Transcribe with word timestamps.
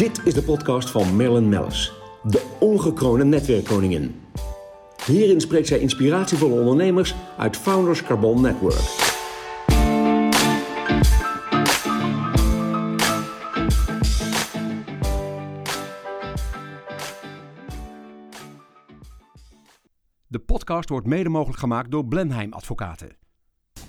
Dit 0.00 0.26
is 0.26 0.34
de 0.34 0.42
podcast 0.42 0.90
van 0.90 1.16
Marilyn 1.16 1.48
Mellis, 1.48 1.92
de 2.22 2.56
ongekroonde 2.60 3.24
netwerkkoningin. 3.24 4.20
Hierin 5.06 5.40
spreekt 5.40 5.66
zij 5.66 5.78
inspiratievolle 5.78 6.60
ondernemers 6.60 7.14
uit 7.38 7.56
Founders 7.56 8.02
Carbon 8.02 8.40
Network. 8.40 9.08
De 20.26 20.38
podcast 20.46 20.88
wordt 20.88 21.06
mede 21.06 21.28
mogelijk 21.28 21.58
gemaakt 21.58 21.90
door 21.90 22.06
Blenheim 22.06 22.52
Advocaten. 22.52 23.16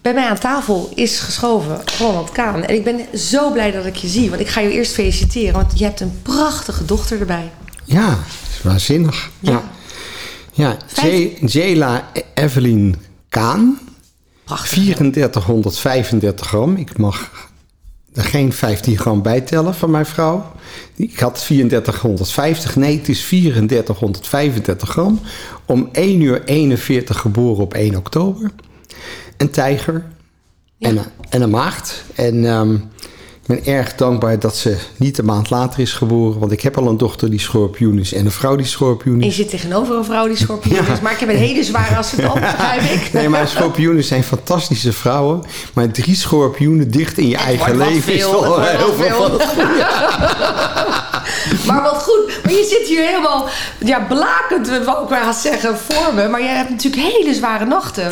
Bij 0.01 0.13
mij 0.13 0.29
aan 0.29 0.39
tafel 0.39 0.91
is 0.95 1.19
geschoven 1.19 1.81
Ronald 1.99 2.31
Kaan. 2.31 2.63
En 2.63 2.75
ik 2.75 2.83
ben 2.83 3.19
zo 3.19 3.51
blij 3.51 3.71
dat 3.71 3.85
ik 3.85 3.95
je 3.95 4.07
zie. 4.07 4.29
Want 4.29 4.41
ik 4.41 4.47
ga 4.47 4.61
je 4.61 4.71
eerst 4.71 4.93
feliciteren. 4.93 5.53
Want 5.53 5.79
je 5.79 5.83
hebt 5.83 5.99
een 5.99 6.19
prachtige 6.21 6.85
dochter 6.85 7.19
erbij. 7.19 7.51
Ja, 7.85 8.09
dat 8.09 8.17
is 8.49 8.61
waanzinnig. 8.63 9.29
Ja. 9.39 9.63
Ja, 10.53 10.77
Jela 11.45 12.11
Evelyn 12.33 12.95
Kaan. 13.29 13.79
Prachtig. 14.43 14.69
3435 14.69 16.47
gram. 16.47 16.75
Ik 16.75 16.97
mag 16.97 17.49
er 18.13 18.23
geen 18.23 18.53
15 18.53 18.97
gram 18.97 19.21
bij 19.21 19.41
tellen 19.41 19.75
van 19.75 19.91
mijn 19.91 20.05
vrouw. 20.05 20.51
Ik 20.95 21.19
had 21.19 21.45
3450. 21.45 22.75
Nee, 22.75 22.97
het 22.97 23.09
is 23.09 23.27
3435 23.27 24.89
gram. 24.89 25.19
Om 25.65 25.89
1 25.91 26.21
uur 26.21 26.43
41 26.43 27.19
geboren 27.19 27.63
op 27.63 27.73
1 27.73 27.95
oktober. 27.95 28.51
Een 29.41 29.49
tijger. 29.49 30.03
Ja. 30.77 30.87
En, 30.89 30.97
een, 30.97 31.05
en 31.29 31.41
een 31.41 31.49
maagd. 31.49 32.03
En 32.15 32.45
ehm, 32.45 32.73
ik 32.73 33.47
ben 33.47 33.65
erg 33.65 33.95
dankbaar 33.95 34.39
dat 34.39 34.55
ze 34.55 34.77
niet 34.97 35.17
een 35.17 35.25
maand 35.25 35.49
later 35.49 35.79
is 35.79 35.93
geboren. 35.93 36.39
Want 36.39 36.51
ik 36.51 36.61
heb 36.61 36.77
al 36.77 36.87
een 36.87 36.97
dochter 36.97 37.29
die 37.29 37.39
schorpioen 37.39 37.99
is. 37.99 38.13
En 38.13 38.25
een 38.25 38.31
vrouw 38.31 38.55
die 38.55 38.65
schorpioen 38.65 39.15
En 39.15 39.21
je 39.21 39.25
is. 39.25 39.35
zit 39.35 39.49
tegenover 39.49 39.95
een 39.95 40.05
vrouw 40.05 40.27
die 40.27 40.37
schorpioen 40.37 40.87
is. 40.87 40.99
Maar 40.99 41.11
ik 41.11 41.19
heb 41.19 41.29
een 41.29 41.35
hele 41.35 41.63
zware 41.63 41.97
ascendant, 41.97 42.39
begrijp 42.51 42.81
ik. 42.81 43.13
Nee, 43.13 43.29
maar 43.29 43.47
schorpioenen 43.47 44.03
zijn 44.03 44.23
fantastische 44.23 44.93
vrouwen. 44.93 45.41
Maar 45.73 45.91
drie 45.91 46.15
schorpioenen 46.15 46.91
dicht 46.91 47.17
in 47.17 47.27
je 47.27 47.37
eigen 47.37 47.77
leven 47.77 48.13
is 48.13 48.23
veel, 48.23 48.41
wel 48.41 48.59
heel 48.61 48.93
veel 48.93 49.39
Maar 51.65 51.81
wat 51.81 52.03
goed. 52.03 52.39
Maar 52.43 52.51
je 52.51 52.77
zit 52.79 52.87
hier 52.87 53.05
helemaal 53.05 53.49
ja, 53.79 53.99
blakend, 53.99 54.85
wou 54.85 55.03
ik 55.03 55.09
wel 55.09 55.33
zeggen, 55.33 55.77
voor 55.77 56.13
me. 56.13 56.27
Maar 56.27 56.43
jij 56.43 56.55
hebt 56.55 56.69
natuurlijk 56.69 57.03
hele 57.13 57.33
zware 57.33 57.65
nachten. 57.65 58.11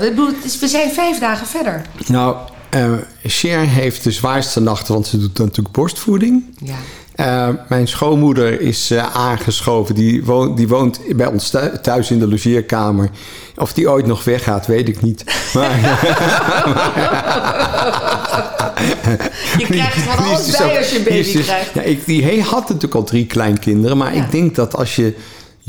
We 0.60 0.68
zijn 0.68 0.92
vijf 0.92 1.20
dagen 1.20 1.48
verder. 1.48 1.82
Nou, 2.08 2.36
eh 2.70 2.94
Cher 3.24 3.60
heeft 3.60 4.04
de 4.04 4.12
zwaarste 4.12 4.60
nachten, 4.60 4.94
want 4.94 5.08
ze 5.08 5.18
doet 5.18 5.38
natuurlijk 5.38 5.76
borstvoeding. 5.76 6.44
Ja. 6.64 6.76
Eh, 7.20 7.48
mijn 7.68 7.88
schoonmoeder 7.88 8.62
is 8.62 8.92
eh, 8.92 9.16
aangeschoven. 9.16 9.96
Die 9.96 10.26
woont, 10.26 10.58
die 10.58 10.68
woont 10.68 11.00
bij 11.16 11.28
ons 11.28 11.50
thu- 11.50 11.80
thuis 11.82 12.12
in 12.12 12.20
de 12.20 12.28
logeerkamer. 12.28 13.10
Of 13.56 13.74
die 13.74 13.90
ooit 13.90 14.06
nog 14.06 14.24
weggaat, 14.24 14.68
weet 14.68 14.88
ik 14.90 15.02
niet. 15.02 15.24
Maar, 15.54 15.72
Je 19.58 19.66
krijgt 19.70 19.98
van 19.98 20.26
alles 20.26 20.58
bij 20.58 20.78
als 20.78 20.90
je 20.90 21.00
baby 21.00 21.42
krijgt. 21.44 21.74
Ja, 21.74 21.82
ik, 21.82 22.06
die 22.06 22.42
had 22.44 22.62
natuurlijk 22.68 22.96
al 22.96 23.04
drie 23.04 23.26
kleinkinderen. 23.26 23.98
Maar 23.98 24.16
Ja. 24.16 24.24
ik 24.24 24.32
denk 24.32 24.56
dat 24.56 24.76
als 24.76 24.96
je 24.96 25.14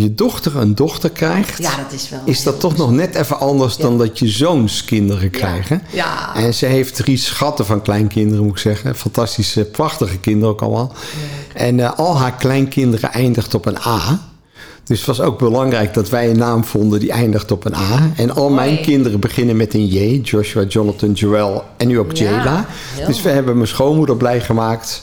je 0.03 0.15
dochter 0.15 0.57
een 0.57 0.75
dochter 0.75 1.11
krijgt... 1.11 1.59
Ja, 1.59 1.77
dat 1.77 1.93
is 1.93 2.09
wel 2.09 2.21
is 2.25 2.43
dat 2.43 2.61
toch 2.61 2.77
nog 2.77 2.91
net 2.91 3.15
even 3.15 3.41
anders 3.41 3.77
dan 3.77 3.99
dat 3.99 4.19
je 4.19 4.29
zoons 4.29 4.85
kinderen 4.85 5.31
krijgen. 5.31 5.83
Ja. 5.91 6.35
En 6.35 6.55
ze 6.55 6.67
heeft 6.67 6.95
drie 6.95 7.17
schatten 7.17 7.67
van 7.67 7.83
kleinkinderen, 7.83 8.45
moet 8.45 8.53
ik 8.53 8.59
zeggen. 8.59 8.97
Fantastische, 8.97 9.65
prachtige 9.65 10.19
kinderen 10.19 10.49
ook 10.49 10.63
allemaal. 10.63 10.93
En 11.55 11.81
eh, 11.81 11.99
al 11.99 12.19
haar 12.19 12.35
kleinkinderen 12.35 13.13
eindigt 13.13 13.55
op 13.55 13.67
een 13.67 13.79
A. 13.87 14.29
Dus 14.85 14.99
het 14.99 15.07
was 15.07 15.21
ook 15.21 15.39
belangrijk 15.39 15.95
dat 15.95 16.09
wij 16.09 16.31
een 16.31 16.39
naam 16.39 16.65
vonden 16.65 17.01
die 17.01 17.13
eindigt 17.13 17.51
op 17.51 17.65
een 17.65 17.75
A. 17.75 18.11
En 18.17 18.31
al 18.35 18.51
mijn 18.51 18.81
kinderen 18.81 19.21
beginnen 19.21 19.57
met 19.57 19.75
een 19.75 19.87
J. 19.87 20.21
Joshua, 20.23 20.63
Jonathan, 20.63 21.13
Joel 21.13 21.65
en 21.77 21.89
nu 21.89 21.99
ook 21.99 22.19
heel 22.19 22.41
Dus 23.07 23.23
we 23.23 23.29
hebben 23.29 23.55
mijn 23.55 23.69
schoonmoeder 23.69 24.17
blij 24.17 24.41
gemaakt. 24.41 25.03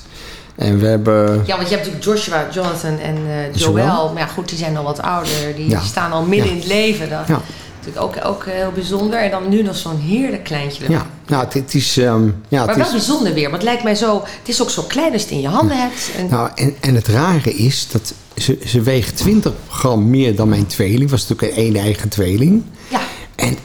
En 0.58 0.80
we 0.80 0.86
hebben... 0.88 1.44
Ja, 1.46 1.56
want 1.58 1.70
je 1.70 1.76
hebt 1.76 1.88
natuurlijk 1.88 2.04
Joshua, 2.04 2.48
Jonathan 2.52 3.00
en 3.00 3.16
eh, 3.28 3.54
Joel. 3.56 3.78
Joel. 3.78 4.14
Maar 4.14 4.22
ja, 4.22 4.28
goed, 4.28 4.50
die 4.50 4.58
zijn 4.58 4.78
al 4.78 4.84
wat 4.84 5.02
ouder. 5.02 5.56
Die 5.56 5.70
Ja. 5.70 5.82
staan 5.82 6.12
al 6.12 6.24
midden 6.24 6.46
Ja. 6.48 6.52
in 6.54 6.58
het 6.60 6.68
leven. 6.68 7.10
Dat 7.10 7.28
Ja. 7.28 7.42
natuurlijk 7.78 8.06
ook, 8.06 8.26
ook 8.26 8.46
heel 8.46 8.72
bijzonder. 8.72 9.20
En 9.20 9.32
dan 9.32 9.50
nu 9.50 9.62
nog 9.62 9.76
zo'n 9.78 10.00
heerlijk 10.00 10.44
kleintje. 10.44 10.84
Ja, 10.92 11.06
nou, 11.28 11.46
het, 11.50 11.74
is... 11.76 11.98
ehm, 11.98 12.26
ja, 12.48 12.60
Maar 12.66 12.68
het 12.68 12.76
wel 12.78 12.86
is 12.86 12.92
bijzonder 12.92 13.34
weer. 13.34 13.44
Want 13.44 13.56
het 13.56 13.64
lijkt 13.64 13.84
mij 13.84 13.96
zo... 13.96 14.22
Het 14.24 14.48
is 14.50 14.62
ook 14.62 14.70
zo 14.70 14.82
klein 14.84 15.12
als 15.14 15.22
je 15.22 15.28
het 15.28 15.36
in 15.38 15.42
je 15.42 15.48
handen 15.48 15.78
hebt. 15.78 16.10
En, 16.18 16.28
Nou, 16.30 16.50
en, 16.56 16.76
en 16.80 16.96
het 16.96 17.08
rare 17.08 17.54
is 17.54 17.88
dat 17.92 18.14
ze, 18.36 18.58
ze 18.66 18.82
weegt 18.82 19.18
20 19.18 19.54
gram 19.70 20.10
meer 20.10 20.36
dan 20.36 20.50
mijn 20.50 20.66
tweeling. 20.66 21.10
Was 21.10 21.28
natuurlijk 21.28 21.58
een 21.58 21.64
één 21.64 21.76
eigen 21.76 22.10
tweeling. 22.10 22.64
ja, 22.88 23.00
En 23.36 23.58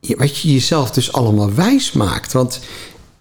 je- 0.00 0.16
wat 0.16 0.38
je 0.38 0.52
jezelf 0.52 0.90
dus 0.90 1.12
allemaal 1.12 1.54
wijs 1.54 1.92
maakt. 1.92 2.32
Want 2.32 2.60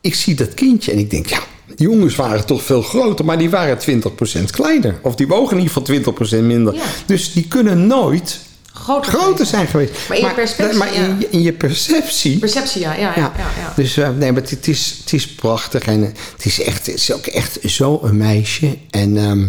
ik 0.02 0.16
zie 0.16 0.36
dat 0.36 0.54
kindje 0.54 0.92
en 0.92 0.98
ik 0.98 1.10
denk, 1.10 1.26
ja, 1.28 1.40
die 1.78 1.88
jongens 1.90 2.16
waren 2.16 2.46
toch 2.46 2.64
veel 2.64 2.82
groter, 2.82 3.26
maar 3.26 3.38
die 3.38 3.50
waren 3.50 3.78
20% 3.78 4.44
kleiner. 4.52 5.00
Of 5.02 5.16
die 5.16 5.28
wogen 5.28 5.58
in 5.58 5.64
ieder 5.64 5.82
geval 5.86 6.14
20% 6.42 6.44
minder. 6.46 6.74
Ja. 6.74 6.82
Dus 7.06 7.34
die 7.34 7.48
kunnen 7.48 7.88
nooit 7.88 8.40
groter. 8.74 9.12
groter 9.14 9.46
zijn 9.46 9.68
geweest. 9.68 9.92
Maar 10.08 10.18
in 10.18 10.26
je 10.26 10.34
perspectie, 10.34 10.78
Maar 10.78 10.94
in, 10.94 11.02
ja. 11.02 11.16
je- 11.20 11.28
in 11.30 11.42
je 11.42 11.54
perceptie 11.54 12.38
Perceptie, 12.40 12.82
ja. 12.82 12.94
Ja, 12.94 13.14
ja, 13.16 13.32
ja. 13.38 13.74
dus 13.76 13.98
eh, 13.98 14.10
nee, 14.18 14.32
maar 14.32 14.42
het, 14.42 14.68
is, 14.68 14.96
het 15.04 15.14
is 15.14 15.28
prachtig 15.28 15.84
en 15.84 16.04
eh, 16.04 16.10
het 16.36 16.46
is, 16.46 16.62
echt, 16.62 16.86
het 16.86 16.96
is 16.96 17.14
ook 17.14 17.26
echt 17.26 17.58
zo 17.66 18.00
een 18.04 18.18
meisje. 18.18 18.78
En 18.90 19.18
ehm, 19.18 19.48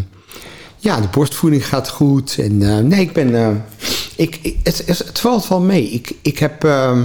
ja, 0.79 1.01
de 1.01 1.09
borstvoeding 1.09 1.67
gaat 1.69 1.89
goed. 1.89 2.37
En 2.39 2.63
eh, 2.63 2.79
nee, 2.79 3.01
ik 3.01 3.13
ben. 3.13 3.65
ik, 4.17 4.39
ik- 4.43 4.57
het, 4.63 4.83
het, 4.87 4.99
het 4.99 5.19
valt 5.19 5.49
wel 5.49 5.61
mee. 5.61 5.89
Ik, 5.91 6.13
ik 6.23 6.39
heb. 6.39 6.65
ehm, 6.65 7.05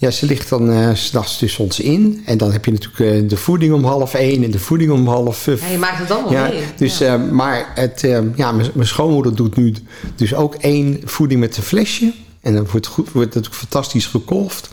ja, 0.00 0.10
ze 0.10 0.26
ligt 0.26 0.48
dan 0.48 0.70
eh, 0.72 0.88
s 0.94 1.06
s'nachts 1.06 1.38
tussen 1.38 1.64
ons 1.64 1.80
in. 1.80 2.22
En 2.24 2.38
dan 2.38 2.52
heb 2.52 2.64
je 2.64 2.72
natuurlijk 2.72 3.22
eh, 3.22 3.28
de 3.28 3.36
voeding 3.36 3.72
om 3.72 3.84
half 3.84 4.14
één 4.14 4.44
en 4.44 4.50
de 4.50 4.58
voeding 4.58 4.90
om 4.90 5.06
half 5.08 5.36
vijf. 5.36 5.60
Ja, 5.60 5.68
je 5.68 5.78
maakt 5.78 5.98
het 5.98 6.10
allemaal 6.10 6.32
Ja, 6.32 6.48
mee. 6.48 6.62
dus, 6.76 6.98
ja. 6.98 7.14
eh, 7.14 7.30
maar 7.30 7.72
het, 7.74 8.04
eh, 8.04 8.18
ja, 8.36 8.52
mijn 8.52 8.86
schoonmoeder 8.86 9.34
doet 9.34 9.56
nu 9.56 9.74
dus 10.16 10.34
ook 10.34 10.54
één 10.54 11.00
voeding 11.04 11.40
met 11.40 11.56
een 11.56 11.62
flesje. 11.62 12.12
En 12.40 12.54
dan 12.54 12.66
wordt, 12.70 12.86
goed, 12.86 13.12
wordt 13.12 13.28
natuurlijk 13.34 13.54
fantastisch 13.60 14.06
gekolfd. 14.06 14.68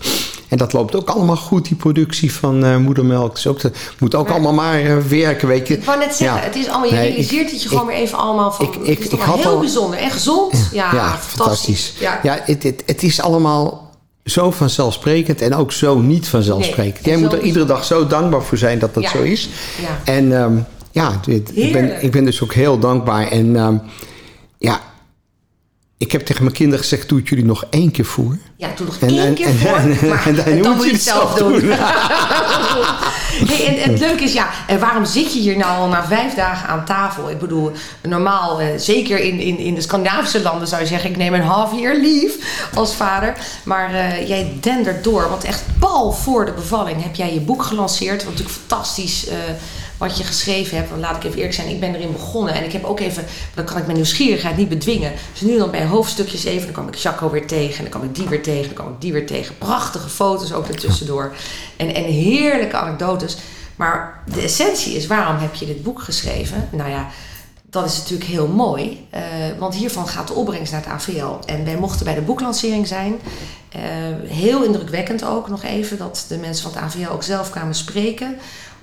En 0.48 0.58
dat 0.58 0.72
loopt 0.72 0.94
ook 0.96 1.08
allemaal 1.08 1.36
goed, 1.36 1.64
die 1.64 1.76
productie 1.76 2.32
van 2.32 2.64
eh, 2.64 2.76
moedermelk. 2.76 3.34
Dus 3.34 3.46
ook, 3.46 3.60
dat 3.60 3.76
moet 3.98 4.14
ook 4.14 4.24
Maar- 4.24 4.32
allemaal 4.32 4.52
maar 4.52 4.80
eh, 4.80 4.96
werken, 4.96 5.48
weet 5.48 5.68
je. 5.68 5.74
ik 5.74 5.84
wou 5.84 5.98
net 5.98 6.14
zeggen, 6.14 6.38
Ja. 6.38 6.44
het 6.44 6.56
is 6.56 6.68
allemaal, 6.68 6.88
je 6.88 6.94
Nee, 6.94 7.08
realiseert 7.08 7.46
ik- 7.46 7.52
het 7.52 7.62
je 7.62 7.68
gewoon 7.68 7.86
weer 7.86 7.96
even 7.96 8.18
allemaal 8.18 8.52
van. 8.52 8.66
ik- 8.66 8.74
ik- 8.74 8.80
het 8.88 8.98
is 8.98 9.04
ik 9.04 9.10
toch 9.10 9.18
wel 9.18 9.28
had 9.28 9.38
heel 9.44 9.50
al- 9.52 9.58
bijzonder 9.60 9.98
en 9.98 10.10
gezond. 10.10 10.68
Ja, 10.72 10.94
Ja, 10.94 11.16
fantastisch. 11.18 11.92
Ja. 12.00 12.20
Ja, 12.22 12.38
het, 12.44 12.62
het, 12.62 12.82
het 12.86 13.02
is 13.02 13.20
allemaal 13.20 13.87
zo 14.30 14.50
vanzelfsprekend 14.50 15.40
en 15.40 15.54
ook 15.54 15.72
zo 15.72 15.98
niet 15.98 16.28
vanzelfsprekend. 16.28 17.04
Nee, 17.06 17.14
Jij 17.14 17.22
moet 17.22 17.32
er 17.32 17.40
iedere 17.40 17.64
dag 17.64 17.84
zo 17.84 18.06
dankbaar 18.06 18.42
voor 18.42 18.58
zijn 18.58 18.78
dat 18.78 18.94
dat 18.94 19.02
Ja. 19.02 19.10
zo 19.10 19.22
is. 19.22 19.48
Ja. 19.80 20.12
En 20.12 20.36
ehm, 20.42 20.56
ja, 20.90 21.20
dit- 21.24 21.56
ik, 21.56 21.72
ben, 21.72 22.02
ik 22.02 22.10
ben 22.10 22.24
dus 22.24 22.42
ook 22.42 22.52
heel 22.54 22.78
dankbaar. 22.78 23.28
En 23.30 23.56
ehm, 23.56 23.76
ja, 24.58 24.80
ik 25.98 26.12
heb 26.12 26.20
tegen 26.26 26.42
mijn 26.42 26.54
kinderen 26.54 26.80
gezegd, 26.84 27.08
doe 27.08 27.18
het 27.18 27.28
jullie 27.28 27.44
nog 27.44 27.64
één 27.70 27.90
keer 27.90 28.04
voor. 28.04 28.36
Ja, 28.56 28.68
doe 28.76 28.86
nog 28.86 28.96
En- 29.00 29.08
één 29.08 29.18
en- 29.26 29.34
keer 29.34 29.46
en- 29.46 29.58
voor. 29.58 29.76
en- 29.76 30.08
maar 30.08 30.26
en 30.26 30.62
dan 30.62 30.76
moet 30.76 30.84
je 30.84 30.92
het 30.92 31.02
zelf 31.02 31.34
doen. 31.34 31.60
hey, 33.48 33.66
en, 33.66 33.78
en 33.82 33.90
het 33.90 33.98
leuke 34.00 34.22
is, 34.24 34.32
ja, 34.32 34.48
en 34.66 34.80
waarom 34.80 35.04
zit 35.04 35.32
je 35.34 35.40
hier 35.40 35.56
nou 35.56 35.78
al 35.78 35.88
na 35.88 36.04
vijf 36.06 36.34
dagen 36.34 36.68
aan 36.68 36.84
tafel? 36.84 37.30
Ik 37.30 37.38
bedoel, 37.38 37.70
normaal, 38.02 38.60
eh, 38.60 38.66
zeker 38.76 39.18
in, 39.20 39.40
in, 39.40 39.58
in 39.58 39.74
de 39.74 39.80
Scandinavische 39.80 40.42
landen 40.42 40.68
zou 40.68 40.80
je 40.82 40.86
zeggen... 40.88 41.10
ik 41.10 41.16
neem 41.16 41.34
een 41.34 41.40
half 41.42 41.72
year 41.80 41.94
leave 41.96 42.38
als 42.74 42.94
vader. 42.94 43.36
Maar 43.64 43.94
eh, 43.94 44.28
jij 44.28 44.52
dendert 44.60 45.04
door, 45.04 45.28
want 45.28 45.44
echt 45.44 45.62
pal 45.78 46.12
voor 46.12 46.44
de 46.44 46.52
bevalling 46.52 47.02
heb 47.02 47.14
jij 47.14 47.34
je 47.34 47.40
boek 47.40 47.62
gelanceerd. 47.62 48.24
Wat 48.24 48.32
natuurlijk 48.32 48.58
fantastisch... 48.68 49.26
eh, 49.28 49.36
wat 49.98 50.18
je 50.18 50.24
geschreven 50.24 50.76
hebt, 50.76 50.90
want 50.90 51.00
laat 51.00 51.16
ik 51.16 51.24
even 51.24 51.36
eerlijk 51.36 51.54
zijn, 51.54 51.68
ik 51.68 51.80
ben 51.80 51.94
erin 51.94 52.12
begonnen. 52.12 52.54
En 52.54 52.64
ik 52.64 52.72
heb 52.72 52.84
ook 52.84 53.00
even, 53.00 53.24
dan 53.54 53.64
kan 53.64 53.76
ik 53.76 53.84
mijn 53.84 53.96
nieuwsgierigheid 53.96 54.56
niet 54.56 54.68
bedwingen. 54.68 55.12
Dus 55.32 55.40
nu 55.40 55.58
dan 55.58 55.70
bij 55.70 55.86
hoofdstukjes 55.86 56.44
even, 56.44 56.64
dan 56.64 56.72
kwam 56.72 56.88
ik 56.88 56.94
Jaco 56.94 57.30
weer 57.30 57.46
tegen, 57.46 57.76
en 57.76 57.82
dan 57.82 57.90
kwam 57.90 58.02
ik 58.02 58.14
die 58.14 58.28
weer 58.28 58.42
tegen, 58.42 58.64
dan 58.64 58.84
kwam 58.84 58.92
ik 58.92 59.00
die 59.00 59.12
weer 59.12 59.26
tegen. 59.26 59.58
Prachtige 59.58 60.08
foto's 60.08 60.52
ook 60.52 60.66
ertussendoor. 60.66 61.34
En, 61.76 61.94
en 61.94 62.04
heerlijke 62.04 62.76
anekdotes. 62.76 63.36
Maar 63.76 64.22
de 64.34 64.40
essentie 64.40 64.94
is, 64.94 65.06
waarom 65.06 65.36
heb 65.36 65.54
je 65.54 65.66
dit 65.66 65.82
boek 65.82 66.02
geschreven? 66.02 66.68
Nou 66.72 66.90
ja, 66.90 67.08
dat 67.70 67.84
is 67.84 67.98
natuurlijk 67.98 68.30
heel 68.30 68.48
mooi, 68.48 69.06
eh, 69.10 69.22
want 69.58 69.74
hiervan 69.74 70.08
gaat 70.08 70.28
de 70.28 70.34
opbrengst 70.34 70.72
naar 70.72 70.80
het 70.80 70.90
AVL. 70.90 71.38
En 71.46 71.64
wij 71.64 71.76
mochten 71.76 72.04
bij 72.04 72.14
de 72.14 72.20
boeklancering 72.20 72.86
zijn. 72.86 73.20
Eh, 73.68 73.82
heel 74.26 74.64
indrukwekkend 74.64 75.24
ook 75.24 75.48
nog 75.48 75.62
even 75.62 75.98
dat 75.98 76.24
de 76.28 76.36
mensen 76.36 76.62
van 76.62 76.72
het 76.72 76.82
AVL 76.82 77.10
ook 77.10 77.22
zelf 77.22 77.50
kwamen 77.50 77.74
spreken 77.74 78.36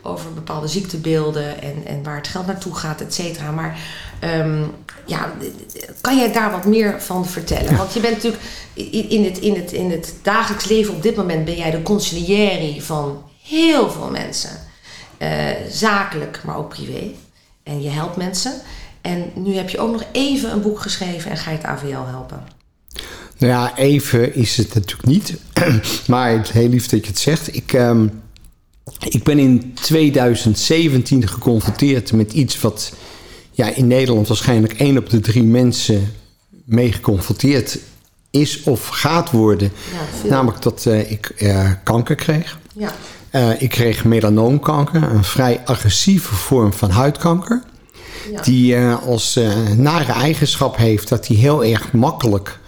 over 0.05 0.33
bepaalde 0.33 0.67
ziektebeelden 0.67 1.61
en, 1.61 1.85
en 1.85 2.03
waar 2.03 2.15
het 2.15 2.27
geld 2.27 2.45
naartoe 2.45 2.75
gaat, 2.75 3.01
et 3.01 3.13
cetera. 3.13 3.51
Maar 3.51 3.79
ehm, 4.19 4.63
ja, 5.05 5.33
kan 6.01 6.17
jij 6.17 6.31
daar 6.31 6.51
wat 6.51 6.65
meer 6.65 7.01
van 7.01 7.25
vertellen? 7.25 7.77
Want 7.77 7.93
je 7.93 7.99
bent 7.99 8.13
natuurlijk 8.13 8.43
in 9.09 9.23
het, 9.23 9.37
in, 9.37 9.55
het, 9.55 9.71
in 9.71 9.91
het 9.91 10.13
dagelijks 10.21 10.65
leven 10.65 10.93
op 10.93 11.01
dit 11.01 11.15
moment 11.15 11.45
ben 11.45 11.55
jij 11.55 11.71
de 11.71 11.81
conciliëri 11.81 12.81
van 12.81 13.23
heel 13.43 13.91
veel 13.91 14.09
mensen. 14.09 14.49
Eh, 15.17 15.29
zakelijk, 15.69 16.41
maar 16.43 16.57
ook 16.57 16.69
privé. 16.69 17.11
En 17.63 17.81
je 17.81 17.89
helpt 17.89 18.17
mensen. 18.17 18.53
En 19.01 19.31
nu 19.33 19.55
heb 19.55 19.69
je 19.69 19.79
ook 19.79 19.91
nog 19.91 20.03
even 20.11 20.51
een 20.51 20.61
boek 20.61 20.79
geschreven 20.79 21.31
en 21.31 21.37
ga 21.37 21.51
je 21.51 21.57
het 21.57 21.65
AVL 21.65 22.05
helpen. 22.05 22.43
Nou 23.37 23.53
ja, 23.53 23.77
even 23.77 24.35
is 24.35 24.57
het 24.57 24.73
natuurlijk 24.73 25.07
niet. 25.07 25.33
maar 26.07 26.49
heel 26.51 26.69
lief 26.69 26.87
dat 26.87 27.01
je 27.01 27.07
het 27.07 27.19
zegt. 27.19 27.55
Ik, 27.55 27.73
ehm, 27.73 28.07
ik 28.99 29.23
ben 29.23 29.39
in 29.39 29.73
2017 29.73 31.27
geconfronteerd 31.27 32.13
met 32.13 32.33
iets 32.33 32.61
wat 32.61 32.93
ja, 33.51 33.75
in 33.75 33.87
Nederland 33.87 34.27
waarschijnlijk 34.27 34.73
één 34.73 34.97
op 34.97 35.09
de 35.09 35.19
drie 35.19 35.43
mensen 35.43 36.13
mee 36.65 36.91
geconfronteerd 36.91 37.79
is 38.29 38.63
of 38.63 38.87
gaat 38.87 39.31
worden. 39.31 39.71
Ja. 40.23 40.29
Namelijk 40.29 40.61
dat 40.61 40.85
eh, 40.85 41.11
ik 41.11 41.25
eh, 41.25 41.71
kanker 41.83 42.15
kreeg. 42.15 42.59
Ja. 42.73 42.91
Eh, 43.29 43.61
ik 43.61 43.69
kreeg 43.69 44.05
melanoomkanker, 44.05 45.03
een 45.03 45.23
vrij 45.23 45.61
agressieve 45.65 46.35
vorm 46.35 46.73
van 46.73 46.89
huidkanker. 46.89 47.63
Ja. 48.31 48.41
Die 48.41 48.77
als 48.85 49.39
nare 49.75 50.11
eigenschap 50.11 50.77
heeft 50.77 51.09
dat 51.09 51.27
die 51.27 51.37
heel 51.37 51.63
erg 51.63 51.91
makkelijk 51.91 52.59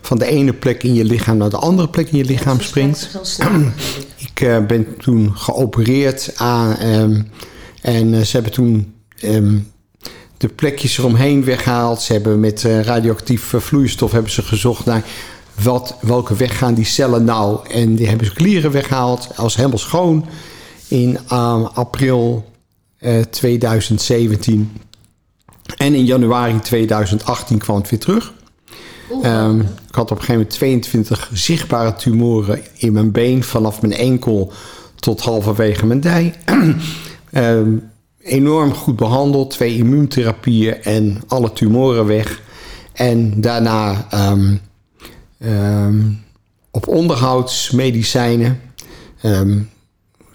van 0.00 0.18
de 0.18 0.26
ene 0.26 0.52
plek 0.52 0.82
in 0.82 0.94
je 0.94 1.04
lichaam 1.04 1.36
naar 1.36 1.50
de 1.50 1.56
andere 1.56 1.88
plek 1.88 2.10
in 2.10 2.18
je 2.18 2.24
lichaam 2.24 2.60
springt. 2.60 3.08
ik. 4.40 4.48
Eh, 4.48 4.66
ben 4.66 4.96
toen 4.98 5.36
geopereerd 5.36 6.32
aan, 6.36 6.76
ehm, 6.76 7.22
en 7.82 8.14
eh, 8.14 8.20
ze 8.20 8.32
hebben 8.32 8.52
toen 8.52 8.92
ehm, 9.20 9.56
de 10.38 10.48
plekjes 10.48 10.98
eromheen 10.98 11.44
weggehaald. 11.44 12.02
Ze 12.02 12.12
hebben 12.12 12.40
met 12.40 12.64
eh, 12.64 12.80
radioactieve 12.80 13.60
vloeistof 13.60 14.12
hebben 14.12 14.32
ze 14.32 14.42
gezocht 14.42 14.84
naar 14.84 15.04
wat, 15.62 15.96
welke 16.00 16.36
weg 16.36 16.58
gaan 16.58 16.74
die 16.74 16.84
cellen 16.84 17.24
nou. 17.24 17.68
En 17.68 17.94
die 17.94 18.08
hebben 18.08 18.26
ze 18.26 18.32
klieren 18.32 18.70
weggehaald 18.70 19.28
als 19.36 19.56
helemaal 19.56 19.78
schoon 19.78 20.26
in 20.88 21.18
eh, 21.28 21.68
april 21.74 22.52
eh, 22.98 23.20
2017. 23.20 24.72
En 25.76 25.94
in 25.94 26.04
januari 26.04 26.60
2018 26.60 27.58
kwam 27.58 27.76
het 27.76 27.90
weer 27.90 28.00
terug. 28.00 28.32
Ehm, 29.22 29.60
ik 29.60 29.94
had 29.94 30.10
op 30.10 30.18
een 30.18 30.24
gegeven 30.24 30.34
moment 30.34 30.50
22 30.50 31.30
zichtbare 31.32 31.94
tumoren 31.94 32.60
in 32.76 32.92
mijn 32.92 33.12
been, 33.12 33.42
vanaf 33.42 33.80
mijn 33.80 33.92
enkel 33.92 34.52
tot 34.96 35.20
halverwege 35.20 35.86
mijn 35.86 36.00
dij. 36.00 36.34
Ehm, 37.30 37.76
enorm 38.22 38.72
goed 38.74 38.96
behandeld, 38.96 39.50
twee 39.50 39.76
immuuntherapieën 39.76 40.82
en 40.82 41.22
alle 41.26 41.52
tumoren 41.52 42.06
weg. 42.06 42.40
En 42.92 43.40
daarna 43.40 44.06
ehm, 44.10 44.56
op 46.70 46.88
onderhoudsmedicijnen. 46.88 48.60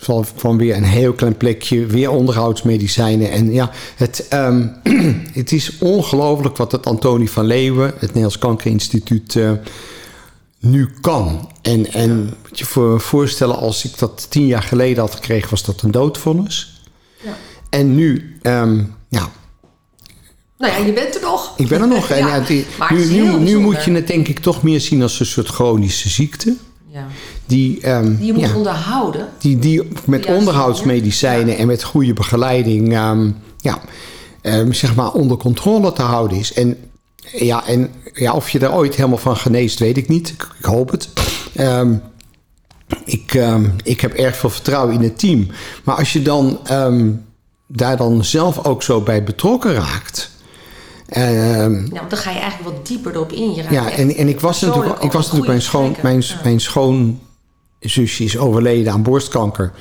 Van, 0.03 0.25
van 0.35 0.57
weer 0.57 0.75
een 0.75 0.83
heel 0.83 1.13
klein 1.13 1.37
plekje, 1.37 1.85
weer 1.85 2.09
onderhoudsmedicijnen. 2.09 3.31
En 3.31 3.51
ja, 3.53 3.71
het, 3.95 4.27
ehm, 4.29 4.67
het 5.33 5.51
is 5.51 5.77
ongelooflijk 5.79 6.57
wat 6.57 6.71
het 6.71 6.85
Antonie 6.85 7.29
van 7.31 7.45
Leeuwen, 7.45 7.87
het 7.87 8.01
Nederlands 8.01 8.37
Kankerinstituut, 8.37 9.35
eh, 9.35 9.51
nu 10.59 10.89
kan. 11.01 11.49
En, 11.61 11.93
en 11.93 12.33
moet 12.49 12.59
je 12.59 12.65
voor 12.65 13.01
voorstellen, 13.01 13.55
als 13.57 13.85
ik 13.85 13.97
dat 13.97 14.25
tien 14.29 14.45
jaar 14.47 14.63
geleden 14.63 15.03
had 15.03 15.15
gekregen, 15.15 15.49
was 15.49 15.63
dat 15.63 15.81
een 15.81 15.91
doodvonnis. 15.91 16.81
Ja. 17.23 17.37
En 17.69 17.95
nu, 17.95 18.37
ehm, 18.41 18.83
ja, 19.09 19.31
Nou 20.57 20.73
ja, 20.73 20.85
je 20.85 20.93
bent 20.93 21.15
er 21.15 21.21
nog. 21.21 21.53
ik 21.57 21.67
ben 21.67 21.81
er 21.81 21.87
nog. 21.87 22.09
En 22.09 22.17
Ja, 22.27 22.35
ja, 22.35 22.39
die- 22.39 22.65
nu, 22.89 23.05
nu, 23.05 23.37
nu 23.39 23.57
moet 23.57 23.83
je 23.83 23.91
het 23.91 24.07
denk 24.07 24.27
ik 24.27 24.39
toch 24.39 24.63
meer 24.63 24.81
zien 24.81 25.01
als 25.01 25.19
een 25.19 25.25
soort 25.25 25.47
chronische 25.47 26.09
ziekte. 26.09 26.55
Ja. 26.93 27.07
Die, 27.45 27.81
ehm, 27.81 28.15
Die 28.15 28.25
je 28.25 28.33
moet 28.33 28.41
ja, 28.41 28.55
onderhouden. 28.55 29.27
die, 29.39 29.59
die 29.59 29.87
met 30.05 30.25
onderhoudsmedicijnen 30.25 31.53
ja. 31.53 31.59
en 31.59 31.67
met 31.67 31.83
goede 31.83 32.13
begeleiding 32.13 32.93
ehm, 32.93 33.31
ja, 33.57 33.81
ehm, 34.41 34.71
zeg 34.71 34.95
maar 34.95 35.11
onder 35.11 35.37
controle 35.37 35.93
te 35.93 36.01
houden 36.01 36.37
is. 36.37 36.53
En, 36.53 36.77
ja, 37.31 37.67
en 37.67 37.91
ja, 38.13 38.33
of 38.33 38.49
je 38.49 38.59
er 38.59 38.73
ooit 38.73 38.95
helemaal 38.95 39.17
van 39.17 39.37
geneest, 39.37 39.79
weet 39.79 39.97
ik 39.97 40.07
niet. 40.07 40.29
Ik, 40.29 40.47
ik 40.59 40.65
hoop 40.65 40.91
het. 40.91 41.09
Ik, 43.05 43.39
ik 43.83 44.01
heb 44.01 44.13
erg 44.13 44.35
veel 44.35 44.49
vertrouwen 44.49 44.93
in 44.93 45.03
het 45.03 45.19
team. 45.19 45.47
Maar 45.83 45.95
als 45.95 46.13
je 46.13 46.21
dan 46.21 46.59
daar 47.67 47.97
dan 47.97 48.23
zelf 48.23 48.65
ook 48.65 48.83
zo 48.83 49.01
bij 49.01 49.23
betrokken 49.23 49.73
raakt. 49.73 50.31
Ja, 51.13 51.69
want 51.69 52.09
dan 52.09 52.19
ga 52.19 52.31
je 52.31 52.39
eigenlijk 52.39 52.75
wat 52.75 52.87
dieper 52.87 53.13
erop 53.13 53.31
in. 53.31 53.53
Je 53.53 53.61
raakt 53.61 53.73
ja, 53.73 53.91
en, 53.91 54.15
en 54.15 54.27
ik 54.27 54.39
was 54.39 54.61
natuurlijk, 54.61 55.03
ik 55.03 55.11
was 55.11 55.23
natuurlijk 55.23 55.47
mijn, 55.47 55.61
schoon, 55.61 55.95
mijn, 56.01 56.15
gesprekken. 56.15 56.45
mijn 56.45 56.59
schoonzusje 56.59 58.23
is 58.23 58.37
overleden 58.37 58.93
aan 58.93 59.03
borstkanker. 59.03 59.71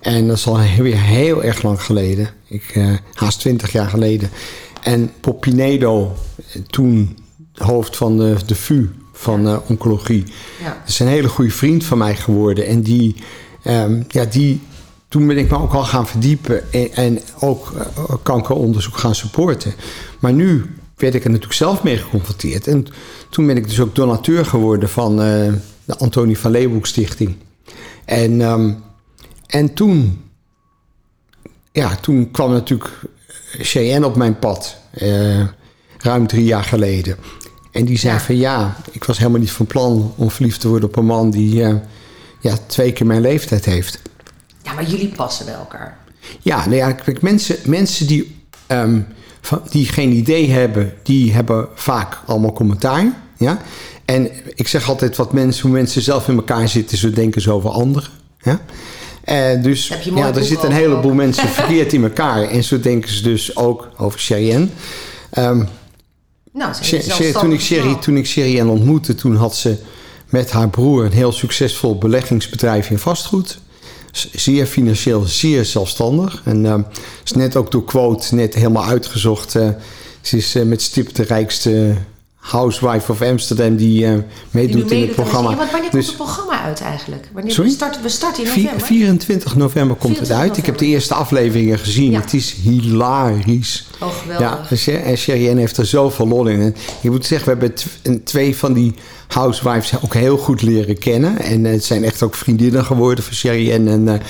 En 0.00 0.26
dat 0.26 0.36
is 0.36 0.46
al 0.46 0.58
weer 0.78 1.00
heel 1.00 1.42
erg 1.42 1.62
lang 1.62 1.82
geleden. 1.82 2.30
Ik, 2.48 2.70
eh, 2.74 2.92
haast 3.14 3.40
twintig 3.40 3.72
jaar 3.72 3.88
geleden. 3.88 4.30
En 4.82 5.12
Pop 5.20 5.40
Pinedo, 5.40 6.16
eh, 6.52 6.62
toen 6.62 7.18
hoofd 7.54 7.96
van 7.96 8.16
de, 8.16 8.36
de 8.46 8.54
VU 8.54 8.90
van 9.12 9.46
eh, 9.46 9.56
oncologie. 9.66 10.24
Ja. 10.62 10.68
Dat 10.68 10.88
is 10.88 10.98
een 10.98 11.06
hele 11.06 11.28
goede 11.28 11.50
vriend 11.50 11.84
van 11.84 11.98
mij 11.98 12.16
geworden. 12.16 12.66
En 12.66 12.82
die, 12.82 13.16
ehm, 13.62 14.02
ja, 14.08 14.24
die, 14.24 14.60
toen 15.12 15.26
ben 15.26 15.38
ik 15.38 15.50
me 15.50 15.58
ook 15.58 15.72
al 15.72 15.84
gaan 15.84 16.06
verdiepen 16.06 16.72
en, 16.72 16.92
en 16.94 17.20
ook 17.40 17.72
eh, 17.76 18.14
kankeronderzoek 18.22 18.96
gaan 18.96 19.14
supporten. 19.14 19.74
Maar 20.18 20.32
nu 20.32 20.74
werd 20.96 21.14
ik 21.14 21.24
er 21.24 21.30
natuurlijk 21.30 21.56
zelf 21.58 21.82
mee 21.82 21.96
geconfronteerd. 21.96 22.66
En 22.66 22.86
toen 23.30 23.46
ben 23.46 23.56
ik 23.56 23.64
dus 23.68 23.80
ook 23.80 23.94
donateur 23.94 24.44
geworden 24.46 24.88
van 24.88 25.10
eh, 25.22 25.52
de 25.84 25.96
Antonie 25.98 26.38
van 26.38 26.50
Leeuwenhoek 26.50 26.86
Stichting. 26.86 27.36
En, 28.04 28.40
ehm, 28.40 28.72
en 29.46 29.74
toen, 29.74 30.20
ja, 31.72 31.96
toen 31.96 32.30
kwam 32.30 32.50
natuurlijk 32.50 32.90
Cheyenne 33.58 34.06
op 34.06 34.16
mijn 34.16 34.38
pad. 34.38 34.76
eh, 34.90 35.46
ruim 35.98 36.26
drie 36.26 36.44
jaar 36.44 36.64
geleden. 36.64 37.16
En 37.72 37.84
die 37.84 37.98
zei 37.98 38.14
Ja. 38.14 38.20
van 38.20 38.36
ja, 38.36 38.76
ik 38.90 39.04
was 39.04 39.18
helemaal 39.18 39.40
niet 39.40 39.50
van 39.52 39.66
plan 39.66 40.12
om 40.16 40.30
verliefd 40.30 40.60
te 40.60 40.68
worden 40.68 40.88
op 40.88 40.96
een 40.96 41.04
man 41.04 41.30
die 41.30 41.54
ja, 42.40 42.58
twee 42.66 42.92
keer 42.92 43.06
mijn 43.06 43.20
leeftijd 43.20 43.64
heeft. 43.64 44.02
Ja, 44.62 44.72
maar 44.72 44.84
jullie 44.84 45.08
passen 45.08 45.44
bij 45.44 45.54
elkaar. 45.54 45.98
Ja, 46.40 46.64
nou 46.64 46.76
ja, 46.76 46.96
mensen, 47.20 47.56
mensen 47.64 48.06
die, 48.06 48.36
ehm, 48.66 49.00
die 49.70 49.86
geen 49.86 50.12
idee 50.12 50.50
hebben, 50.50 50.94
die 51.02 51.32
hebben 51.32 51.68
vaak 51.74 52.18
allemaal 52.26 52.52
commentaar. 52.52 53.12
Ja? 53.36 53.58
En 54.04 54.30
ik 54.54 54.68
zeg 54.68 54.88
altijd 54.88 55.16
wat 55.16 55.32
mensen, 55.32 55.62
hoe 55.62 55.72
mensen 55.72 56.02
zelf 56.02 56.28
in 56.28 56.36
elkaar 56.36 56.68
zitten, 56.68 56.98
zo 56.98 57.10
denken 57.10 57.40
ze 57.40 57.50
over 57.50 57.70
anderen. 57.70 58.08
Ja? 58.38 58.60
Eh, 59.24 59.62
dus 59.62 59.92
ja, 60.14 60.34
er 60.34 60.44
zitten 60.44 60.68
een 60.68 60.76
heleboel 60.76 61.14
mensen 61.14 61.48
verkeerd 61.58 61.92
in 61.92 62.02
elkaar. 62.02 62.42
En 62.42 62.64
zo 62.64 62.80
denken 62.80 63.10
ze 63.10 63.22
dus 63.22 63.56
ook 63.56 63.88
over 63.96 64.18
Cheyenne. 64.18 64.68
Ehm, 65.30 65.64
Nou, 66.52 66.72
ze 66.74 67.32
toen, 67.40 67.52
ik 67.52 67.60
Sherry, 67.60 67.94
toen 67.94 68.16
ik 68.16 68.26
Sherry 68.26 68.60
ontmoette, 68.60 69.14
toen 69.14 69.36
had 69.36 69.56
ze 69.56 69.76
met 70.28 70.50
haar 70.50 70.68
broer 70.68 71.04
een 71.04 71.12
heel 71.12 71.32
succesvol 71.32 71.98
beleggingsbedrijf 71.98 72.90
in 72.90 72.98
vastgoed. 72.98 73.58
Zeer 74.12 74.66
financieel, 74.66 75.22
zeer 75.22 75.64
zelfstandig. 75.64 76.42
En 76.44 76.66
eh, 76.66 76.78
is 77.24 77.32
net 77.32 77.56
ook 77.56 77.70
door 77.70 77.84
Quote 77.84 78.34
net 78.34 78.54
helemaal 78.54 78.84
uitgezocht. 78.84 79.54
eh, 79.54 79.68
ze 80.20 80.36
is 80.36 80.54
eh, 80.54 80.62
met 80.62 80.82
stip 80.82 81.14
de 81.14 81.22
rijkste 81.22 81.96
housewife 82.42 83.12
of 83.12 83.22
Amsterdam 83.22 83.76
die 83.76 84.06
eh, 84.06 84.12
meedoet 84.50 84.90
in 84.90 85.00
het 85.00 85.14
programma. 85.14 85.56
Want 85.56 85.70
wanneer 85.70 85.90
Dus- 85.90 86.06
komt 86.06 86.18
het 86.18 86.28
programma 86.28 86.62
uit 86.62 86.80
eigenlijk? 86.80 87.28
Wanneer 87.32 87.52
Sorry? 87.52 87.68
We, 87.70 87.76
starten, 87.76 88.02
we 88.02 88.08
starten 88.08 88.42
in 88.42 88.48
november. 88.48 88.80
24 88.86 89.56
november 89.56 89.96
komt 89.96 90.18
het 90.18 90.26
24 90.26 90.48
uit. 90.48 90.56
Ik 90.58 90.66
heb 90.66 90.78
de 90.78 90.86
eerste 90.86 91.14
afleveringen 91.14 91.78
gezien. 91.78 92.10
Ja. 92.10 92.20
Het 92.20 92.32
is 92.34 92.52
hilarisch. 92.62 93.86
Oh, 94.00 94.08
geweldig. 94.08 94.46
Ja, 94.48 94.66
en 94.70 94.76
Sher- 94.78 95.02
en 95.02 95.16
Sherry 95.18 95.56
heeft 95.56 95.76
er 95.76 95.86
zoveel 95.86 96.28
lol 96.28 96.46
in. 96.46 96.60
En 96.60 96.74
ik 97.00 97.10
moet 97.10 97.26
zeggen, 97.26 97.58
we 97.58 97.72
hebben 97.98 98.24
twee 98.24 98.56
van 98.56 98.72
die 98.72 98.94
housewives 99.28 99.92
ook 100.04 100.14
heel 100.14 100.36
goed 100.36 100.62
leren 100.62 100.98
kennen. 100.98 101.38
En 101.38 101.66
eh, 101.66 101.72
het 101.72 101.84
zijn 101.84 102.04
echt 102.04 102.22
ook 102.22 102.34
vriendinnen 102.34 102.84
geworden 102.84 103.24
van 103.24 103.34
Sherry 103.34 103.72
en, 103.72 103.88
en 103.88 104.08
eh, 104.08 104.20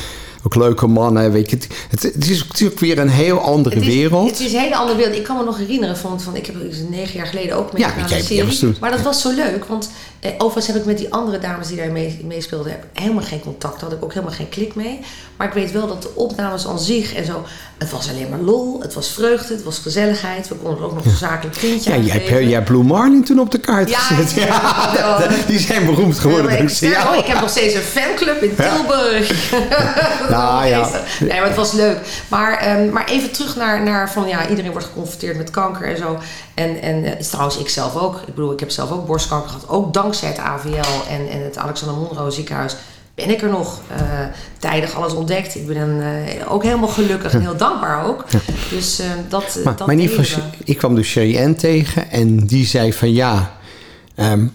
ook 0.43 0.55
leuke 0.55 0.87
mannen. 0.87 1.33
Weet 1.33 1.51
je. 1.51 1.59
Het, 1.91 2.03
het, 2.03 2.29
is 2.29 2.47
natuurlijk 2.47 2.81
weer 2.81 2.99
een 2.99 3.09
heel 3.09 3.39
andere 3.39 3.75
Het 3.75 3.85
is, 3.85 3.95
wereld. 3.95 4.31
Het 4.31 4.41
is 4.41 4.53
een 4.53 4.59
hele 4.61 4.77
andere 4.77 4.97
wereld. 4.97 5.17
Ik 5.17 5.25
kan 5.25 5.37
me 5.37 5.45
nog 5.45 5.59
herinneren 5.59 5.97
van, 5.97 6.21
van 6.21 6.37
ik 6.37 6.47
heb 6.47 6.55
het 6.55 6.91
negen 6.91 7.17
jaar 7.17 7.27
geleden 7.27 7.57
ook 7.57 7.71
Ja, 7.77 7.87
meegedaan 7.87 8.09
jij 8.09 8.45
was 8.45 8.59
serie. 8.59 8.77
Maar 8.81 8.91
dat 8.91 9.01
was 9.01 9.21
zo 9.21 9.31
leuk, 9.31 9.65
want 9.65 9.91
eh, 10.21 10.31
overigens 10.39 10.67
heb 10.67 10.77
ik 10.77 10.85
met 10.85 10.99
die 10.99 11.13
andere 11.13 11.39
dames 11.39 11.69
die 11.69 11.77
daar 11.77 11.91
mee, 11.91 12.21
meespeelden 12.25 12.77
helemaal 12.93 13.23
geen 13.23 13.41
contact. 13.41 13.81
Daar 13.81 13.89
had 13.89 13.99
ik 13.99 14.05
ook 14.05 14.13
helemaal 14.13 14.35
geen 14.35 14.49
klik 14.49 14.75
mee. 14.75 15.01
Maar 15.37 15.47
ik 15.47 15.53
weet 15.53 15.73
wel 15.73 15.87
dat 15.87 16.03
de 16.03 16.15
opnames 16.15 16.67
aan 16.67 16.79
zich 16.79 17.15
en 17.15 17.25
zo, 17.25 17.45
het 17.79 17.91
was 17.91 18.09
alleen 18.09 18.29
maar 18.29 18.39
lol, 18.39 18.81
het 18.81 18.95
was 18.95 19.09
vreugde, 19.09 19.55
het 19.55 19.63
was 19.63 19.79
gezelligheid. 19.79 20.49
We 20.49 20.55
konden 20.55 20.79
er 20.79 20.85
ook 20.85 20.95
nog 20.95 21.05
een 21.05 21.17
zakelijk 21.17 21.57
vriendje 21.57 21.91
ja, 21.91 21.97
aan 21.97 22.05
jij 22.05 22.17
hebt, 22.17 22.29
jij 22.29 22.53
hebt 22.53 22.65
Blue 22.65 22.83
Marlin 22.83 23.25
toen 23.25 23.41
op 23.41 23.51
de 23.51 23.59
kaart 23.59 23.91
Ja, 23.91 23.99
gezet. 23.99 24.31
ja, 24.31 24.91
ja. 24.97 25.29
die 25.47 25.59
zijn 25.59 25.85
beroemd 25.85 26.19
geworden. 26.19 26.51
Ja, 26.81 27.13
ik, 27.13 27.19
ik 27.21 27.27
heb 27.27 27.41
nog 27.41 27.51
steeds 27.51 27.75
een 27.75 27.81
fanclub 27.81 28.43
in 28.43 28.55
Tilburg. 28.55 29.51
Nou, 30.37 30.67
ja. 30.67 30.85
geestig. 30.85 31.21
Nee, 31.21 31.39
maar 31.39 31.49
het 31.49 31.57
was 31.57 31.73
leuk. 31.73 31.99
Maar, 32.29 32.59
ehm, 32.59 32.91
maar 32.91 33.05
even 33.05 33.31
terug 33.33 33.57
naar, 33.57 33.83
naar 33.83 34.11
van 34.13 34.29
ja, 34.29 34.49
iedereen 34.49 34.71
wordt 34.71 34.87
geconfronteerd 34.87 35.37
met 35.37 35.51
kanker 35.51 35.89
en 35.89 35.97
zo. 35.97 36.19
En, 36.55 36.83
en 36.83 37.05
eh, 37.05 37.19
is 37.19 37.29
trouwens 37.29 37.59
ik 37.59 37.69
zelf 37.69 37.97
ook. 37.97 38.17
Ik 38.17 38.35
bedoel, 38.35 38.53
ik 38.53 38.61
heb 38.61 38.71
zelf 38.71 38.91
ook 38.91 39.07
borstkanker 39.07 39.51
gehad. 39.51 39.69
Ook 39.69 39.95
dankzij 39.95 40.29
het 40.29 40.39
AVL 40.39 41.11
en, 41.11 41.29
en 41.31 41.43
het 41.45 41.59
Alexander 41.59 41.97
Monroe 41.97 42.31
ziekenhuis 42.31 42.77
ben 43.15 43.31
ik 43.31 43.43
er 43.43 43.49
nog. 43.49 43.81
eh, 43.89 43.99
tijdig 44.59 44.95
alles 44.95 45.13
ontdekt. 45.13 45.55
Ik 45.55 45.67
ben 45.67 46.03
eh, 46.03 46.53
ook 46.53 46.63
helemaal 46.63 46.89
gelukkig 46.89 47.33
en 47.33 47.41
heel 47.41 47.57
dankbaar 47.67 48.05
ook. 48.07 48.25
Dus 48.71 48.99
eh, 48.99 49.07
dat, 49.29 49.59
Maar, 49.65 49.77
dat 49.77 49.87
maar 49.87 49.97
in 49.97 50.03
ieder 50.03 50.25
geval, 50.25 50.45
ik 50.65 50.79
kwam 50.79 50.95
dus 50.95 51.09
Sherry 51.09 51.43
Ann 51.43 51.55
tegen 51.55 52.11
en 52.11 52.47
die 52.47 52.67
zei 52.67 52.93
van 52.93 53.13
ja, 53.13 53.53
ehm, 54.15 54.47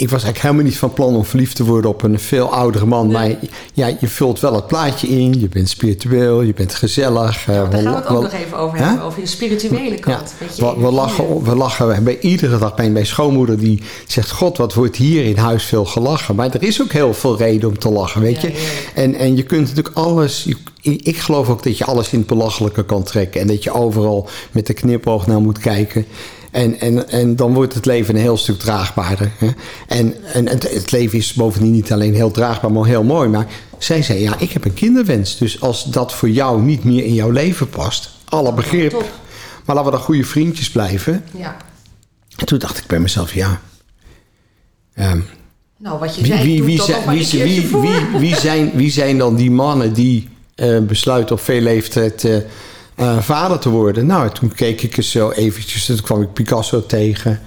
ik 0.00 0.08
was 0.10 0.22
eigenlijk 0.22 0.42
helemaal 0.42 0.64
niet 0.64 0.78
van 0.78 0.92
plan 0.92 1.14
om 1.16 1.24
verliefd 1.24 1.56
te 1.56 1.64
worden 1.64 1.90
op 1.90 2.02
een 2.02 2.18
veel 2.20 2.52
oudere 2.54 2.86
man. 2.86 3.10
Maar 3.10 3.30
ja, 3.72 3.86
je 4.00 4.08
vult 4.08 4.40
wel 4.40 4.54
het 4.54 4.66
plaatje 4.66 5.06
in, 5.08 5.40
je 5.40 5.48
bent 5.48 5.68
spiritueel, 5.68 6.42
je 6.42 6.54
bent 6.54 6.74
gezellig. 6.74 7.48
eh, 7.48 7.54
Daar 7.70 7.82
gaan 7.82 7.92
we 7.92 7.98
het 7.98 8.06
ook 8.06 8.22
nog 8.22 8.32
even 8.32 8.58
over 8.58 8.78
Hè? 8.78 8.84
hebben. 8.84 9.04
Over 9.04 9.20
je 9.20 9.26
spirituele 9.26 9.98
kant. 9.98 10.34
Je, 10.56 10.62
we, 10.64 10.80
we, 10.80 10.90
lachen, 10.92 11.42
we 11.42 11.54
lachen 11.54 12.04
bij 12.04 12.18
iedere 12.20 12.58
dag 12.58 12.74
bij 12.74 12.90
mijn 12.90 13.06
schoonmoeder 13.06 13.58
die 13.58 13.82
zegt: 14.06 14.30
God, 14.30 14.56
wat 14.56 14.74
wordt 14.74 14.96
hier 14.96 15.24
in 15.24 15.36
huis 15.36 15.64
veel 15.64 15.84
gelachen. 15.84 16.34
Maar 16.34 16.54
er 16.54 16.62
is 16.62 16.82
ook 16.82 16.92
heel 16.92 17.14
veel 17.14 17.36
reden 17.36 17.68
om 17.68 17.78
te 17.78 17.90
lachen, 17.90 18.20
weet 18.20 18.40
Ja, 18.40 18.48
je. 18.48 18.76
En, 18.94 19.14
en 19.14 19.36
je 19.36 19.42
kunt 19.42 19.68
natuurlijk 19.68 19.96
alles. 19.96 20.44
je- 20.44 20.56
ik 21.02 21.16
geloof 21.18 21.48
ook 21.48 21.62
dat 21.62 21.78
je 21.78 21.84
alles 21.84 22.12
in 22.12 22.18
het 22.18 22.28
belachelijke 22.28 22.84
kan 22.84 23.02
trekken. 23.02 23.40
En 23.40 23.46
dat 23.46 23.62
je 23.62 23.72
overal 23.72 24.28
met 24.52 24.66
de 24.66 24.72
knipoog 24.74 25.26
naar 25.26 25.40
moet 25.40 25.58
kijken. 25.58 26.06
En, 26.50 26.80
en, 26.80 27.08
en 27.08 27.36
dan 27.36 27.54
wordt 27.54 27.74
het 27.74 27.86
leven 27.86 28.14
een 28.14 28.20
heel 28.20 28.36
stuk 28.36 28.58
draagbaarder. 28.58 29.30
Hè? 29.38 29.48
En, 29.88 30.24
en 30.24 30.48
het, 30.48 30.74
het 30.74 30.90
leven 30.90 31.18
is 31.18 31.32
bovendien 31.32 31.72
niet 31.72 31.92
alleen 31.92 32.14
heel 32.14 32.30
draagbaar, 32.30 32.72
maar 32.72 32.84
heel 32.84 33.04
mooi. 33.04 33.28
Maar 33.28 33.46
zij 33.78 34.02
zei: 34.02 34.20
Ja, 34.20 34.38
ik 34.38 34.52
heb 34.52 34.64
een 34.64 34.74
kinderwens. 34.74 35.38
Dus 35.38 35.60
als 35.60 35.84
dat 35.84 36.14
voor 36.14 36.30
jou 36.30 36.62
niet 36.62 36.84
meer 36.84 37.04
in 37.04 37.14
jouw 37.14 37.30
leven 37.30 37.68
past, 37.68 38.10
alle 38.24 38.52
begrip. 38.52 38.92
Maar 39.64 39.76
laten 39.76 39.90
we 39.90 39.96
dan 39.96 40.06
goede 40.06 40.24
vriendjes 40.24 40.70
blijven. 40.70 41.24
Ja. 41.36 41.56
En 42.36 42.46
toen 42.46 42.58
dacht 42.58 42.78
ik 42.78 42.86
bij 42.86 42.98
mezelf, 43.00 43.34
ja. 43.34 43.60
ehm, 44.94 45.20
Nou, 45.76 45.98
wat 45.98 46.14
je 46.14 46.22
wie, 46.22 46.32
zei, 46.32 46.44
wie, 46.44 46.62
wie, 46.62 46.82
zijn, 46.82 47.08
wie, 47.44 47.68
wie 48.18 48.36
zijn, 48.36 48.70
wie 48.74 48.90
zijn 48.90 49.18
dan 49.18 49.36
die 49.36 49.50
mannen 49.50 49.92
die 49.92 50.28
eh, 50.54 50.78
besluiten 50.78 51.34
op 51.34 51.40
veel 51.40 51.60
leeftijd 51.60 52.24
eh, 52.24 52.36
eh, 52.98 53.18
vader 53.18 53.58
te 53.58 53.68
worden? 53.68 54.06
Nou, 54.06 54.30
toen 54.30 54.54
keek 54.54 54.82
ik 54.82 54.96
eens 54.96 55.10
zo 55.10 55.30
eventjes. 55.30 55.84
Toen 55.84 56.02
kwam 56.02 56.22
ik 56.22 56.32
Picasso 56.32 56.86
tegen. 56.86 57.40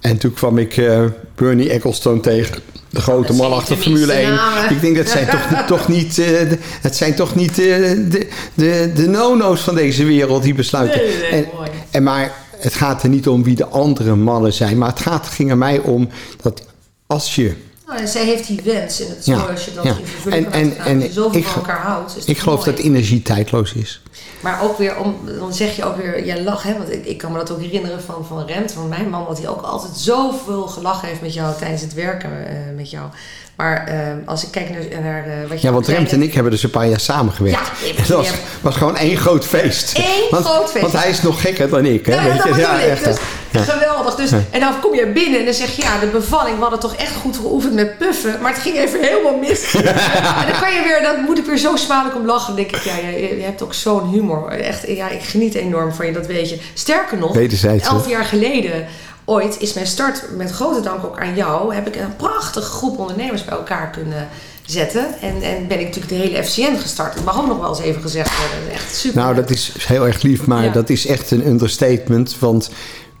En 0.00 0.18
toen 0.18 0.32
kwam 0.32 0.58
ik 0.58 0.76
eh, 0.76 1.04
Bernie 1.34 1.70
Ecclestone 1.70 2.20
tegen. 2.20 2.58
De 2.90 3.00
grote 3.00 3.32
man 3.32 3.52
achter 3.52 3.76
Formule 3.76 4.12
1. 4.12 4.34
namen. 4.34 4.70
Ik 4.70 4.80
denk 4.80 4.96
dat 4.96 5.08
zijn 5.08 5.28
toch, 5.28 5.66
toch 5.66 5.88
niet, 5.88 6.18
eh, 6.18 6.26
de, 6.26 6.58
het 6.60 6.96
zijn 6.96 7.14
toch 7.14 7.34
niet 7.34 7.54
de, 7.54 8.26
de, 8.54 8.92
de 8.94 9.08
no-no's 9.08 9.60
van 9.60 9.74
deze 9.74 10.04
wereld 10.04 10.42
die 10.42 10.54
besluiten. 10.54 11.00
Nee, 11.00 11.16
nee, 11.16 11.30
en, 11.30 11.48
mooi. 11.56 11.70
en 11.90 12.02
maar 12.02 12.32
het 12.58 12.74
gaat 12.74 13.02
er 13.02 13.08
niet 13.08 13.28
om 13.28 13.42
wie 13.42 13.56
de 13.56 13.66
andere 13.66 14.14
mannen 14.14 14.52
zijn. 14.52 14.78
Maar 14.78 14.88
het 14.88 15.00
gaat, 15.00 15.26
ging 15.26 15.50
er 15.50 15.58
mij 15.58 15.78
om 15.78 16.08
dat 16.42 16.62
als 17.06 17.34
je 17.34 17.54
Nou, 17.86 17.98
en 17.98 18.08
zij 18.08 18.24
heeft 18.24 18.46
die 18.46 18.60
wens. 18.64 19.00
En 19.00 19.08
het 19.08 19.18
is 19.18 19.24
Ja, 19.24 19.36
mooi 19.38 19.50
als 19.50 19.64
je 19.64 19.74
dat 19.74 19.84
ja. 19.84 19.96
in 19.98 20.06
vervulling 20.06 20.46
En- 20.46 20.76
en- 20.76 21.02
en 21.02 21.12
zoveel 21.12 21.40
ik 21.40 21.46
van 21.46 21.62
elkaar 21.62 21.80
houdt. 21.80 22.16
Is 22.16 22.24
Ik 22.24 22.38
geloof 22.38 22.64
mooi. 22.64 22.76
dat 22.76 22.84
energie 22.84 23.22
tijdloos 23.22 23.72
is. 23.72 24.02
Maar 24.40 24.62
ook 24.62 24.78
weer, 24.78 24.98
om, 24.98 25.16
dan 25.38 25.54
zeg 25.54 25.76
je 25.76 25.84
ook 25.84 25.96
weer, 25.96 26.24
jij 26.24 26.42
lacht, 26.42 26.62
hè? 26.62 26.78
Want 26.78 26.92
ik, 26.92 27.04
ik 27.06 27.18
kan 27.18 27.32
me 27.32 27.38
dat 27.38 27.50
ook 27.50 27.60
herinneren 27.60 28.02
van, 28.02 28.26
van 28.26 28.46
Rent, 28.46 28.72
van 28.72 28.88
mijn 28.88 29.08
man, 29.10 29.24
dat 29.28 29.38
hij 29.38 29.48
ook 29.48 29.62
altijd 29.62 29.96
zoveel 29.96 30.62
gelachen 30.66 31.08
heeft 31.08 31.20
met 31.20 31.34
jou 31.34 31.56
tijdens 31.58 31.82
het 31.82 31.94
werken 31.94 32.46
eh, 32.48 32.54
met 32.76 32.90
jou. 32.90 33.08
Maar 33.56 33.86
eh, 33.86 33.98
als 34.24 34.44
ik 34.44 34.50
kijk 34.50 34.70
naar, 34.70 35.02
naar 35.02 35.26
eh, 35.26 35.48
wat 35.48 35.60
je 35.60 35.66
Ja, 35.66 35.72
want 35.72 35.88
Remt 35.88 36.12
en 36.12 36.22
ik 36.22 36.34
hebben 36.34 36.52
dus 36.52 36.62
een 36.62 36.70
paar 36.70 36.88
jaar 36.88 37.00
samengewerkt. 37.00 37.70
Ja, 37.84 37.92
dat 37.96 38.06
was, 38.06 38.30
was 38.60 38.76
gewoon 38.76 38.96
één 38.96 39.16
groot 39.16 39.46
feest. 39.46 40.00
Want, 40.30 40.44
groot 40.46 40.70
feest. 40.70 40.80
Want 40.80 41.02
hij 41.02 41.10
is 41.10 41.22
nog 41.22 41.40
gekker 41.40 41.68
dan 41.68 41.84
ik. 41.84 42.06
Hè? 42.06 42.14
Ja, 42.14 42.22
weet 42.22 42.42
dat 42.42 42.54
je? 42.54 42.60
ja, 42.60 42.80
echt. 42.80 43.04
Dus, 43.04 43.16
Ja. 43.50 43.62
Geweldig. 43.62 44.14
Dus, 44.14 44.30
En 44.50 44.60
dan 44.60 44.80
kom 44.80 44.94
je 44.94 45.06
binnen 45.06 45.38
en 45.38 45.44
dan 45.44 45.54
zeg 45.54 45.76
je, 45.76 45.82
ja, 45.82 45.98
de 46.00 46.06
bevalling, 46.06 46.56
we 46.56 46.60
hadden 46.62 46.80
toch 46.80 46.94
echt 46.94 47.14
goed 47.14 47.36
geoefend 47.36 47.74
met 47.74 47.98
puffen. 47.98 48.38
Maar 48.40 48.52
het 48.52 48.62
ging 48.62 48.76
even 48.76 49.00
helemaal 49.00 49.36
mis. 49.36 49.74
en 49.74 50.46
dan 50.50 50.60
kan 50.60 50.74
je 50.74 50.80
weer, 50.84 51.02
dan 51.02 51.24
moet 51.24 51.38
ik 51.38 51.44
weer 51.44 51.58
zo 51.58 51.76
smadelijk 51.76 52.16
om 52.16 52.26
lachen. 52.26 52.56
Denk 52.56 52.76
ik, 52.76 52.82
ja, 52.82 52.96
je, 52.96 53.36
je 53.36 53.42
hebt 53.42 53.62
ook 53.62 53.74
zo'n 53.74 54.08
humor. 54.08 54.48
Echt, 54.48 54.86
ja, 54.86 55.08
ik 55.08 55.22
geniet 55.22 55.54
enorm 55.54 55.92
van 55.92 56.06
je, 56.06 56.12
dat 56.12 56.26
weet 56.26 56.50
je. 56.50 56.58
Sterker 56.74 57.18
nog, 57.18 57.36
elf 57.80 58.08
jaar 58.08 58.24
geleden 58.24 58.86
ooit 59.26 59.60
is 59.60 59.72
mijn 59.72 59.86
start, 59.86 60.22
met 60.36 60.50
grote 60.50 60.80
dank 60.80 61.04
ook 61.04 61.18
aan 61.18 61.34
jou, 61.34 61.74
heb 61.74 61.86
ik 61.86 61.96
een 61.96 62.16
prachtige 62.16 62.70
groep 62.70 62.98
ondernemers 62.98 63.44
bij 63.44 63.56
elkaar 63.56 63.90
kunnen 63.90 64.28
zetten. 64.66 65.06
En, 65.20 65.42
en 65.42 65.66
ben 65.68 65.78
ik 65.80 65.84
natuurlijk 65.86 66.08
de 66.08 66.28
hele 66.28 66.44
FCN 66.44 66.76
gestart. 66.76 67.14
Dat 67.14 67.24
mag 67.24 67.38
ook 67.40 67.46
nog 67.46 67.58
wel 67.60 67.68
eens 67.68 67.80
even 67.80 68.02
gezegd 68.02 68.30
worden. 68.38 68.72
Echt 68.74 68.94
super. 68.96 69.20
Nou, 69.20 69.34
dat 69.34 69.50
is 69.50 69.72
heel 69.78 70.06
erg 70.06 70.22
lief, 70.22 70.46
maar 70.46 70.64
Ja. 70.64 70.72
dat 70.72 70.90
is 70.90 71.06
echt 71.06 71.30
een 71.30 71.46
understatement. 71.46 72.36
Want 72.38 72.70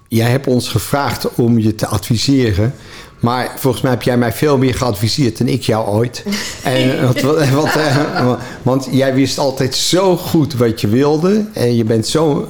jij 0.08 0.30
hebt 0.30 0.46
ons 0.46 0.68
gevraagd 0.68 1.34
om 1.34 1.58
je 1.58 1.74
te 1.74 1.86
adviseren. 1.86 2.74
Maar 3.20 3.52
volgens 3.56 3.82
mij 3.82 3.92
heb 3.92 4.02
jij 4.02 4.18
mij 4.18 4.32
veel 4.32 4.58
meer 4.58 4.74
geadviseerd 4.74 5.38
dan 5.38 5.46
ik 5.46 5.62
jou 5.62 5.88
ooit. 5.88 6.22
En, 6.62 7.02
want, 7.02 7.20
want, 7.52 7.76
eh, 7.76 8.32
want 8.62 8.88
jij 8.90 9.14
wist 9.14 9.38
altijd 9.38 9.74
zo 9.74 10.16
goed 10.16 10.54
wat 10.54 10.80
je 10.80 10.88
wilde. 10.88 11.44
En 11.52 11.76
je 11.76 11.84
bent 11.84 12.06
zo'n 12.06 12.46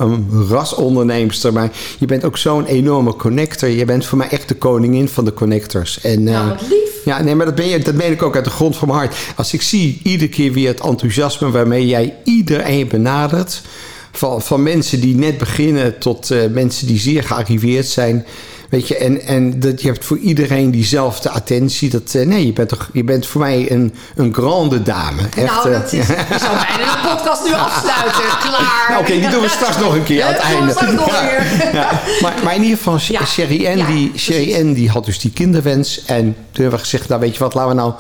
rasonderneemster. 0.49 1.53
Maar 1.53 1.71
je 1.99 2.07
bent 2.07 2.25
ook 2.25 2.37
zo'n 2.37 2.65
enorme 2.65 3.17
connector. 3.17 3.69
Je 3.69 3.85
bent 3.85 4.07
voor 4.07 4.19
mij 4.19 4.29
echt 4.29 4.49
de 4.49 4.55
koningin 4.55 5.09
van 5.09 5.25
de 5.25 5.33
connectors. 5.33 6.01
En, 6.01 6.23
Nou, 6.23 6.51
eh, 6.51 6.59
wat 6.59 6.69
lief. 6.69 7.05
ja, 7.05 7.23
nee, 7.23 7.35
maar 7.35 7.47
dat, 7.47 7.55
ben 7.55 7.69
je, 7.69 7.79
dat 7.79 7.95
meen 7.95 8.13
ik 8.13 8.23
ook 8.23 8.35
uit 8.35 8.45
de 8.45 8.51
grond 8.51 8.77
van 8.77 8.89
mijn 8.89 9.01
hart. 9.01 9.17
Als 9.37 9.53
ik 9.53 9.63
zie 9.63 10.01
iedere 10.03 10.31
keer 10.31 10.53
weer 10.53 10.69
het 10.69 10.81
enthousiasme 10.81 11.51
waarmee 11.51 11.87
jij 11.87 12.15
iedereen 12.25 12.89
benadert. 12.89 13.63
Van, 14.17 14.43
van 14.43 14.63
mensen 14.63 15.01
die 15.01 15.17
net 15.17 15.39
beginnen 15.39 15.99
tot 15.99 16.31
eh, 16.31 16.39
mensen 16.51 16.87
die 16.87 16.99
zeer 16.99 17.23
gearriveerd 17.23 17.87
zijn. 17.87 18.27
Weet 18.71 18.89
je, 18.89 18.97
en, 18.97 19.21
en 19.23 19.61
dat 19.61 19.83
je 19.83 19.89
hebt 19.89 20.05
voor 20.05 20.19
iedereen 20.19 20.71
diezelfde 20.71 21.31
attentie. 21.31 21.91
Dat, 21.91 22.15
eh, 22.15 22.27
nee, 22.27 22.47
je 22.47 22.53
bent, 22.53 22.69
toch, 22.69 22.91
je 22.93 23.05
bent 23.05 23.27
voor 23.27 23.41
mij 23.41 23.71
een, 23.71 23.95
een 24.17 24.35
grande 24.35 24.83
dame. 24.83 25.23
Echt, 25.37 25.47
nou, 25.55 25.71
eh, 25.73 25.81
dat 25.81 25.93
is, 25.93 26.09
ik 26.35 26.39
zou 26.39 26.57
bijna 26.57 26.93
de 27.03 27.09
podcast 27.15 27.45
nu 27.45 27.53
afsluiten. 27.53 28.23
Klaar. 28.49 28.87
Nou, 28.89 29.01
Oké, 29.01 29.13
die 29.13 29.29
doen 29.29 29.41
we 29.41 29.49
straks 29.49 29.79
nog 29.79 29.95
een 29.95 30.03
keer 30.05 30.23
aan 30.23 30.33
het 30.33 30.43
einde. 30.43 30.71
straks 30.73 30.93
nog 30.93 31.07
Ja, 31.07 31.21
weer. 31.23 31.71
ja. 31.75 32.01
Maar, 32.21 32.35
maar 32.45 32.55
in 32.55 32.63
ieder 32.63 32.77
geval, 32.77 32.99
Ja. 33.09 33.25
Sherry 33.27 33.67
Ann, 33.67 33.77
Ja, 33.79 33.87
die. 33.87 34.13
Sherry 34.17 34.55
Ann 34.55 34.73
die 34.73 34.89
had 34.91 35.05
dus 35.05 35.19
die 35.19 35.31
kinderwens. 35.33 36.05
En 36.05 36.23
toen 36.25 36.35
hebben 36.63 36.71
we 36.73 36.79
gezegd, 36.79 37.09
nou 37.09 37.21
weet 37.21 37.33
je 37.33 37.39
wat, 37.39 37.55
laten 37.55 37.71
we 37.71 37.77
nou 37.77 37.93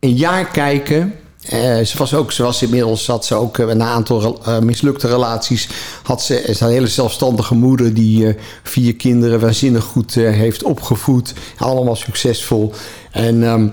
een 0.00 0.14
jaar 0.14 0.46
kijken. 0.46 1.14
Eh, 1.48 1.80
ze 1.80 1.98
was 1.98 2.14
ook, 2.14 2.32
ze 2.32 2.42
was 2.42 2.62
inmiddels, 2.62 3.06
had 3.06 3.24
ze 3.24 3.34
ook 3.34 3.58
eh, 3.58 3.68
een 3.68 3.82
aantal 3.82 4.40
eh, 4.44 4.58
mislukte 4.58 5.08
relaties. 5.08 5.68
Had 6.02 6.22
ze, 6.22 6.42
is 6.42 6.60
een 6.60 6.68
hele 6.68 6.86
zelfstandige 6.86 7.54
moeder 7.54 7.94
die 7.94 8.34
vier 8.62 8.94
kinderen 8.96 9.40
waanzinnig 9.40 9.84
goed 9.84 10.14
heeft 10.14 10.62
opgevoed. 10.62 11.34
Allemaal 11.58 11.96
succesvol. 11.96 12.72
En, 13.10 13.42
ehm, 13.42 13.68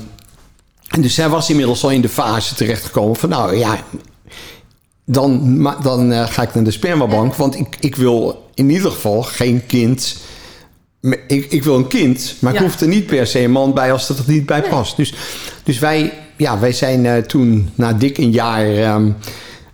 en 0.88 1.02
dus 1.02 1.14
zij 1.14 1.30
was 1.30 1.50
inmiddels 1.50 1.84
al 1.84 1.90
in 1.90 2.02
de 2.02 2.10
fase 2.10 2.56
terechtgekomen 2.56 3.16
van, 3.16 3.30
nou 3.30 3.56
ja, 3.58 3.80
dan, 5.06 5.62
ma- 5.62 5.78
dan 5.82 6.28
ga 6.28 6.42
ik 6.42 6.54
naar 6.54 6.64
de 6.64 6.72
spermabank. 6.72 7.36
Want 7.36 7.56
ik, 7.56 7.78
ik 7.80 7.96
wil 7.96 8.46
in 8.54 8.70
ieder 8.70 8.92
geval 8.92 9.22
geen 9.24 9.66
kind. 9.66 10.18
Ik, 11.28 11.46
ik 11.52 11.64
wil 11.64 11.76
een 11.76 11.88
kind, 11.88 12.36
maar 12.40 12.54
ik 12.54 12.60
hoef 12.60 12.80
er 12.82 12.88
niet 12.88 13.06
per 13.06 13.28
se 13.28 13.40
een 13.40 13.52
man 13.52 13.74
bij 13.74 13.92
als 13.92 14.08
dat 14.08 14.18
er 14.18 14.24
niet 14.28 14.46
bij 14.46 14.62
past. 14.62 14.96
Dus, 14.96 15.14
dus 15.64 15.80
wij, 15.80 16.14
ja, 16.42 16.60
wij 16.60 16.72
zijn 16.72 17.06
eh, 17.06 17.18
toen 17.18 17.70
na 17.76 17.94
dik 17.94 18.18
een 18.18 18.32
jaar. 18.32 18.66
ehm, 18.66 19.12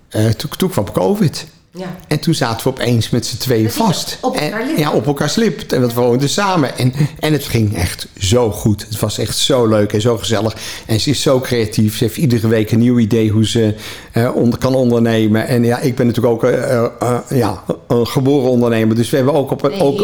eh, 0.10 0.26
toen 0.26 0.70
kwam 0.70 0.92
COVID. 0.92 1.48
Ja. 1.78 1.96
En 2.08 2.20
toen 2.20 2.34
zaten 2.34 2.64
we 2.64 2.70
opeens 2.70 3.10
met 3.10 3.26
z'n 3.26 3.38
tweeën 3.38 3.72
vast. 3.72 4.18
op 4.22 4.36
elkaar 4.36 4.62
en, 4.62 4.78
ja, 4.78 4.92
op 4.92 5.06
elkaars 5.06 5.36
lip. 5.36 5.62
En 5.62 5.82
we 5.82 5.94
woonden 5.94 6.30
samen. 6.30 6.78
En, 6.78 6.94
en 7.20 7.34
het 7.34 7.46
ging 7.46 7.76
echt 7.76 8.08
zo 8.18 8.52
goed. 8.52 8.86
Het 8.90 9.00
was 9.00 9.18
echt 9.18 9.38
zo 9.38 9.68
leuk 9.68 9.94
en 9.94 10.02
zo 10.02 10.18
gezellig. 10.18 10.56
En 10.86 11.00
ze 11.00 11.10
is 11.10 11.22
zo 11.22 11.40
creatief. 11.40 11.98
Ze 11.98 12.04
heeft 12.04 12.18
iedere 12.18 12.48
week 12.48 12.72
een 12.72 12.80
nieuw 12.80 13.00
idee 13.00 13.30
hoe 13.30 13.48
ze 13.48 13.76
eh, 14.12 14.36
onder, 14.36 14.60
kan 14.60 14.76
ondernemen. 14.76 15.48
En 15.48 15.64
ja, 15.64 15.80
ik 15.80 15.96
ben 15.96 16.06
natuurlijk 16.06 16.34
ook 16.34 16.44
eh, 16.44 16.84
eh, 16.84 17.18
ja, 17.30 17.64
een 17.88 18.08
geboren 18.08 18.50
ondernemer. 18.50 18.96
Dus 18.96 19.10
we 19.10 19.16
hebben 19.16 19.34
ook 19.34 19.52
op, 19.52 19.70
Nee, 19.70 19.82
ook 19.82 20.02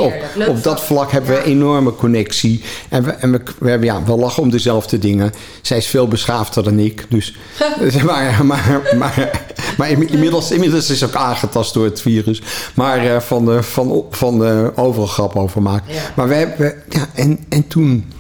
op, 0.48 0.64
dat 0.64 0.82
vlak. 0.82 1.12
hebben 1.12 1.32
we 1.32 1.38
een 1.38 1.44
enorme 1.44 1.96
connectie. 1.96 2.64
En 2.90 3.04
we, 3.04 3.12
en 3.12 3.32
we, 3.32 3.42
we, 3.60 3.70
hebben, 3.70 3.88
ja, 3.88 4.04
we 4.04 4.16
lachen 4.16 4.44
om 4.44 4.50
dezelfde 4.50 5.00
dingen. 5.00 5.34
Zij 5.62 5.78
is 5.78 5.88
veel 5.88 6.08
beschaafder 6.08 6.64
dan 6.64 6.80
ik. 6.80 7.06
Dus, 7.10 7.36
maar, 8.06 8.46
maar, 8.46 8.82
maar, 8.98 9.42
maar 9.78 9.90
inmiddels, 9.90 10.52
inmiddels 10.52 10.90
is 10.90 11.04
ook 11.04 11.16
aangetast 11.16 11.74
door 11.74 11.86
het 11.86 12.02
virus. 12.02 12.42
Maar 12.74 13.06
eh, 13.06 13.20
van, 13.20 13.46
de, 13.46 13.64
van, 13.64 14.06
van 14.10 14.42
overal 14.78 15.08
grap 15.08 15.36
over 15.36 15.62
maken. 15.62 15.94
Ja. 15.94 16.02
Maar 16.16 16.28
we 16.28 16.34
hebben, 16.34 16.74
ja, 16.90 17.08
en, 17.14 17.40
en 17.50 17.68
toen, 17.68 18.12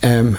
ehm, 0.00 0.32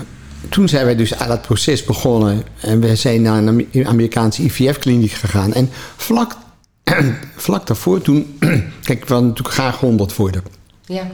toen 0.49 0.67
zijn 0.69 0.85
wij 0.85 0.95
dus 0.95 1.15
aan 1.15 1.29
het 1.31 1.41
proces 1.41 1.83
begonnen. 1.83 2.43
En 2.59 2.79
we 2.79 2.95
zijn 2.95 3.21
naar 3.21 3.37
een 3.37 3.47
Amer- 3.47 3.87
Amerikaanse 3.87 4.43
IVF-kliniek 4.43 5.11
gegaan. 5.11 5.53
En 5.53 5.69
vlak, 5.95 6.35
vlak 7.35 7.67
daarvoor 7.67 8.01
toen... 8.01 8.37
Kijk, 8.85 9.01
ik 9.01 9.07
wil 9.07 9.23
natuurlijk 9.23 9.55
graag 9.55 9.79
100 9.79 10.15
worden. 10.15 10.43
Ja. 10.85 11.07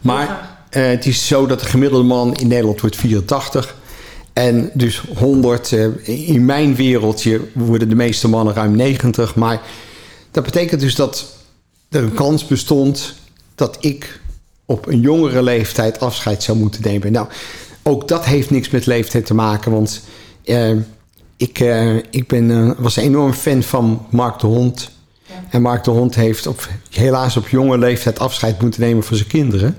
Maar 0.00 0.48
eh, 0.70 0.86
het 0.86 1.06
is 1.06 1.26
zo 1.26 1.46
dat 1.46 1.60
de 1.60 1.66
gemiddelde 1.66 2.04
man 2.04 2.34
in 2.34 2.48
Nederland 2.48 2.80
wordt 2.80 2.96
84. 2.96 3.74
En 4.40 4.70
dus 4.74 5.02
100. 5.16 5.72
eh, 5.72 6.28
in 6.28 6.44
mijn 6.44 6.74
wereldje 6.74 7.40
worden 7.52 7.88
de 7.88 7.94
meeste 7.94 8.28
mannen 8.28 8.54
ruim 8.54 8.76
90. 8.76 9.34
Maar 9.34 9.60
dat 10.30 10.44
betekent 10.44 10.80
dus 10.80 10.94
dat 10.94 11.26
er 11.88 12.02
een 12.02 12.14
kans 12.14 12.46
bestond 12.46 13.14
dat 13.54 13.76
ik 13.80 14.20
op 14.64 14.86
een 14.86 15.00
jongere 15.00 15.42
leeftijd 15.42 16.00
afscheid 16.00 16.42
zou 16.42 16.58
moeten 16.58 16.82
nemen. 16.82 17.12
Nou, 17.12 17.26
ook 17.82 18.08
dat 18.08 18.24
heeft 18.24 18.50
niks 18.50 18.70
met 18.70 18.86
leeftijd 18.86 19.26
te 19.26 19.34
maken. 19.34 19.72
Want 19.72 20.00
eh, 20.44 20.70
ik, 21.36 21.58
eh, 21.58 21.96
ik 21.96 22.26
ben, 22.26 22.50
eh, 22.50 22.70
was 22.78 22.96
een 22.96 23.02
enorm 23.02 23.32
fan 23.32 23.62
van 23.62 24.06
Mark 24.10 24.38
de 24.38 24.46
Hond. 24.46 24.90
En 25.50 25.62
Mark 25.62 25.84
de 25.84 25.90
Hond 25.90 26.14
heeft 26.14 26.46
op, 26.46 26.68
helaas 26.90 27.36
op 27.36 27.48
jonge 27.48 27.78
leeftijd 27.78 28.18
afscheid 28.18 28.60
moeten 28.60 28.80
nemen 28.80 29.04
van 29.04 29.16
zijn 29.16 29.28
kinderen. 29.28 29.76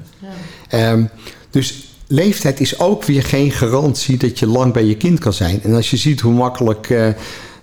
Ehm, 0.67 1.03
dus 1.49 1.90
leeftijd 2.11 2.59
is 2.59 2.79
ook 2.79 3.03
weer 3.03 3.23
geen 3.23 3.51
garantie 3.51 4.17
dat 4.17 4.39
je 4.39 4.47
lang 4.47 4.73
bij 4.73 4.85
je 4.85 4.95
kind 4.97 5.19
kan 5.19 5.33
zijn. 5.33 5.59
En 5.63 5.73
als 5.73 5.89
je 5.89 5.97
ziet 5.97 6.19
hoe 6.19 6.33
makkelijk 6.33 6.89
eh, 6.89 7.07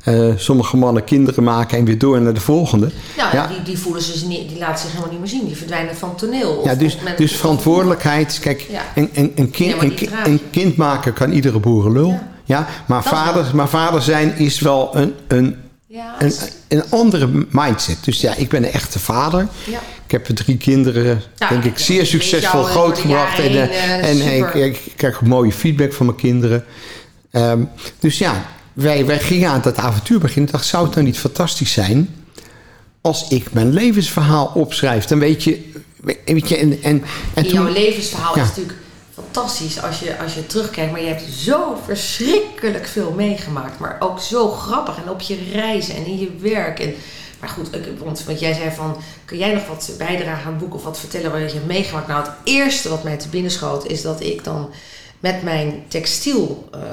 eh, 0.05 0.37
sommige 0.37 0.77
mannen 0.77 1.05
kinderen 1.05 1.45
maken 1.45 1.79
en 1.79 1.85
weer 1.85 1.99
door 1.99 2.21
naar 2.21 2.35
de 2.35 2.41
volgende. 2.41 2.91
Nou, 3.17 3.35
ja, 3.37 3.47
die, 3.47 3.63
die 3.63 3.79
voelen 3.79 4.03
ze 4.03 4.27
niet, 4.27 4.49
die 4.49 4.59
laten 4.59 4.79
zich 4.79 4.89
helemaal 4.91 5.11
niet 5.11 5.21
meer 5.21 5.29
zien. 5.29 5.47
Die 5.47 5.57
verdwijnen 5.57 5.97
van 5.97 6.09
het 6.09 6.19
toneel. 6.19 6.51
Of- 6.51 6.65
ja, 6.65 6.75
dus, 6.75 6.99
dus 7.17 7.33
verantwoordelijkheid. 7.37 8.39
Kijk, 8.39 8.67
Ja. 8.71 8.83
een, 8.95 9.11
een, 9.15 9.33
een, 9.35 9.51
kind, 9.51 9.83
een, 10.25 10.41
kind 10.51 10.77
maken 10.77 11.13
kan 11.13 11.31
iedere 11.33 11.59
boerenlul. 11.59 12.09
Ja. 12.09 12.29
Ja. 12.45 12.67
maar, 12.87 13.03
Dat 13.03 13.13
vader, 13.13 13.47
maar 13.55 13.69
vader 13.69 14.03
zijn 14.03 14.37
is 14.37 14.61
wel 14.61 14.97
een, 14.97 15.15
een, 15.27 15.57
Ja, 15.91 16.17
een, 16.69 16.91
andere 16.91 17.47
mindset. 17.51 18.05
Dus 18.05 18.21
ja, 18.21 18.35
ik 18.35 18.49
ben 18.49 18.65
een 18.65 18.73
echte 18.73 18.99
vader. 18.99 19.49
Ja. 19.65 19.81
Ik 20.05 20.11
heb 20.11 20.25
drie 20.25 20.57
kinderen, 20.57 21.23
denk 21.49 21.65
ik, 21.65 21.79
zeer 21.79 22.07
succesvol 22.07 22.63
grootgebracht. 22.63 23.39
En, 23.39 23.53
jaren 23.53 23.71
eh, 23.71 23.95
eh, 23.95 24.11
en 24.11 24.21
eh, 24.53 24.65
ik, 24.65 24.81
krijg 24.97 25.21
mooie 25.21 25.53
feedback 25.53 25.93
van 25.93 26.07
mijn 26.07 26.19
kinderen. 26.19 26.65
Ehm, 27.31 27.63
dus 27.99 28.19
ja, 28.19 28.45
wij, 28.73 29.07
wij 29.07 29.21
gingen 29.21 29.51
aan 29.51 29.61
dat 29.63 29.77
avontuur 29.77 30.19
beginnen. 30.19 30.47
Ik 30.47 30.53
dacht, 30.53 30.67
zou 30.67 30.85
het 30.85 30.95
nou 30.95 31.07
niet 31.07 31.19
fantastisch 31.19 31.73
zijn... 31.73 32.15
als 33.01 33.29
ik 33.29 33.53
mijn 33.53 33.73
levensverhaal 33.73 34.51
opschrijf? 34.55 35.05
Dan 35.05 35.19
weet 35.19 35.45
je... 35.45 35.73
Weet 36.25 36.49
je 36.49 36.57
en, 36.57 36.83
en, 36.83 37.03
en 37.35 37.45
In 37.45 37.53
jouw 37.53 37.65
toen, 37.65 37.73
levensverhaal 37.73 38.37
Ja. 38.37 38.43
is 38.43 38.49
natuurlijk 38.49 38.79
fantastisch 39.33 39.83
als 39.83 40.01
je, 40.01 40.19
als 40.19 40.35
je 40.35 40.47
terugkijkt. 40.47 40.91
Maar 40.91 41.01
je 41.01 41.07
hebt 41.07 41.33
zo 41.33 41.81
verschrikkelijk 41.85 42.87
veel 42.87 43.13
meegemaakt. 43.13 43.79
Maar 43.79 43.97
ook 43.99 44.21
zo 44.21 44.49
grappig. 44.49 44.97
En 44.97 45.11
op 45.11 45.21
je 45.21 45.51
reizen 45.53 45.97
en 45.97 46.07
in 46.07 46.19
je 46.19 46.31
werk. 46.41 46.81
En, 46.81 46.95
maar 47.41 47.49
goed, 47.49 47.69
want, 47.99 48.25
want 48.25 48.41
jij 48.41 48.55
zei 48.55 48.71
van... 48.71 48.97
Kun 49.25 49.39
jij 49.39 49.55
nog 49.55 49.67
wat 49.67 49.95
bijdragen 49.99 50.47
aan 50.47 50.61
het 50.63 50.73
of 50.73 50.85
wat 50.85 50.99
vertellen 50.99 51.31
wat 51.31 51.51
je 51.51 51.57
hebt 51.57 51.67
meegemaakt? 51.67 52.07
Nou, 52.07 52.25
het 52.25 52.33
eerste 52.45 52.89
wat 52.89 53.03
mij 53.03 53.17
te 53.17 53.29
binnen 53.29 53.51
schoot 53.51 53.87
is 53.87 54.03
dat 54.03 54.21
ik 54.21 54.45
dan... 54.45 54.71
Met 55.21 55.43
mijn 55.43 55.83
textiel 55.89 56.69
eh, 56.73 56.81
eh, 56.81 56.87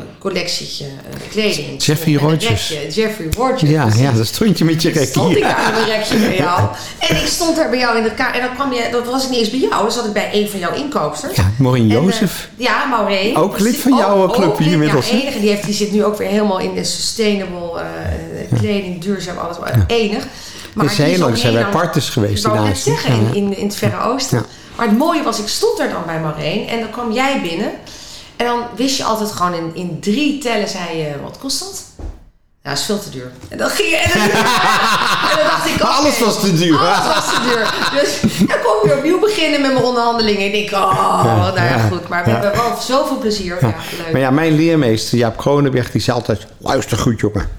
kleding. 1.30 1.84
Jeffrey 1.84 2.14
een 2.14 2.20
Rogers. 2.20 2.70
rekje, 2.70 3.02
Jeffrey 3.02 3.28
Rogers. 3.38 3.62
ja, 3.62 3.88
ja, 3.96 4.12
dat 4.12 4.26
stond 4.26 4.58
je 4.58 4.66
met 4.66 4.82
je 4.82 4.90
rekje. 4.92 5.06
Stond 5.08 5.32
ik 5.32 5.38
Ja. 5.38 5.48
daar 5.48 5.58
aan 5.66 5.72
mijn 5.74 5.86
rekje 5.86 6.18
bij 6.18 6.36
jou. 6.38 6.62
En 7.10 7.16
ik 7.16 7.28
stond 7.28 7.56
daar 7.56 7.70
bij 7.70 7.80
jou 7.80 7.98
in 7.98 8.04
de 8.04 8.12
kamer. 8.14 8.34
En 8.36 8.42
dan 8.42 8.56
kwam 8.56 8.74
je, 8.74 8.88
dat 8.92 9.06
was 9.06 9.24
ik 9.24 9.30
niet 9.30 9.40
eens 9.40 9.50
bij 9.50 9.60
jou. 9.60 9.82
Dan 9.82 9.92
zat 9.92 10.06
ik 10.06 10.14
bij 10.14 10.30
een 10.34 10.50
van 10.50 10.60
jouw 10.60 10.74
inkoopsters. 10.74 11.36
Ja, 11.36 11.52
Maureen 11.58 11.84
En, 11.92 11.98
eh, 11.98 12.04
Jozef. 12.04 12.50
ja, 12.58 12.86
Maureen. 12.86 13.36
Ook 13.36 13.60
lid 13.60 13.78
van 13.78 13.96
jouw 13.98 14.24
ook 14.24 14.34
club 14.34 14.60
lid, 14.60 14.72
inmiddels, 14.72 15.10
Ja, 15.10 15.16
enige. 15.16 15.40
Die, 15.40 15.50
heeft, 15.50 15.66
die 15.66 15.74
zit 15.74 15.92
nu 15.92 16.04
ook 16.04 16.18
weer 16.18 16.28
helemaal 16.28 16.60
in 16.60 16.74
de 16.76 16.84
sustainable 16.84 17.80
eh, 17.80 18.58
kleding, 18.60 19.02
duurzaam, 19.02 19.38
alles. 19.38 19.58
Enig. 19.88 20.28
Maar 20.74 20.86
is 20.86 20.96
die 20.96 21.06
heel 21.06 21.18
lang 21.20 21.32
ook 21.32 21.38
zijn 21.38 21.54
wij 21.54 21.66
partners 21.66 22.10
geweest 22.10 22.46
Ik 22.46 22.52
wou 22.52 22.70
Azië. 22.70 22.82
zeggen, 22.92 23.14
in, 23.14 23.24
Ja. 23.26 23.34
in, 23.34 23.58
in 23.58 23.66
het 23.66 23.76
Verre 23.76 24.02
Oosten. 24.02 24.38
Ja. 24.38 24.46
Maar 24.76 24.88
het 24.88 24.98
mooie 24.98 25.24
was, 25.24 25.40
ik 25.40 25.48
stond 25.48 25.80
er 25.80 25.90
dan 25.90 26.02
bij 26.06 26.20
Maureen. 26.20 26.68
En 26.68 26.80
dan 26.80 26.90
kwam 26.90 27.12
jij 27.12 27.42
binnen. 27.42 27.72
En 28.36 28.46
dan 28.46 28.64
wist 28.76 28.98
je 28.98 29.04
altijd 29.04 29.32
gewoon 29.32 29.54
in, 29.54 29.72
in 29.74 30.00
drie 30.00 30.38
tellen, 30.38 30.68
zei 30.68 30.98
je, 30.98 31.22
wat 31.24 31.38
kost 31.38 31.60
dat? 31.60 31.84
Ja, 32.64 32.72
dat 32.72 32.80
is 32.80 32.86
veel 32.86 33.00
te 33.00 33.10
duur. 33.10 33.32
En 33.50 33.58
dan 33.58 33.70
ging 33.70 33.90
je... 33.90 33.98
En 33.98 34.12
dan, 34.12 34.22
en 35.32 35.38
dan 35.38 35.48
dacht 35.48 35.68
ik, 35.68 35.82
Alles 35.82 36.20
was 36.20 36.40
te 36.40 36.56
duur. 36.56 36.78
Alles 36.78 37.16
was 37.16 37.34
te 37.34 37.42
duur. 37.42 37.74
Dus 38.02 38.20
dan 38.50 38.58
kon 38.64 38.76
ik 38.76 38.82
weer 38.84 38.98
opnieuw 38.98 39.20
beginnen 39.20 39.62
met 39.62 39.74
mijn 39.74 39.86
onderhandelingen. 39.86 40.52
En 40.52 40.54
ik, 40.54 40.72
oh, 40.72 41.24
nou 41.24 41.56
ja, 41.56 41.64
ja, 41.64 41.88
goed. 41.88 42.08
Maar 42.08 42.24
we 42.24 42.30
ja. 42.30 42.40
hebben 42.40 42.62
wel 42.62 42.78
zoveel 42.82 43.18
plezier. 43.18 43.58
Ja, 43.62 43.68
leuk. 43.68 44.12
Maar 44.12 44.22
ja, 44.22 44.32
mijn 44.32 44.56
leermeester 44.56 45.18
Jaap 45.18 45.38
Kronenberg 45.38 45.92
die 45.92 46.02
zei 46.02 46.18
altijd... 46.18 46.48
Luister 46.58 46.98
goed, 46.98 47.20
jongen. 47.20 47.50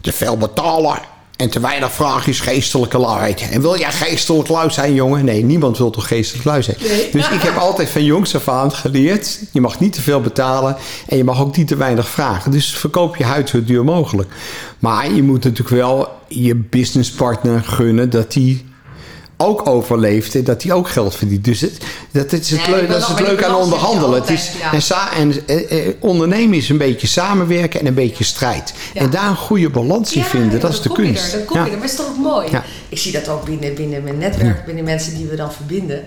Te 0.00 0.12
veel 0.12 0.36
betalen 0.36 0.98
en 1.36 1.50
te 1.50 1.60
weinig 1.60 1.92
vragen 1.92 2.28
is 2.28 2.40
geestelijke 2.40 2.98
luiheid. 2.98 3.48
En 3.50 3.60
wil 3.60 3.78
jij 3.78 3.92
geestelijk 3.92 4.48
lui 4.48 4.70
zijn, 4.70 4.94
jongen? 4.94 5.24
Nee, 5.24 5.44
niemand 5.44 5.78
wil 5.78 5.90
toch 5.90 6.08
geestelijk 6.08 6.44
lui 6.44 6.62
zijn? 6.62 6.76
Nee. 6.80 7.08
Dus 7.12 7.28
ik 7.28 7.40
heb 7.40 7.56
altijd 7.66 7.88
van 7.88 8.04
jongs 8.04 8.34
af 8.34 8.48
aan 8.48 8.72
geleerd... 8.72 9.40
je 9.52 9.60
mag 9.60 9.80
niet 9.80 9.92
te 9.92 10.02
veel 10.02 10.20
betalen 10.20 10.76
en 11.06 11.16
je 11.16 11.24
mag 11.24 11.40
ook 11.40 11.56
niet 11.56 11.68
te 11.68 11.76
weinig 11.76 12.08
vragen. 12.08 12.50
Dus 12.50 12.76
verkoop 12.76 13.16
je 13.16 13.24
huid 13.24 13.48
zo 13.48 13.64
duur 13.64 13.84
mogelijk. 13.84 14.28
Maar 14.78 15.12
je 15.12 15.22
moet 15.22 15.44
natuurlijk 15.44 15.76
wel 15.76 16.08
je 16.28 16.54
businesspartner 16.54 17.62
gunnen... 17.62 18.10
dat 18.10 18.32
die 18.32 18.64
ook 19.36 19.68
overleeft 19.68 20.34
en 20.34 20.44
dat 20.44 20.62
hij 20.62 20.72
ook 20.72 20.88
geld 20.88 21.14
verdient. 21.14 21.44
Dus 21.44 21.60
het, 21.60 21.78
dat, 22.10 22.32
is 22.32 22.50
het, 22.50 22.60
Nee, 22.60 22.70
leuk, 22.70 22.78
die 22.80 22.88
dat 22.88 22.96
is 23.00 23.06
het 23.06 23.16
balans- 23.16 23.28
leuke 23.40 23.46
aan 23.46 23.54
onderhandelen. 23.62 24.20
Het 24.20 24.30
is, 24.30 24.50
ja. 24.60 24.72
en 24.72 24.82
sa- 24.82 25.12
en 25.12 25.46
eh, 25.46 25.86
eh, 25.88 25.94
ondernemen 26.00 26.56
is 26.56 26.68
een 26.68 26.78
beetje 26.78 27.06
samenwerken 27.06 27.80
en 27.80 27.86
een 27.86 27.94
beetje 27.94 28.24
strijd. 28.24 28.74
Ja. 28.94 29.00
En 29.00 29.10
daar 29.10 29.28
een 29.28 29.36
goede 29.36 29.70
balans 29.70 30.12
in 30.12 30.20
Ja, 30.20 30.26
vinden, 30.26 30.60
dat 30.60 30.72
is 30.72 30.80
de 30.80 30.92
kunst. 30.92 31.32
Er, 31.32 31.38
dat 31.38 31.46
kom 31.46 31.56
Ja. 31.56 31.64
je 31.64 31.70
er. 31.70 31.76
Maar 31.76 31.86
is 31.86 31.94
toch 31.96 32.06
ook 32.08 32.16
mooi? 32.18 32.48
Ik 32.88 32.98
zie 32.98 33.12
dat 33.12 33.28
ook 33.28 33.44
binnen, 33.44 33.74
binnen 33.74 34.02
mijn 34.02 34.18
netwerk, 34.18 34.64
binnen 34.64 34.84
mensen 34.84 35.14
die 35.14 35.26
we 35.26 35.36
dan 35.36 35.52
verbinden. 35.52 36.04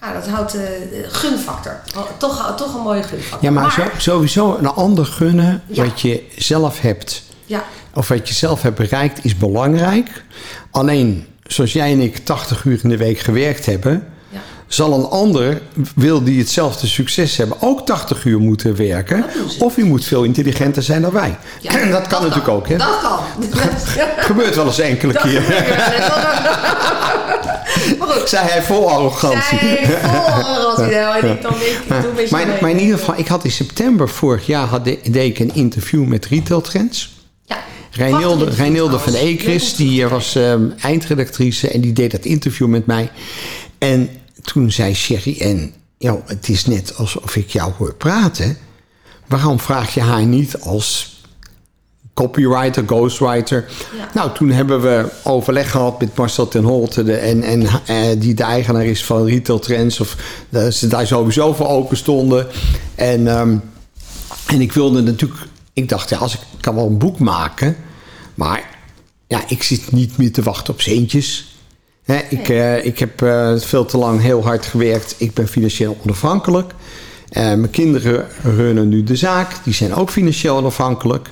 Ja, 0.00 0.12
dat 0.12 0.26
houdt 0.28 0.54
eh 0.54 0.60
gunfactor. 1.08 1.80
Toch, 2.18 2.54
toch 2.56 2.74
een 2.74 2.80
mooie 2.82 3.02
gunfactor. 3.02 3.38
Ja, 3.42 3.50
maar, 3.50 3.92
sowieso 3.98 4.56
een 4.58 4.66
ander 4.68 5.06
gunnen 5.06 5.62
wat 5.66 6.00
je 6.00 6.22
zelf 6.36 6.80
hebt, 6.80 7.22
Ja, 7.46 7.64
of 7.94 8.08
wat 8.08 8.28
je 8.28 8.34
zelf 8.34 8.62
hebt 8.62 8.76
bereikt, 8.76 9.24
is 9.24 9.36
belangrijk. 9.36 10.24
Alleen, 10.70 11.26
zoals 11.52 11.72
jij 11.72 11.92
en 11.92 12.00
ik 12.00 12.16
80 12.16 12.64
uur 12.64 12.80
in 12.82 12.88
de 12.88 12.96
week 12.96 13.18
gewerkt 13.18 13.66
hebben, 13.66 14.06
ja. 14.28 14.40
zal 14.66 14.92
een 14.92 15.04
ander, 15.04 15.60
wil 15.94 16.24
die 16.24 16.38
hetzelfde 16.38 16.86
succes 16.86 17.36
hebben, 17.36 17.56
ook 17.60 17.86
80 17.86 18.24
uur 18.24 18.38
moeten 18.38 18.76
werken. 18.76 19.24
Of 19.58 19.76
je 19.76 19.84
moet 19.84 20.04
veel 20.04 20.22
intelligenter 20.22 20.82
zijn 20.82 21.02
dan 21.02 21.12
wij. 21.12 21.36
Ja, 21.60 21.86
dat 21.98 22.06
kan 22.06 22.20
natuurlijk 22.22 22.48
ook, 22.48 22.68
hè? 22.68 22.76
Dat 22.76 23.00
kan. 23.02 23.18
Gebeurt 24.16 24.54
wel 24.54 24.66
eens 24.66 24.78
enkele 24.78 25.12
Dat 25.12 25.22
keer. 25.22 25.42
Maar 27.98 28.08
goed, 28.08 28.28
Zei 28.28 28.48
hij 28.48 28.62
vol 28.62 28.90
arrogantie. 28.90 29.58
zij 29.58 29.98
vol 30.02 30.20
arrogantie. 30.20 30.94
Nou, 31.02 31.18
en 31.22 31.30
ik 31.30 31.42
dan 31.42 31.54
denk 32.46 32.60
maar 32.60 32.70
in 32.70 32.78
ieder 32.78 32.98
geval, 32.98 33.18
ik 33.18 33.26
had 33.26 33.44
in 33.44 33.50
september 33.50 34.08
vorig 34.08 34.46
jaar 34.46 34.66
had 34.66 34.84
de, 34.84 34.98
deed 35.10 35.30
ik 35.30 35.38
een 35.38 35.54
interview 35.54 36.04
met 36.04 36.26
Retail 36.26 36.60
Trends. 36.60 37.21
Ja, 37.92 38.04
Reinilde, 38.04 38.44
Reinilde 38.44 38.98
van. 38.98 39.14
Ekris, 39.14 39.74
die 39.74 40.04
eh, 40.04 40.10
was 40.10 40.34
ehm, 40.34 40.70
eindredactrice 40.80 41.68
en 41.68 41.80
die 41.80 41.92
deed 41.92 42.10
dat 42.10 42.24
interview 42.24 42.66
met 42.66 42.86
mij. 42.86 43.10
En 43.78 44.08
toen 44.42 44.70
zei 44.70 44.94
Sherry, 44.94 45.36
en 45.40 45.72
joh, 45.98 46.26
het 46.26 46.48
is 46.48 46.66
net 46.66 46.96
alsof 46.96 47.36
ik 47.36 47.50
jou 47.50 47.72
hoor 47.78 47.94
praten. 47.94 48.56
Waarom 49.26 49.60
vraag 49.60 49.94
je 49.94 50.00
haar 50.00 50.26
niet 50.26 50.60
als 50.60 51.20
copywriter, 52.14 52.82
ghostwriter? 52.86 53.64
Ja. 53.96 54.10
Nou, 54.14 54.34
toen 54.34 54.50
hebben 54.50 54.80
we 54.80 55.06
overleg 55.22 55.70
gehad 55.70 56.00
met 56.00 56.16
Marcel 56.16 56.48
ten 56.48 56.64
Holte... 56.64 57.02
De, 57.04 57.16
en, 57.16 57.42
en 57.42 57.66
eh, 57.86 58.20
die 58.20 58.34
de 58.34 58.42
eigenaar 58.42 58.84
is 58.84 59.04
van 59.04 59.26
Retail 59.26 59.58
Trends... 59.58 60.00
of 60.00 60.16
dat 60.48 60.74
ze 60.74 60.86
daar 60.86 61.06
sowieso 61.06 61.52
voor 61.52 61.68
open 61.68 61.96
stonden. 61.96 62.46
En... 62.94 63.26
ehm, 63.26 63.56
en 64.46 64.60
ik 64.60 64.72
wilde 64.72 65.02
natuurlijk, 65.02 65.40
ik 65.72 65.88
dacht, 65.88 66.08
ja, 66.10 66.16
als 66.18 66.34
ik 66.34 66.40
kan 66.60 66.74
wel 66.74 66.86
een 66.86 66.98
boek 66.98 67.18
maken, 67.18 67.76
maar 68.34 68.70
ja, 69.26 69.42
ik 69.48 69.62
zit 69.62 69.92
niet 69.92 70.16
meer 70.16 70.32
te 70.32 70.42
wachten 70.42 70.72
op 70.72 70.80
centjes. 70.80 71.56
Hè, 72.04 72.20
ik, 72.28 72.48
eh, 72.48 72.84
ik 72.84 72.98
heb 72.98 73.22
eh, 73.22 73.52
veel 73.56 73.84
te 73.84 73.98
lang 73.98 74.20
heel 74.20 74.42
hard 74.44 74.66
gewerkt. 74.66 75.14
Ik 75.18 75.34
ben 75.34 75.48
financieel 75.48 75.98
onafhankelijk. 76.02 76.72
Eh, 77.28 77.42
mijn 77.42 77.70
kinderen 77.70 78.26
runnen 78.42 78.88
nu 78.88 79.02
de 79.02 79.16
zaak. 79.16 79.64
Die 79.64 79.74
zijn 79.74 79.94
ook 79.94 80.10
financieel 80.10 80.56
onafhankelijk. 80.56 81.30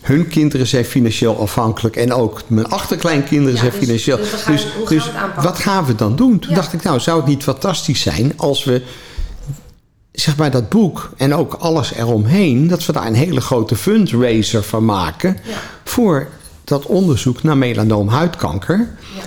Hun 0.00 0.28
kinderen 0.28 0.66
zijn 0.66 0.84
financieel 0.84 1.40
afhankelijk. 1.40 1.96
En 1.96 2.12
ook 2.12 2.40
mijn 2.46 2.66
achterkleinkinderen 2.66 3.54
Ja, 3.54 3.58
zijn 3.60 3.70
dus- 3.72 3.80
financieel. 3.80 4.16
dus 4.16 4.30
gaan 4.32 4.54
het 4.54 5.14
aanpakken? 5.14 5.42
wat 5.42 5.58
gaan 5.58 5.84
we 5.84 5.94
dan 5.94 6.16
doen? 6.16 6.38
Toen 6.38 6.50
Ja. 6.50 6.56
dacht 6.56 6.72
ik, 6.72 6.82
nou, 6.82 7.00
zou 7.00 7.16
het 7.16 7.26
niet 7.26 7.42
fantastisch 7.42 8.00
zijn 8.00 8.32
als 8.36 8.64
we 8.64 8.82
zeg 10.20 10.36
maar 10.36 10.50
dat 10.50 10.68
boek 10.68 11.10
en 11.16 11.34
ook 11.34 11.54
alles 11.54 11.92
eromheen, 11.94 12.68
dat 12.68 12.86
we 12.86 12.92
daar 12.92 13.06
een 13.06 13.14
hele 13.14 13.40
grote 13.40 13.76
fundraiser 13.76 14.62
van 14.62 14.84
maken 14.84 15.36
Ja. 15.44 15.54
voor 15.84 16.28
dat 16.64 16.86
onderzoek 16.86 17.42
naar 17.42 17.56
melanoom 17.56 18.08
huidkanker 18.08 18.88
Ja, 19.16 19.22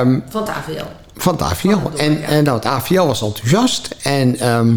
ehm, 0.00 0.18
van 0.28 0.40
het 0.40 0.50
AVL. 0.50 0.84
van 1.16 1.32
het 1.32 1.42
AVL. 1.42 1.68
Van 1.68 1.90
het 1.92 1.94
En, 2.00 2.22
en 2.24 2.44
nou, 2.44 2.56
het 2.56 2.66
AVL 2.66 3.06
was 3.06 3.22
enthousiast 3.22 3.94
en 4.02 4.38
ehm, 4.38 4.76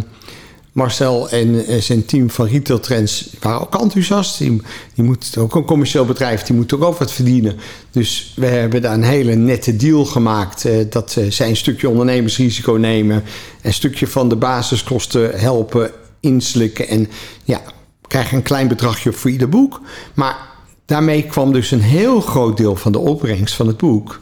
Marcel 0.72 1.30
en 1.30 1.66
eh, 1.66 1.82
zijn 1.82 2.06
team 2.06 2.30
van 2.30 2.48
Retail 2.48 2.80
Trends 2.80 3.30
waren 3.40 3.62
ook 3.62 3.82
enthousiast. 3.82 4.38
Die, 4.38 4.62
die 4.96 5.04
moet 5.04 5.36
ook 5.38 5.56
een 5.56 5.66
commercieel 5.66 6.06
bedrijf, 6.06 6.44
die 6.44 6.56
moet 6.56 6.74
ook, 6.74 6.84
ook 6.84 6.98
wat 6.98 7.12
verdienen. 7.12 7.58
Dus 7.92 8.34
we 8.36 8.46
hebben 8.46 8.82
daar 8.82 8.94
een 8.94 9.04
hele 9.04 9.36
nette 9.36 9.76
deal 9.76 10.06
gemaakt. 10.06 10.66
eh, 10.66 10.74
dat 10.90 11.16
eh, 11.18 11.32
zij 11.32 11.50
een 11.50 11.56
stukje 11.56 11.90
ondernemersrisico 11.90 12.72
nemen. 12.74 13.24
Een 13.62 13.74
stukje 13.74 14.08
van 14.08 14.30
de 14.30 14.36
basiskosten 14.36 15.40
helpen 15.40 15.92
inslikken. 16.20 16.88
En 16.88 17.10
ja, 17.44 17.62
krijgen 18.08 18.38
een 18.38 18.44
klein 18.44 18.68
bedragje 18.68 19.14
voor 19.14 19.30
ieder 19.30 19.50
boek. 19.50 19.82
Maar 20.14 20.38
daarmee 20.86 21.24
kwam 21.24 21.52
dus 21.54 21.72
een 21.72 21.82
heel 21.82 22.22
groot 22.22 22.58
deel 22.58 22.76
van 22.76 22.92
de 22.92 23.00
opbrengst 23.00 23.56
van 23.56 23.68
het 23.68 23.78
boek 23.78 24.22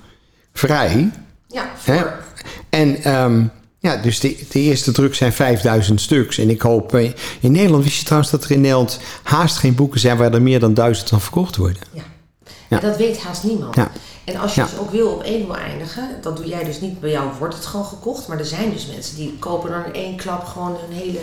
vrij. 0.54 1.10
Ja, 1.48 1.72
Hè? 1.84 1.98
voor. 1.98 2.14
En, 2.70 3.04
ehm, 3.04 3.44
Ja, 3.80 3.96
dus 3.98 4.20
de, 4.20 4.38
de 4.52 4.60
eerste 4.60 4.92
druk 4.92 5.16
zijn 5.16 5.34
5000 5.34 6.02
stuks. 6.02 6.38
En 6.38 6.50
ik 6.50 6.62
hoop... 6.62 6.96
eh, 6.96 7.12
In 7.40 7.52
Nederland 7.52 7.84
wist 7.84 7.98
je 7.98 8.04
trouwens 8.06 8.32
dat 8.32 8.44
er 8.44 8.52
in 8.52 8.62
Nederland 8.62 9.00
haast 9.24 9.58
geen 9.58 9.76
boeken 9.76 10.00
zijn... 10.00 10.18
waar 10.18 10.34
er 10.34 10.42
meer 10.42 10.60
dan 10.60 10.74
duizend 10.74 11.10
van 11.10 11.22
verkocht 11.22 11.56
worden. 11.56 11.82
Ja. 11.94 12.02
Ja. 12.68 12.82
En 12.82 12.88
dat 12.90 12.98
weet 12.98 13.18
haast 13.18 13.44
niemand. 13.44 13.76
Ja. 13.76 13.92
En 14.24 14.36
als 14.36 14.56
je 14.56 14.62
Ja. 14.62 14.68
dus 14.68 14.80
ook 14.80 14.92
wil 14.92 15.10
op 15.10 15.24
één 15.24 15.46
wil 15.46 15.56
eindigen, 15.58 16.10
dat 16.22 16.38
doe 16.38 16.46
jij 16.48 16.64
dus 16.64 16.80
niet. 16.82 17.00
Bij 17.00 17.10
jou 17.10 17.30
wordt 17.40 17.54
het 17.56 17.66
gewoon 17.66 17.86
gekocht. 17.86 18.28
Maar 18.28 18.40
er 18.40 18.46
zijn 18.46 18.72
dus 18.74 18.86
mensen 18.94 19.16
die 19.16 19.36
kopen 19.40 19.72
dan 19.72 19.86
in 19.86 19.94
één 19.94 20.16
klap 20.16 20.46
gewoon 20.46 20.78
hun 20.88 20.98
hele 20.98 21.20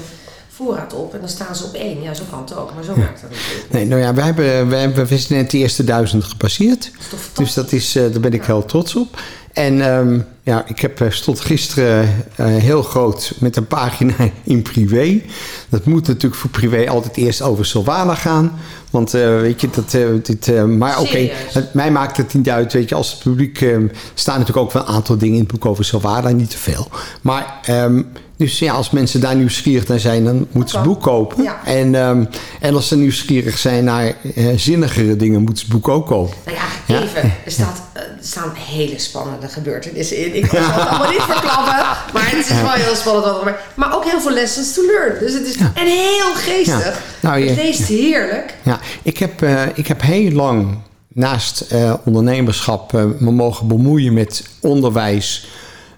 voorraad 0.49 0.95
op. 0.95 1.15
En 1.15 1.21
dan 1.21 1.29
staan 1.29 1.57
ze 1.57 1.65
op 1.65 1.75
één. 1.75 2.03
Ja, 2.03 2.15
zo 2.15 2.23
kan 2.31 2.41
het 2.41 2.57
ook. 2.57 2.75
Maar 2.75 2.85
zo 2.85 2.95
werkt 2.95 3.21
dat 3.21 3.31
natuurlijk. 3.31 3.73
Nee, 3.73 3.87
nou 3.87 4.01
ja, 4.01 4.15
wij 4.15 4.25
hebben, 4.25 4.69
wij 4.69 4.81
hebben 4.81 5.07
we 5.07 5.19
zijn 5.19 5.39
net 5.41 5.51
de 5.51 5.59
eerste 5.59 5.85
duizend 5.85 6.25
gepasseerd. 6.25 6.91
Dat 7.11 7.21
Dus 7.35 7.55
dat 7.55 7.73
is, 7.73 7.97
eh, 7.97 8.03
daar 8.11 8.21
ben 8.21 8.33
ik 8.33 8.45
heel 8.45 8.65
trots 8.65 8.95
op. 8.97 9.21
En 9.57 9.81
ehm, 9.81 10.21
ja, 10.43 10.65
ik 10.67 10.81
heb, 10.81 11.01
eh, 11.01 11.11
stond 11.11 11.41
gisteren 11.41 12.25
eh, 12.35 12.47
heel 12.47 12.83
groot 12.83 13.33
met 13.39 13.57
een 13.57 13.67
pagina 13.67 14.15
in 14.45 14.63
privé. 14.63 15.21
Dat 15.69 15.85
moet 15.85 16.07
natuurlijk 16.07 16.41
voor 16.41 16.51
privé 16.51 16.89
altijd 16.91 17.17
eerst 17.17 17.43
over 17.43 17.67
Solwana 17.67 18.15
gaan. 18.15 18.53
Want 18.91 19.15
eh, 19.15 19.41
weet 19.41 19.61
je, 19.61 19.69
dat, 19.71 19.91
dit, 20.27 20.67
maar 20.67 21.01
oké, 21.01 21.31
mij 21.73 21.91
maakt 21.91 22.17
het 22.17 22.35
niet 22.35 22.51
uit. 22.51 22.73
Weet 22.73 22.89
je, 22.89 22.95
als 22.95 23.13
het 23.13 23.23
publiek, 23.23 23.61
eh, 23.61 23.73
er 23.73 23.91
staan 24.15 24.39
natuurlijk 24.39 24.67
ook 24.67 24.73
wel 24.73 24.83
een 24.83 24.95
aantal 24.95 25.19
dingen 25.19 25.35
in 25.35 25.41
het 25.41 25.53
boek 25.53 25.67
over 25.67 25.85
Solwana, 25.85 26.29
niet 26.29 26.51
te 26.51 26.59
veel. 26.59 26.89
Maar 27.21 27.61
ehm, 27.63 28.03
dus 28.37 28.59
ja, 28.59 28.73
als 28.73 28.91
mensen 28.91 29.21
daar 29.21 29.37
nieuwsgierig 29.37 29.89
naar 29.89 29.99
zijn, 30.01 30.25
dan 30.25 30.47
moeten 30.51 30.71
ze 30.71 30.77
het 30.77 30.87
boek 30.87 31.03
kopen. 31.03 31.43
Ja. 31.43 31.61
En, 31.65 31.95
ehm, 31.95 32.25
en 32.61 32.75
als 32.75 32.89
ze 32.89 32.97
nieuwsgierig 32.97 33.59
zijn 33.59 33.85
naar 33.85 34.15
eh, 34.35 34.47
zinnigere 34.57 35.17
dingen, 35.17 35.39
moeten 35.41 35.57
ze 35.57 35.65
het 35.65 35.73
boek 35.73 35.89
ook 35.89 36.07
kopen. 36.07 36.37
Nou 36.45 36.57
ja, 36.57 36.95
Ja. 36.95 37.03
even. 37.03 37.23
Er, 37.45 37.51
staat, 37.53 37.83
eh, 37.93 38.03
er 38.03 38.09
staan 38.21 38.53
hele 38.55 38.99
spannende 38.99 39.49
gebeurtenissen 39.49 40.17
in. 40.27 40.37
Ik 40.37 40.49
kan 40.49 40.63
het 40.63 40.89
allemaal 40.89 41.11
niet 41.11 41.21
verklappen. 41.23 41.75
Maar 42.13 42.31
het 42.31 42.51
is 42.51 42.61
wel 42.61 42.71
heel 42.71 42.95
spannend. 42.95 43.25
wat 43.25 43.35
er 43.35 43.39
gebeurt. 43.39 43.61
Maar 43.75 43.95
ook 43.97 44.05
heel 44.05 44.21
veel 44.21 44.33
lessons 44.33 44.75
to 44.75 44.83
learn. 44.87 45.19
Dus 45.21 45.33
het 45.33 45.47
is 45.47 45.57
en 45.57 45.87
heel 45.87 46.35
geestig. 46.35 47.01
Nou, 47.21 47.39
je- 47.39 47.49
het 47.49 47.57
leest 47.57 47.85
heerlijk. 47.87 48.55
Ja, 48.63 48.81
ik 49.03 49.19
heb, 49.19 49.43
eh, 49.43 49.63
ik 49.75 49.87
heb 49.87 50.03
heel 50.03 50.31
lang 50.31 50.79
naast 51.09 51.65
ondernemerschap 52.05 52.93
me 53.19 53.31
mogen 53.31 53.67
bemoeien 53.69 54.13
met 54.13 54.45
onderwijs 54.61 55.47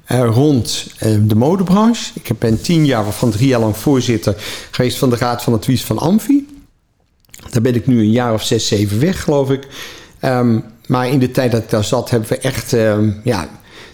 rond 0.08 0.86
eh, 0.98 1.16
de 1.20 1.34
modebranche. 1.34 2.10
Ik 2.14 2.38
ben 2.38 2.60
tien 2.60 2.86
jaar, 2.86 3.12
van 3.12 3.30
drie 3.30 3.48
jaar 3.48 3.60
lang 3.60 3.76
voorzitter 3.76 4.34
geweest 4.70 4.98
van 4.98 5.10
de 5.10 5.16
Raad 5.16 5.42
van 5.42 5.52
Advies 5.52 5.84
van 5.84 5.98
Amfi. 5.98 6.46
Daar 7.50 7.62
ben 7.62 7.74
ik 7.74 7.86
nu 7.86 7.98
een 7.98 8.10
jaar 8.10 8.32
of 8.32 8.42
zes, 8.42 8.66
zeven 8.66 9.00
weg, 9.00 9.22
geloof 9.22 9.50
ik. 9.50 9.66
Ehm, 10.20 10.60
maar 10.86 11.08
in 11.08 11.18
de 11.18 11.30
tijd 11.30 11.52
dat 11.52 11.62
ik 11.62 11.70
daar 11.70 11.84
zat, 11.84 12.10
hebben 12.10 12.28
we 12.28 12.38
echt 12.38 12.72
ehm, 12.72 13.10
ja, 13.24 13.48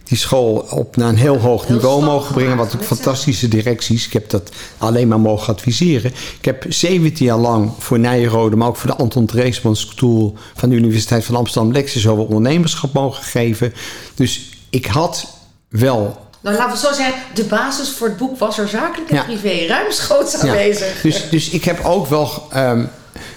die 0.04 0.18
school 0.18 0.66
op 0.70 0.96
naar 0.96 1.08
een 1.08 1.16
heel 1.16 1.38
hoog 1.38 1.66
Heel 1.66 1.74
niveau 1.74 2.04
mogen 2.04 2.34
brengen. 2.34 2.56
Wat 2.56 2.74
ook 2.74 2.84
fantastische 2.84 3.48
directies. 3.48 4.06
Ik 4.06 4.12
heb 4.12 4.30
dat 4.30 4.50
alleen 4.78 5.08
maar 5.08 5.20
mogen 5.20 5.54
adviseren. 5.54 6.12
Ik 6.38 6.44
heb 6.44 6.64
17 6.68 7.26
jaar 7.26 7.38
lang 7.38 7.72
voor 7.78 7.98
Nijrode, 7.98 8.56
maar 8.56 8.68
ook 8.68 8.76
voor 8.76 8.90
de 8.90 8.96
Anton 8.96 9.26
Dreesman 9.26 9.76
School 9.76 10.34
van 10.54 10.68
de 10.68 10.76
Universiteit 10.76 11.24
van 11.24 11.36
Amsterdam 11.36 11.72
lecties 11.72 12.06
over 12.06 12.24
ondernemerschap 12.24 12.92
mogen 12.92 13.24
geven. 13.24 13.72
Dus 14.14 14.50
ik 14.70 14.86
had 14.86 15.33
wel 15.80 16.22
Nou, 16.40 16.56
laten 16.56 16.72
we 16.80 16.86
zo 16.86 16.92
zeggen. 16.92 17.22
De 17.34 17.44
basis 17.44 17.88
voor 17.88 18.06
het 18.08 18.16
boek 18.16 18.38
was 18.38 18.58
er 18.58 18.68
zakelijk 18.68 19.10
en 19.10 19.16
Ja. 19.16 19.22
privé 19.22 19.66
ruimschoots 19.66 20.34
aanwezig. 20.36 21.00
Dus, 21.00 21.30
dus 21.30 21.48
ik 21.50 21.64
heb 21.64 21.84
ook 21.84 22.06
wel 22.06 22.46
ehm, 22.50 22.84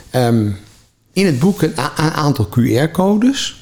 ehm, 0.09 0.51
in 1.13 1.25
het 1.25 1.39
boek 1.39 1.61
een, 1.61 1.77
aantal 1.97 2.47
QR-codes. 2.49 3.61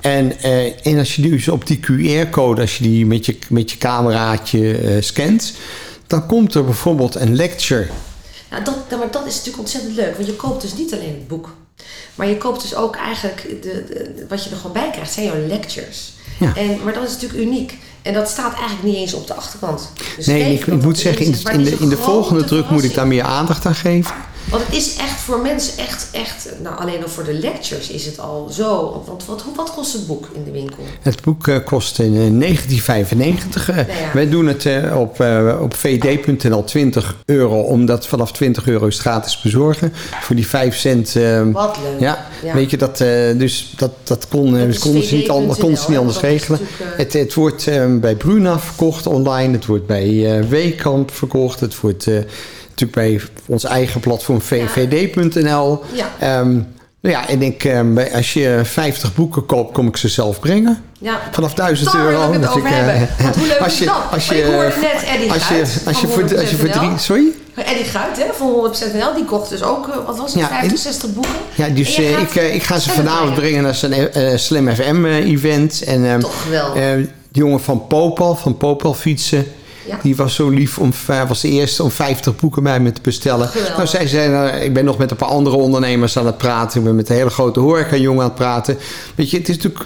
En, 0.00 0.38
eh, 0.40 0.86
en 0.86 0.98
als 0.98 1.16
je 1.16 1.22
dus 1.22 1.48
op 1.48 1.66
die 1.66 1.80
QR-code, 1.80 2.60
als 2.60 2.76
je 2.76 2.82
die 2.82 3.06
met 3.06 3.26
je, 3.26 3.38
met 3.48 3.70
je 3.70 3.78
cameraatje 3.78 4.78
eh, 4.78 5.02
scant, 5.02 5.52
dan 6.06 6.26
komt 6.26 6.54
er 6.54 6.64
bijvoorbeeld 6.64 7.14
een 7.14 7.36
lecture. 7.36 7.86
Nou, 8.50 8.64
dat, 8.64 8.74
nou, 8.88 9.00
maar 9.00 9.10
dat 9.10 9.26
is 9.26 9.32
natuurlijk 9.34 9.58
ontzettend 9.58 9.94
leuk. 9.94 10.14
Want 10.14 10.26
je 10.26 10.36
koopt 10.36 10.62
dus 10.62 10.74
niet 10.74 10.92
alleen 10.92 11.08
het 11.08 11.28
boek. 11.28 11.54
Maar 12.14 12.28
je 12.28 12.36
koopt 12.38 12.62
dus 12.62 12.74
ook 12.74 12.96
eigenlijk... 12.96 13.42
De, 13.62 13.84
de- 13.88 14.26
wat 14.28 14.44
je 14.44 14.50
er 14.50 14.56
gewoon 14.56 14.72
bij 14.72 14.90
krijgt, 14.92 15.12
zijn 15.12 15.26
jouw 15.26 15.46
lectures. 15.46 16.12
Ja. 16.38 16.56
En, 16.56 16.78
maar 16.84 16.92
dat 16.92 17.06
is 17.06 17.12
natuurlijk 17.12 17.40
uniek. 17.40 17.76
En 18.02 18.14
dat 18.14 18.28
staat 18.28 18.52
eigenlijk 18.54 18.82
niet 18.82 18.96
eens 18.96 19.14
op 19.14 19.26
de 19.26 19.34
achterkant. 19.34 19.92
Dus 20.16 20.26
Nee, 20.26 20.54
ik, 20.54 20.82
moet 20.82 20.98
zeggen, 20.98 21.26
in, 21.26 21.64
de, 21.64 21.76
in 21.80 21.88
de 21.88 21.96
volgende 21.96 22.44
druk 22.44 22.70
moet 22.70 22.84
ik 22.84 22.94
daar 22.94 23.06
meer 23.06 23.22
aandacht 23.22 23.66
aan 23.66 23.74
geven. 23.74 24.14
Want 24.50 24.66
het 24.66 24.74
is 24.76 24.96
echt 24.96 25.20
voor 25.20 25.38
mensen 25.40 25.78
echt, 25.78 26.08
echt... 26.12 26.48
Nou, 26.62 26.78
alleen 26.80 27.02
al 27.02 27.08
voor 27.08 27.24
de 27.24 27.32
lectures 27.32 27.88
is 27.90 28.06
het 28.06 28.20
al 28.20 28.48
zo... 28.52 29.02
Want 29.06 29.24
wat, 29.26 29.44
wat 29.56 29.72
kost 29.74 29.92
het 29.92 30.06
boek 30.06 30.28
in 30.34 30.44
de 30.44 30.50
winkel? 30.50 30.78
Het 31.02 31.22
boek 31.22 31.48
eh, 31.48 31.56
kost 31.64 31.98
in 31.98 32.04
eh, 32.14 32.40
1995. 32.40 33.68
Eh, 33.70 33.76
ja. 33.76 33.84
Wij 34.14 34.28
doen 34.28 34.46
het 34.46 34.66
eh, 34.66 35.00
op, 35.00 35.20
eh, 35.20 35.58
op 35.60 35.74
vd.nl 35.74 36.64
20 36.64 37.16
euro, 37.24 37.60
omdat 37.60 38.06
vanaf 38.06 38.32
20 38.32 38.66
euro 38.66 38.86
is 38.86 38.92
het 38.94 39.02
gratis 39.02 39.40
bezorgen. 39.40 39.92
Voor 40.20 40.36
die 40.36 40.46
5 40.48 40.76
cent. 40.76 41.16
eh, 41.16 41.42
Wat 41.52 41.78
leuk. 41.82 42.00
Ja, 42.00 42.26
Ja. 42.44 42.54
weet 42.54 42.70
je, 42.70 42.76
dat, 42.76 43.00
eh, 43.00 43.38
dus 43.38 43.72
dat, 43.76 43.90
dat 44.02 44.28
kon, 44.28 44.56
eh, 44.56 44.66
Dat 44.66 44.78
konden 44.78 45.02
ze 45.04 45.14
niet, 45.14 45.24
ze 45.78 45.90
niet 45.90 45.98
anders 45.98 46.20
regelen. 46.20 46.60
eh, 46.60 46.86
Het, 46.96 47.12
het 47.12 47.34
wordt 47.34 47.66
eh, 47.66 47.84
bij 47.94 48.14
Bruna 48.16 48.58
verkocht 48.58 49.06
online. 49.06 49.52
Het 49.52 49.66
wordt 49.66 49.86
bij 49.86 50.38
eh 50.38 50.44
Weekamp 50.48 51.10
verkocht. 51.14 51.60
Het 51.60 51.80
wordt 51.80 52.06
eh, 52.06 52.18
natuurlijk 52.80 53.26
bij 53.26 53.28
ons 53.46 53.64
eigen 53.64 54.00
platform 54.00 54.40
vvd.nl. 54.40 55.82
Ja. 55.92 56.06
Ehm, 56.18 56.52
nou 57.00 57.14
ja, 57.14 57.28
en 57.28 57.42
ik, 57.42 57.64
eh, 57.64 57.80
bij- 57.84 58.14
als 58.14 58.32
je 58.32 58.60
50 58.64 59.14
boeken 59.14 59.46
koopt, 59.46 59.72
kom 59.72 59.86
ik 59.88 59.96
ze 59.96 60.08
zelf 60.08 60.40
brengen. 60.40 60.82
Ja, 61.00 61.20
Vanaf 61.30 61.54
1000 61.54 61.92
daar 61.92 62.04
euro. 62.06 62.32
het 62.32 62.46
over 62.48 62.58
ik, 62.60 62.64
eh, 62.66 62.70
hebben. 62.72 63.08
Want 63.22 63.36
hoe 63.36 63.46
leuk 63.46 63.58
als 63.66 63.72
is 63.72 63.78
je- 63.78 63.84
dat? 63.84 63.94
als 64.12 64.28
je- 64.28 64.34
ik 64.38 64.44
hoorde 64.44 64.72
net 64.80 65.04
Eddie 65.14 65.32
Als 65.32 65.48
je, 65.48 65.54
Guit 65.54 65.86
als 65.86 66.00
je, 66.00 66.06
voor, 66.08 66.22
als 66.38 66.50
je 66.50 66.56
voor 66.56 66.68
100% 66.68 66.72
drie... 66.72 66.98
Sorry? 66.98 67.24
Eddie 67.54 67.84
Guit 67.84 68.16
hè, 68.16 68.24
van 68.32 68.46
100% 68.48 68.92
NL, 68.94 69.14
die 69.14 69.24
kocht 69.24 69.48
dus 69.50 69.62
ook, 69.62 69.88
eh, 69.88 69.94
wat 70.06 70.18
was 70.18 70.32
het, 70.32 70.40
Ja, 70.42 70.48
50, 70.48 70.70
en- 70.72 70.78
60 70.78 71.12
boeken. 71.14 71.32
Ja, 71.54 71.68
dus 71.68 71.96
eh, 71.96 72.20
ik, 72.20 72.34
ik 72.34 72.62
ga 72.62 72.78
ze 72.78 72.90
vanavond 72.90 73.34
brengen. 73.34 73.62
naar 73.62 73.74
zijn 73.74 74.38
Slim 74.38 74.74
FM 74.74 75.04
event. 75.04 75.82
En, 75.82 76.06
ehm, 76.06 76.20
Toch 76.20 76.44
de 77.32 77.38
jongen 77.40 77.60
van 77.60 77.86
Popal, 77.86 78.34
van 78.36 78.56
Popal 78.56 78.94
fietsen. 78.94 79.46
Ja. 79.88 79.98
Die 80.02 80.16
was 80.16 80.34
zo 80.34 80.48
lief 80.48 80.78
om 80.78 80.92
was 81.28 81.40
de 81.40 81.48
eerste 81.48 81.82
om 81.82 81.90
50 81.90 82.36
boeken 82.36 82.62
bij 82.62 82.80
me 82.80 82.92
te 82.92 83.00
bestellen. 83.02 83.48
Geweldig. 83.48 83.76
Nou, 83.76 83.88
zij 83.88 84.06
zei, 84.08 84.28
nou, 84.30 84.48
ik 84.56 84.72
ben 84.72 84.84
nog 84.84 84.98
met 84.98 85.10
een 85.10 85.16
paar 85.16 85.28
andere 85.28 85.56
ondernemers 85.56 86.18
aan 86.18 86.26
het 86.26 86.38
praten. 86.38 86.78
Ik 86.78 86.84
ben 86.84 86.96
met 86.96 87.08
een 87.08 87.16
hele 87.16 87.30
grote 87.30 87.60
horeca-jongen 87.60 88.22
aan 88.22 88.28
het 88.28 88.38
praten. 88.38 88.78
Weet 89.14 89.30
je, 89.30 89.38
het 89.38 89.48
is 89.48 89.56
natuurlijk... 89.56 89.84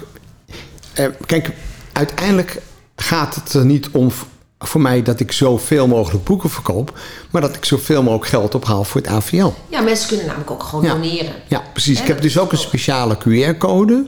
eh, 0.92 1.06
kijk, 1.26 1.50
uiteindelijk 1.92 2.60
gaat 2.96 3.34
het 3.34 3.52
er 3.52 3.64
niet 3.64 3.88
om 3.92 4.10
voor 4.58 4.80
mij 4.80 5.02
dat 5.02 5.20
ik 5.20 5.32
zoveel 5.32 5.86
mogelijk 5.86 6.24
boeken 6.24 6.50
verkoop. 6.50 6.98
Maar 7.30 7.42
dat 7.42 7.56
ik 7.56 7.64
zoveel 7.64 8.02
mogelijk 8.02 8.28
geld 8.30 8.54
ophaal 8.54 8.84
voor 8.84 9.00
het 9.00 9.10
AVL. 9.10 9.50
Ja, 9.68 9.80
mensen 9.80 10.08
kunnen 10.08 10.26
namelijk 10.26 10.50
ook 10.50 10.62
gewoon 10.62 10.84
Ja. 10.84 10.92
doneren. 10.92 11.32
Ja, 11.48 11.62
precies. 11.72 12.00
Ik 12.00 12.06
heb 12.06 12.22
dus 12.22 12.38
ook 12.38 12.52
een 12.52 12.58
speciale 12.58 13.16
QR-code. 13.18 14.06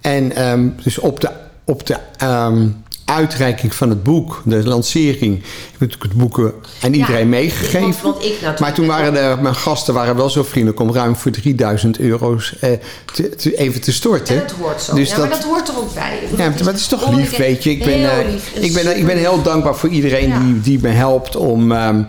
En 0.00 0.36
ehm, 0.36 0.68
dus 0.82 0.98
op 0.98 1.20
de, 1.20 1.30
op 1.64 1.86
de 1.86 1.96
ehm, 2.16 2.66
uitreiking 3.04 3.74
van 3.74 3.88
het 3.88 4.02
boek, 4.02 4.42
de 4.44 4.64
lancering, 4.68 5.34
heb 5.36 5.44
ik 5.72 5.78
natuurlijk 5.80 6.02
het 6.02 6.16
boeken 6.16 6.52
aan 6.82 6.92
iedereen 6.94 7.18
Ja, 7.20 7.26
meegegeven. 7.26 7.80
want- 7.80 8.00
want 8.00 8.16
ik 8.24 8.30
natuurlijk 8.30 8.58
maar 8.60 8.74
toen 8.74 8.86
waren 8.86 9.12
de, 9.12 9.36
mijn 9.42 9.54
gasten 9.54 9.94
waren 9.94 10.16
wel 10.16 10.30
zo 10.30 10.42
vriendelijk 10.42 10.80
om 10.80 10.92
ruim 10.92 11.16
voor 11.16 11.30
3000 11.30 11.98
euro's 11.98 12.56
eh, 12.60 12.70
te, 13.14 13.28
te- 13.28 13.56
even 13.56 13.80
te 13.80 13.92
storten. 13.92 14.34
En 14.34 14.42
dat 14.46 14.56
hoort 14.60 14.82
zo. 14.82 14.94
Dus 14.94 15.10
ja, 15.10 15.18
maar 15.18 15.28
dat 15.28 15.42
hoort 15.44 15.68
er 15.68 15.76
ook 15.78 15.94
bij. 15.94 16.18
Ik 16.30 16.38
ja, 16.38 16.48
maar 16.48 16.58
het 16.72 16.76
is 16.76 16.86
toch 16.86 17.10
lief, 17.16 17.36
weet 17.36 17.62
je. 17.62 17.70
Ik 17.70 17.84
ben, 17.84 17.92
Heel 17.98 18.08
eh, 18.54 18.64
ik 18.64 18.72
ben, 18.74 18.96
ik 18.96 19.06
ben 19.06 19.16
heel 19.18 19.42
dankbaar 19.42 19.76
voor 19.76 19.88
iedereen 19.88 20.28
Ja. 20.28 20.38
die, 20.38 20.60
die 20.60 20.78
me 20.82 20.88
helpt 20.88 21.36
om... 21.36 21.72
ehm, 21.72 22.02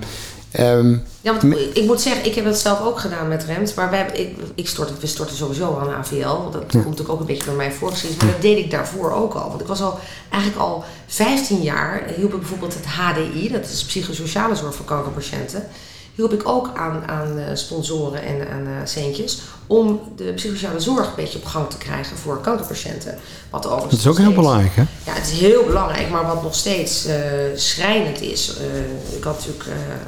ehm, 0.56 0.98
Ja, 1.22 1.38
want 1.38 1.56
ik 1.74 1.86
moet 1.86 2.02
zeggen, 2.02 2.26
ik 2.26 2.36
heb 2.36 2.46
dat 2.46 2.58
zelf 2.58 2.82
ook 2.82 3.00
gedaan 3.00 3.28
met 3.28 3.44
Remt. 3.44 3.76
Maar 3.76 3.90
wij, 3.90 4.00
hebben- 4.00 4.20
ik, 4.20 4.36
ik 4.56 4.68
stort, 4.68 5.00
we 5.00 5.08
storten 5.08 5.36
sowieso 5.36 5.78
aan 5.80 5.90
AVL. 5.94 6.28
want 6.28 6.54
Dat 6.54 6.66
komt 6.68 6.84
natuurlijk 6.84 7.10
ook 7.10 7.20
een 7.20 7.26
beetje 7.26 7.46
door 7.46 7.56
mijn 7.56 7.74
voorgeschiedenis. 7.74 8.24
Maar 8.24 8.34
dat 8.34 8.42
deed 8.42 8.58
ik 8.58 8.72
daarvoor 8.72 9.12
ook 9.12 9.34
al. 9.34 9.50
Want 9.50 9.62
ik 9.62 9.68
was 9.68 9.82
al 9.82 10.00
eigenlijk 10.30 10.64
al 10.64 10.84
15 11.08 11.62
jaar... 11.62 12.04
hielp 12.16 12.34
ik 12.34 12.40
bijvoorbeeld 12.40 12.74
het 12.74 12.86
HDI, 12.86 13.52
dat 13.52 13.64
is 13.66 13.84
psychosociale 13.86 14.56
zorg 14.56 14.76
voor 14.76 14.86
kankerpatiënten... 14.86 15.68
hielp 16.16 16.34
ik 16.34 16.48
ook 16.48 16.70
aan, 16.76 17.08
aan 17.08 17.38
eh, 17.38 17.46
sponsoren 17.56 18.24
en 18.24 18.50
aan 18.50 18.68
eh, 18.68 18.74
centjes... 18.86 19.40
om 19.68 20.02
de 20.16 20.34
psychosociale 20.34 20.80
zorg 20.80 21.08
een 21.08 21.16
beetje 21.16 21.38
op 21.38 21.46
gang 21.46 21.70
te 21.70 21.78
krijgen 21.78 22.18
voor 22.18 22.42
kankerpatiënten. 22.42 23.18
Wat 23.50 23.66
overigens 23.66 23.92
dat 23.92 24.14
is 24.14 24.20
ook 24.20 24.26
heel 24.26 24.36
belangrijk, 24.36 24.76
hè? 24.76 24.84
ja, 25.06 25.14
het 25.14 25.32
is 25.32 25.40
heel 25.40 25.64
belangrijk, 25.64 26.10
maar 26.10 26.28
wat 26.28 26.44
nog 26.44 26.56
steeds 26.56 27.06
eh, 27.06 27.16
schrijnend 27.56 28.22
is. 28.22 28.54
ik 29.16 29.24
had 29.24 29.36
natuurlijk 29.36 29.66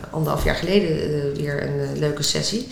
anderhalf 0.10 0.44
jaar 0.44 0.56
geleden 0.56 1.34
weer 1.36 1.64
een 1.64 2.00
leuke 2.00 2.24
sessie. 2.24 2.68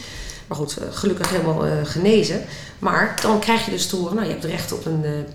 Maar 0.48 0.58
goed, 0.58 0.78
gelukkig 0.91 1.30
helemaal 1.30 1.63
genezen. 1.84 2.41
Maar 2.80 3.19
dan 3.21 3.39
krijg 3.39 3.65
je 3.65 3.71
dus 3.71 3.88
te 3.88 3.95
horen, 3.95 4.15
nou 4.15 4.28
je 4.28 4.34
hebt 4.34 4.45
recht 4.45 4.71
op 4.71 4.86
een 4.86 5.26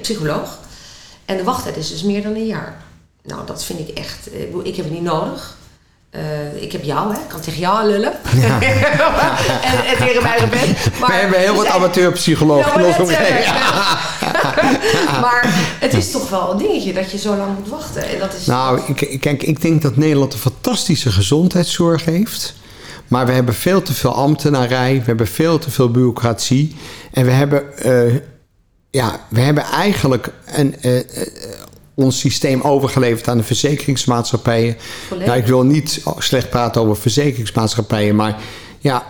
psycholoog. 0.00 0.58
En 1.24 1.36
de 1.36 1.44
wachttijd 1.44 1.76
is 1.76 1.88
dus 1.88 2.02
meer 2.02 2.22
dan 2.22 2.34
een 2.34 2.46
jaar. 2.46 2.82
Nou, 3.22 3.46
dat 3.46 3.64
vind 3.64 3.78
ik 3.78 3.88
echt. 3.88 4.28
ik 4.62 4.76
heb 4.76 4.84
het 4.84 4.94
niet 4.94 5.02
nodig. 5.02 5.55
Eh, 6.16 6.62
ik 6.62 6.72
heb 6.72 6.82
jou, 6.82 7.14
hè? 7.14 7.20
Ik 7.20 7.28
kan 7.28 7.40
tegen 7.40 7.60
jou 7.60 7.86
lullen. 7.86 8.12
en, 9.70 9.84
en 9.86 9.96
tegen 9.98 10.22
mij 10.22 10.48
bent. 10.50 10.78
We 10.98 11.12
hebben 11.12 11.38
heel 11.38 11.54
wat 11.54 11.66
amateurpsychologen 11.66 12.82
ja, 12.82 12.96
maar 12.96 13.20
ik. 14.70 15.20
maar 15.20 15.54
het 15.80 15.94
is 15.94 16.10
toch 16.10 16.30
wel 16.30 16.50
een 16.50 16.58
dingetje 16.58 16.92
dat 16.92 17.10
je 17.10 17.18
zo 17.18 17.36
lang 17.36 17.58
moet 17.58 17.68
wachten. 17.68 18.08
En 18.08 18.18
dat 18.18 18.34
is, 18.34 18.46
Nou, 18.46 18.80
ik, 18.94 19.20
kijk, 19.20 19.42
ik 19.42 19.62
denk 19.62 19.82
dat 19.82 19.96
Nederland 19.96 20.32
een 20.32 20.38
fantastische 20.38 21.10
gezondheidszorg 21.10 22.04
heeft. 22.04 22.54
Maar 23.08 23.26
we 23.26 23.32
hebben 23.32 23.54
veel 23.54 23.82
te 23.82 23.94
veel 23.94 24.14
ambtenarij, 24.14 24.98
we 24.98 25.04
hebben 25.04 25.26
veel 25.26 25.58
te 25.58 25.70
veel 25.70 25.90
bureaucratie. 25.90 26.76
En 27.12 27.24
we 27.24 27.30
hebben, 27.30 27.78
eh, 27.78 28.14
ja, 28.90 29.20
we 29.28 29.40
hebben 29.40 29.64
eigenlijk 29.64 30.28
een, 30.46 30.80
eh, 30.80 31.00
ons 31.96 32.18
systeem 32.18 32.60
overgeleverd 32.60 33.28
aan 33.28 33.36
de 33.36 33.42
verzekeringsmaatschappijen. 33.42 34.76
Volledig. 35.08 35.28
Nou, 35.28 35.40
ik 35.40 35.46
wil 35.46 35.62
niet 35.62 36.02
slecht 36.18 36.50
praten 36.50 36.80
over 36.80 36.96
verzekeringsmaatschappijen, 36.96 38.16
maar 38.16 38.36
ja, 38.78 39.06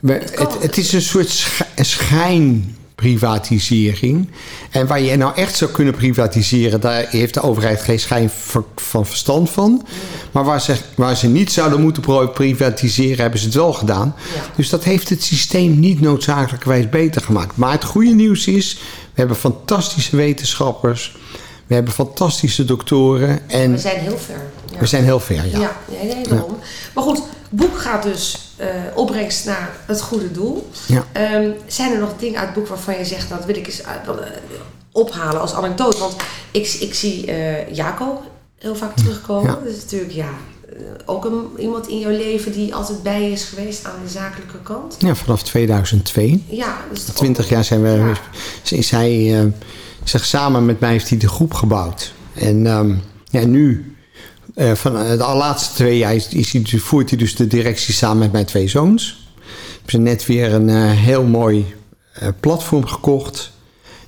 we, 0.00 0.12
het, 0.12 0.56
het 0.60 0.76
is 0.76 0.92
een 0.92 1.02
soort 1.02 1.28
sch- 1.28 1.60
schijnprivatisering. 1.76 4.28
En 4.70 4.86
waar 4.86 5.00
je 5.00 5.16
nou 5.16 5.34
echt 5.34 5.56
zou 5.56 5.70
kunnen 5.70 5.94
privatiseren, 5.94 6.80
daar 6.80 7.06
heeft 7.08 7.34
de 7.34 7.42
overheid 7.42 7.80
geen 7.80 8.00
schijn 8.00 8.30
van, 8.76 9.06
verstand 9.06 9.50
van. 9.50 9.86
Maar 10.32 10.44
waar 10.44 10.60
ze, 10.60 10.76
waar 10.94 11.16
ze 11.16 11.28
niet 11.28 11.52
zouden 11.52 11.80
moeten 11.80 12.32
privatiseren, 12.32 13.20
hebben 13.20 13.40
ze 13.40 13.46
het 13.46 13.54
wel 13.54 13.72
gedaan. 13.72 14.14
Ja. 14.34 14.40
Dus 14.56 14.68
dat 14.68 14.84
heeft 14.84 15.08
het 15.08 15.22
systeem 15.22 15.78
niet 15.78 16.00
noodzakelijkerwijs 16.00 16.88
beter 16.88 17.22
gemaakt. 17.22 17.56
Maar 17.56 17.72
het 17.72 17.84
goede 17.84 18.14
nieuws 18.14 18.46
is, 18.46 18.74
we 18.74 18.80
hebben 19.14 19.36
fantastische 19.36 20.16
wetenschappers. 20.16 21.16
We 21.66 21.74
hebben 21.74 21.92
fantastische 21.92 22.64
doktoren. 22.64 23.48
En 23.50 23.70
we 23.72 23.78
zijn 23.78 23.98
heel 24.00 24.18
ver. 24.18 24.40
Ja. 24.72 24.78
we 24.78 24.86
zijn 24.86 25.04
heel 25.04 25.20
ver, 25.20 25.34
ja. 25.46 25.58
Ja, 25.58 25.76
nee, 26.02 26.14
nee, 26.14 26.28
daarom. 26.28 26.58
Maar 26.94 27.04
goed, 27.04 27.16
het 27.16 27.24
boek 27.50 27.78
gaat 27.78 28.02
dus 28.02 28.52
eh, 28.56 28.66
opbrengst 28.94 29.44
naar 29.44 29.70
het 29.86 30.00
goede 30.02 30.32
doel. 30.32 30.68
Ja. 30.86 31.04
Ehm, 31.12 31.50
zijn 31.66 31.92
er 31.92 31.98
nog 31.98 32.10
dingen 32.18 32.38
uit 32.38 32.46
het 32.48 32.54
boek 32.56 32.66
waarvan 32.68 32.98
je 32.98 33.04
zegt, 33.04 33.28
dat 33.28 33.44
wil 33.44 33.56
ik 33.56 33.66
eens 33.66 33.84
uit- 33.84 34.06
wel, 34.06 34.20
eh, 34.22 34.30
ophalen 34.92 35.40
als 35.40 35.52
anekdote? 35.54 35.98
Want 35.98 36.16
ik, 36.50 36.76
ik 36.80 36.94
zie 36.94 37.26
eh 37.32 37.74
Jaco 37.74 38.20
heel 38.58 38.74
vaak 38.76 38.96
terugkomen. 38.96 39.50
Ja. 39.50 39.58
Dat 39.64 39.74
is 39.74 39.82
natuurlijk 39.82 40.12
ja, 40.12 40.28
eh, 40.68 40.74
ook 41.06 41.24
een, 41.24 41.46
iemand 41.58 41.88
in 41.88 41.98
jouw 41.98 42.10
leven 42.10 42.52
die 42.52 42.74
altijd 42.74 43.02
bij 43.02 43.22
je 43.22 43.30
is 43.30 43.44
geweest 43.44 43.84
aan 43.84 44.00
de 44.04 44.10
zakelijke 44.10 44.58
kant. 44.62 44.96
Ja, 44.98 45.14
vanaf 45.14 45.42
2002. 45.42 46.44
Ja, 46.48 46.76
dus 46.92 47.00
toch 47.04 47.10
ook- 47.10 47.16
20 47.16 47.48
jaar 47.48 47.64
zijn 47.64 47.82
we. 47.82 47.88
Ja. 47.88 48.12
Is 48.76 48.90
hij, 48.90 49.40
eh, 49.40 49.46
zeg, 50.08 50.24
samen 50.24 50.66
met 50.66 50.80
mij 50.80 50.90
heeft 50.90 51.08
hij 51.08 51.18
de 51.18 51.28
groep 51.28 51.54
gebouwd. 51.54 52.12
En 52.34 52.66
ehm, 52.66 52.94
ja, 53.30 53.44
nu, 53.44 53.96
eh, 54.54 54.72
van 54.72 54.92
de 54.92 55.16
laatste 55.16 55.74
twee 55.74 55.98
jaar, 55.98 56.14
is, 56.14 56.28
dus- 56.28 56.82
voert 56.82 57.10
hij 57.10 57.18
dus 57.18 57.36
de 57.36 57.46
directie 57.46 57.94
samen 57.94 58.18
met 58.18 58.32
mijn 58.32 58.44
twee 58.44 58.68
zoons. 58.68 59.28
Hebben 59.72 59.90
ze 59.90 59.98
net 59.98 60.26
weer 60.26 60.54
een 60.54 60.68
eh, 60.68 60.90
heel 60.90 61.24
mooi 61.24 61.74
eh, 62.12 62.28
platform 62.40 62.86
gekocht. 62.86 63.52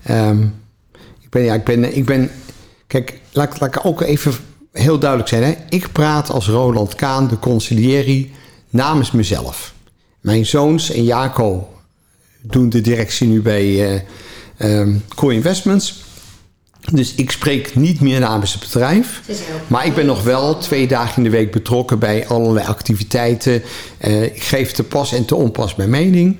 Ehm, 0.02 0.42
ik 1.20 1.30
ben, 1.30 1.42
ja, 1.42 1.54
ik 1.54 1.64
ben, 1.64 1.96
ik 1.96 2.04
ben. 2.04 2.30
Kijk, 2.86 3.20
laat, 3.32 3.60
laat 3.60 3.74
ik 3.74 3.84
ook 3.84 4.00
even 4.00 4.32
heel 4.72 4.98
duidelijk 4.98 5.28
zijn. 5.28 5.42
Hè? 5.42 5.54
Ik 5.68 5.92
praat 5.92 6.30
als 6.30 6.48
Roland 6.48 6.94
Kaan, 6.94 7.28
de 7.28 7.38
conciliëri, 7.38 8.32
namens 8.70 9.10
mezelf. 9.10 9.74
Mijn 10.20 10.46
zoons 10.46 10.90
en 10.90 11.04
Jaco 11.04 11.68
doen 12.40 12.68
de 12.68 12.80
directie 12.80 13.28
nu 13.28 13.42
bij 13.42 14.04
ehm, 14.58 14.94
Core 15.14 15.34
Investments. 15.34 16.06
Dus 16.92 17.14
ik 17.14 17.30
spreek 17.30 17.74
niet 17.74 18.00
meer 18.00 18.20
namens 18.20 18.52
het 18.52 18.62
bedrijf. 18.62 19.20
Maar 19.66 19.86
ik 19.86 19.94
ben 19.94 20.06
nog 20.06 20.22
wel 20.22 20.58
twee 20.58 20.86
dagen 20.86 21.16
in 21.16 21.22
de 21.22 21.36
week 21.36 21.52
betrokken 21.52 21.98
bij 21.98 22.26
allerlei 22.26 22.66
activiteiten. 22.66 23.62
Eh, 23.98 24.22
ik 24.22 24.42
geef 24.42 24.72
te 24.72 24.84
pas 24.84 25.12
en 25.12 25.24
te 25.24 25.34
onpas 25.34 25.74
mijn 25.74 25.90
mening. 25.90 26.36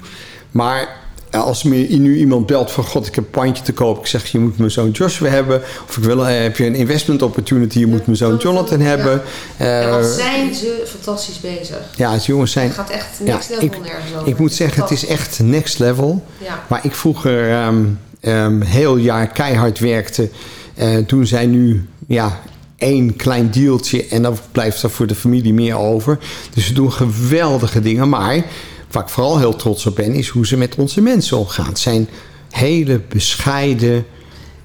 Maar 0.50 0.96
eh, 1.31 1.42
als 1.42 1.62
me 1.62 1.76
nu 1.76 2.16
iemand 2.16 2.46
belt 2.46 2.70
van... 2.70 2.85
God, 2.85 3.07
ik 3.07 3.14
heb 3.14 3.24
een 3.24 3.31
pandje 3.31 3.64
te 3.64 3.72
koop. 3.72 3.98
Ik 3.98 4.07
zeg, 4.07 4.26
je 4.26 4.38
moet 4.38 4.59
mijn 4.59 4.70
zoon 4.70 4.90
Joshua 4.90 5.28
hebben. 5.28 5.62
Of 5.88 5.96
ik 5.96 6.04
wil, 6.04 6.26
eh, 6.26 6.42
heb 6.42 6.57
je 6.57 6.66
een 6.66 6.74
investment 6.74 7.22
opportunity. 7.22 7.78
Je 7.78 7.87
moet 7.87 8.07
mijn 8.07 8.18
zoon 8.18 8.37
Jonathan 8.37 8.81
hebben. 8.81 9.22
En 9.57 9.90
wat 9.90 10.07
zijn 10.07 10.54
ze 10.54 10.85
fantastisch 10.87 11.40
bezig. 11.40 11.78
ja, 11.96 12.12
het 12.12 12.24
jongens 12.24 12.52
zijn... 12.52 12.66
Het 12.66 12.76
gaat 12.76 12.90
echt 12.90 13.18
Ja, 13.24 13.33
next 13.33 13.48
level 13.48 13.64
ik, 13.64 13.81
nergens 13.83 14.14
over. 14.14 14.28
ik 14.28 14.38
moet 14.38 14.54
zeggen, 14.54 14.83
het 14.83 14.90
is 14.90 15.07
echt 15.07 15.38
next 15.38 15.78
level. 15.78 16.24
Ja. 16.38 16.64
Waar 16.68 16.85
ik 16.85 16.94
vroeger 16.94 17.50
ehm 17.50 17.85
ehm, 18.20 18.61
heel 18.61 18.96
jaar 18.96 19.26
keihard 19.26 19.78
werkte, 19.78 20.31
eh, 20.74 20.96
doen 21.07 21.26
zij 21.26 21.46
nu 21.46 21.88
ja, 22.07 22.40
één 22.76 23.16
klein 23.16 23.50
deeltje 23.50 24.07
en 24.07 24.22
dan 24.22 24.38
blijft 24.52 24.83
er 24.83 24.90
voor 24.90 25.07
de 25.07 25.14
familie 25.14 25.54
meer 25.54 25.76
over. 25.76 26.18
Dus 26.54 26.66
ze 26.66 26.72
doen 26.72 26.92
geweldige 26.92 27.81
dingen. 27.81 28.09
Maar 28.09 28.44
waar 28.90 29.02
ik 29.02 29.09
vooral 29.09 29.38
heel 29.38 29.57
trots 29.57 29.87
op 29.87 29.96
ben, 29.96 30.12
is 30.14 30.28
hoe 30.28 30.46
ze 30.46 30.57
met 30.57 30.74
onze 30.74 31.00
mensen 31.00 31.38
omgaan. 31.38 31.66
Het 31.66 31.78
zijn 31.78 32.09
hele 32.50 33.00
bescheiden, 33.09 34.07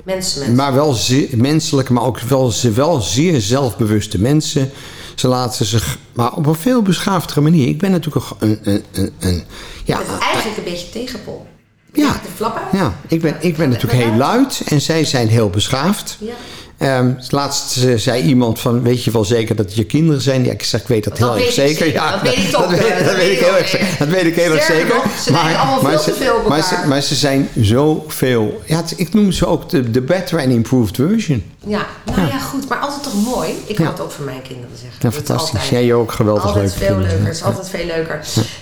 Mensen, 0.04 0.40
mensen. 0.40 0.56
maar 0.56 0.74
wel 0.74 0.94
zeer, 0.94 1.28
menselijke, 1.32 1.94
maar 1.94 2.04
ook 2.04 2.20
wel, 2.20 2.52
ze 2.52 2.72
wel 2.72 3.02
zeer 3.02 3.42
zelfbewuste 3.42 4.20
mensen. 4.20 4.72
Ze 5.16 5.28
laten 5.28 5.66
zich, 5.66 5.98
maar 6.14 6.34
op 6.34 6.46
een 6.46 6.56
veel 6.56 6.82
beschaafdere 6.82 7.42
manier. 7.42 7.68
Ik 7.68 7.78
ben 7.78 7.92
natuurlijk 7.92 8.26
een, 8.40 8.60
een, 8.64 8.84
een, 8.92 9.12
een 9.20 9.44
ja, 9.84 9.98
Het 9.98 10.08
is 10.08 10.18
eigenlijk 10.26 10.58
een 10.58 10.64
beetje 10.64 10.90
tegenpol. 10.90 11.46
Ja. 11.94 12.12
De 12.38 12.78
ja, 12.78 12.94
ik 13.08 13.22
ben, 13.22 13.36
ik 13.40 13.58
ben 13.58 13.70
natuurlijk 13.70 14.04
heel 14.04 14.16
luid 14.16 14.62
en 14.66 14.82
zij 14.82 15.06
zijn 15.06 15.28
heel 15.28 15.50
beschaafd. 15.50 16.18
Ja. 16.20 16.34
Ehm, 16.78 17.12
laatst 17.30 17.80
zei 17.96 18.24
iemand 18.24 18.60
van, 18.60 18.82
weet 18.82 19.04
je 19.04 19.12
wel 19.12 19.26
zeker 19.26 19.56
dat 19.56 19.66
het 19.66 19.76
je 19.76 19.84
kinderen 19.84 20.22
zijn? 20.22 20.44
Ja, 20.46 20.52
ik 20.52 20.64
zeg, 20.64 20.82
ik 20.82 20.88
weet 20.88 21.04
dat, 21.04 21.18
Dat 21.18 21.34
heel 21.36 21.46
erg 21.46 21.54
zeker. 21.54 21.78
zeker. 21.78 21.94
Ja, 21.94 22.12
Dat 22.12 22.22
weet 22.22 22.38
ik 22.38 22.50
toch, 22.56 22.62
Dat 22.62 22.70
weet, 22.80 23.06
dat 23.06 23.16
ik 23.32 23.40
heel 23.40 23.56
erg, 23.58 23.74
eh. 23.76 24.00
dat 24.00 24.08
weet 24.08 24.26
ik 24.26 24.36
heel 24.36 24.52
erg 24.52 24.64
zeker. 24.64 24.96
ze 25.24 25.32
lijken 25.32 25.58
allemaal 25.60 25.80
veel 25.80 26.00
te 26.04 26.14
veel 26.14 26.42
maar, 26.48 26.64
ze, 26.64 26.76
maar 26.88 27.02
zijn 27.02 27.50
zoveel... 27.62 28.62
Ja, 28.66 28.76
het- 28.78 28.94
ik 28.98 29.14
noem 29.14 29.32
ze 29.32 29.46
ook 29.46 29.70
de, 29.70 29.92
de 29.92 30.02
better 30.02 30.40
and 30.40 30.50
improved 30.50 30.96
version. 30.96 31.44
Ja, 31.66 31.86
nou 32.06 32.28
ja. 32.28 32.40
goed, 32.40 32.70
maar 32.70 32.78
altijd 32.78 33.04
toch 33.04 33.24
mooi. 33.36 33.50
Ik 33.66 33.78
Ja. 33.78 33.88
het 33.92 34.00
ook 34.00 34.12
voor 34.12 34.26
mijn 34.26 34.42
kinderen 34.42 34.78
zeggen. 34.82 34.98
Ja, 35.00 35.12
fantastisch. 35.12 35.70
Jij 35.70 35.94
ook 35.94 36.12
geweldig 36.12 36.44
Altijd 36.46 36.64
leuke 36.80 36.86
veel 36.86 36.98
leuker. 36.98 37.26
Het 37.26 37.36
is 37.36 37.44
altijd 37.44 37.70
veel 37.70 37.86
leuker. 37.86 38.20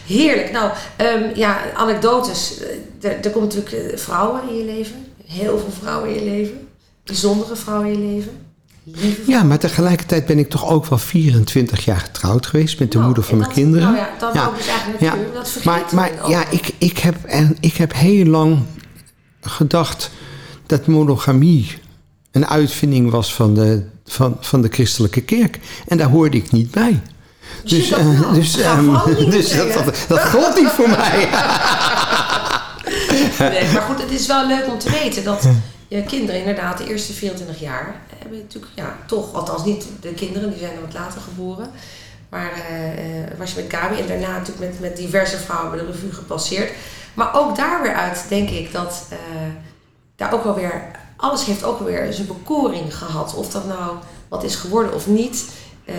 Heerlijk. 0.08 0.52
Nou, 0.52 0.71
ehm, 0.95 1.24
ja, 1.36 1.58
anekdotes. 1.76 2.54
Eh, 2.60 3.10
Er, 3.10 3.17
er 3.21 3.30
komen 3.30 3.47
natuurlijk 3.47 3.91
eh, 3.91 3.97
vrouwen 3.97 4.41
in 4.50 4.58
je 4.58 4.65
leven. 4.65 4.95
Heel 5.28 5.58
veel 5.58 5.74
vrouwen 5.82 6.10
in 6.10 6.15
je 6.24 6.30
leven. 6.32 6.67
Bijzondere 7.04 7.56
vrouwen 7.56 7.88
in 7.94 8.02
je 8.02 8.14
leven. 8.16 8.32
Lieve 8.84 9.22
Ja, 9.32 9.44
maar 9.44 9.60
tegelijkertijd 9.60 10.26
ben 10.26 10.40
ik 10.40 10.50
toch 10.50 10.68
ook 10.70 10.86
wel 10.86 10.98
24 11.00 11.86
jaar 11.86 12.00
getrouwd 12.00 12.46
geweest 12.46 12.80
met 12.80 12.88
de 12.92 12.94
Nou, 12.98 13.06
moeder 13.06 13.24
van 13.26 13.38
mijn 13.38 13.50
dat- 13.50 13.58
kinderen. 13.58 13.86
nou 13.88 13.98
ja, 13.98 14.10
dat 14.20 14.34
wou 14.34 14.52
ik 14.52 14.58
dus 14.58 14.68
eigenlijk 14.68 15.00
ja. 15.02 15.10
natuurlijk, 15.10 15.36
dat 15.36 15.64
maar, 15.64 15.84
maar 15.92 16.30
ja, 16.30 16.50
ik, 16.50 16.72
ik, 16.78 16.98
heb, 16.98 17.24
en 17.24 17.58
ik 17.60 17.76
heb 17.76 17.94
heel 17.94 18.26
lang 18.26 18.60
gedacht 19.42 20.12
dat 20.66 20.88
monogamie 20.88 21.78
een 22.32 22.48
uitvinding 22.48 23.12
was 23.12 23.34
van 23.34 23.54
de, 23.54 23.84
van, 24.06 24.38
van 24.40 24.62
de 24.62 24.68
christelijke 24.72 25.22
kerk. 25.22 25.60
En 25.88 25.98
daar 25.98 26.10
hoorde 26.10 26.38
ik 26.38 26.52
niet 26.52 26.72
bij. 26.72 27.02
Dus, 27.64 27.90
dat 27.90 28.00
eh, 28.00 28.20
wel? 28.20 28.34
dus, 28.34 28.58
ehm, 28.58 28.92
niet 29.20 29.32
dus 29.32 29.56
dat, 29.56 29.74
dat, 29.74 30.06
dat 30.08 30.22
gold 30.26 30.56
niet 30.56 30.70
voor 30.70 30.90
mij. 30.90 31.28
Nee, 33.40 33.72
maar 33.74 33.82
goed, 33.82 34.02
het 34.02 34.12
is 34.12 34.28
wel 34.28 34.48
leuk 34.48 34.68
om 34.68 34.78
te 34.80 34.90
weten 34.90 35.24
dat 35.24 35.48
je 35.95 36.04
kinderen 36.04 36.39
inderdaad 36.39 36.77
de 36.77 36.88
eerste 36.89 37.13
24 37.13 37.60
jaar 37.60 37.95
hebben 38.17 38.38
natuurlijk, 38.38 38.71
ja, 38.75 38.97
toch, 39.06 39.34
althans 39.34 39.65
niet 39.65 39.86
de 40.01 40.13
kinderen, 40.13 40.49
die 40.49 40.60
zijn 40.60 40.75
er 40.75 40.82
wat 40.82 40.93
later 40.93 41.21
geboren. 41.21 41.69
Maar 42.30 42.51
eh, 42.51 42.91
eh, 42.91 43.38
was 43.38 43.54
je 43.54 43.62
met 43.62 43.73
Gabi 43.73 43.99
en 43.99 44.08
daarna 44.08 44.38
natuurlijk 44.38 44.69
met, 44.69 44.80
met 44.80 44.97
diverse 44.97 45.38
vrouwen 45.38 45.77
de 45.77 45.86
revue 45.86 46.12
gepasseerd. 46.12 46.71
Maar 47.13 47.36
ook 47.36 47.56
daar 47.56 47.82
weer 47.82 47.93
uit 47.93 48.25
denk 48.30 48.49
ik 48.49 48.71
dat 48.71 49.06
eh, 49.10 49.17
daar 50.15 50.34
ook 50.34 50.43
wel 50.43 50.56
weer, 50.56 50.91
alles 51.15 51.45
heeft 51.45 51.63
ook 51.63 51.80
weer 51.80 52.13
zijn 52.13 52.27
bekoring 52.27 52.97
gehad. 52.97 53.34
Of 53.34 53.51
dat 53.51 53.67
nou 53.67 53.95
wat 54.27 54.43
is 54.43 54.56
geworden 54.56 54.93
of 54.93 55.08
niet. 55.08 55.45
Eh, 55.86 55.95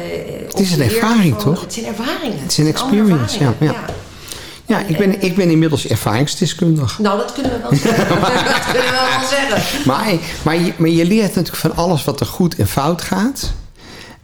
Het 0.47 0.61
is 0.61 0.73
een 0.73 0.83
ervaring, 0.83 1.39
toch? 1.39 1.61
Het 1.61 1.73
zijn 1.73 1.87
ervaringen. 1.87 2.39
Het 2.39 2.51
is 2.51 2.59
een 2.59 2.67
experience, 2.67 3.39
ja, 3.39 3.55
ja. 3.61 3.75
Ja, 4.73 4.85
ik 4.87 4.97
ben, 4.99 5.23
ik 5.23 5.35
ben 5.35 5.51
inmiddels 5.51 5.87
ervaringsdeskundig. 5.87 6.99
Nou, 6.99 7.19
dat 7.19 7.33
kunnen 7.33 7.53
we 7.53 7.59
wel 7.59 7.75
zeggen. 7.79 8.09
dat 8.45 8.65
kunnen 8.65 8.91
we 8.91 9.19
wel 9.19 9.29
zeggen. 9.29 9.87
Maar, 9.87 10.15
maar, 10.43 10.61
je, 10.61 10.73
maar 10.77 10.89
je 10.89 11.05
leert 11.05 11.35
natuurlijk 11.35 11.57
van 11.57 11.77
alles 11.77 12.05
wat 12.05 12.21
er 12.21 12.27
goed 12.27 12.55
en 12.57 12.69
fout 12.69 13.03
gaat. 13.03 13.53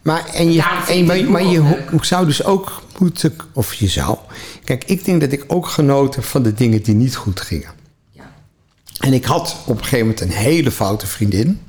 Maar, 0.02 0.26
en 0.32 0.46
je, 0.46 0.52
Ja, 0.52 0.88
en, 0.88 1.30
maar, 1.30 1.44
je 1.44 1.62
leuk. 1.62 2.04
zou 2.04 2.26
dus 2.26 2.44
ook 2.44 2.82
moeten... 2.98 3.36
Of 3.52 3.74
je 3.74 3.88
zou... 3.88 4.16
Kijk, 4.64 4.84
ik 4.84 5.04
denk 5.04 5.20
dat 5.20 5.32
ik 5.32 5.44
ook 5.46 5.68
genoten 5.68 6.22
van 6.22 6.42
de 6.42 6.54
dingen 6.54 6.82
die 6.82 6.94
niet 6.94 7.16
goed 7.16 7.40
gingen. 7.40 7.70
Ja. 8.12 8.32
En 9.00 9.12
ik 9.12 9.24
had 9.24 9.56
op 9.66 9.76
een 9.76 9.82
gegeven 9.84 10.06
moment 10.06 10.20
een 10.20 10.30
hele 10.30 10.70
foute 10.70 11.06
vriendin. 11.06 11.60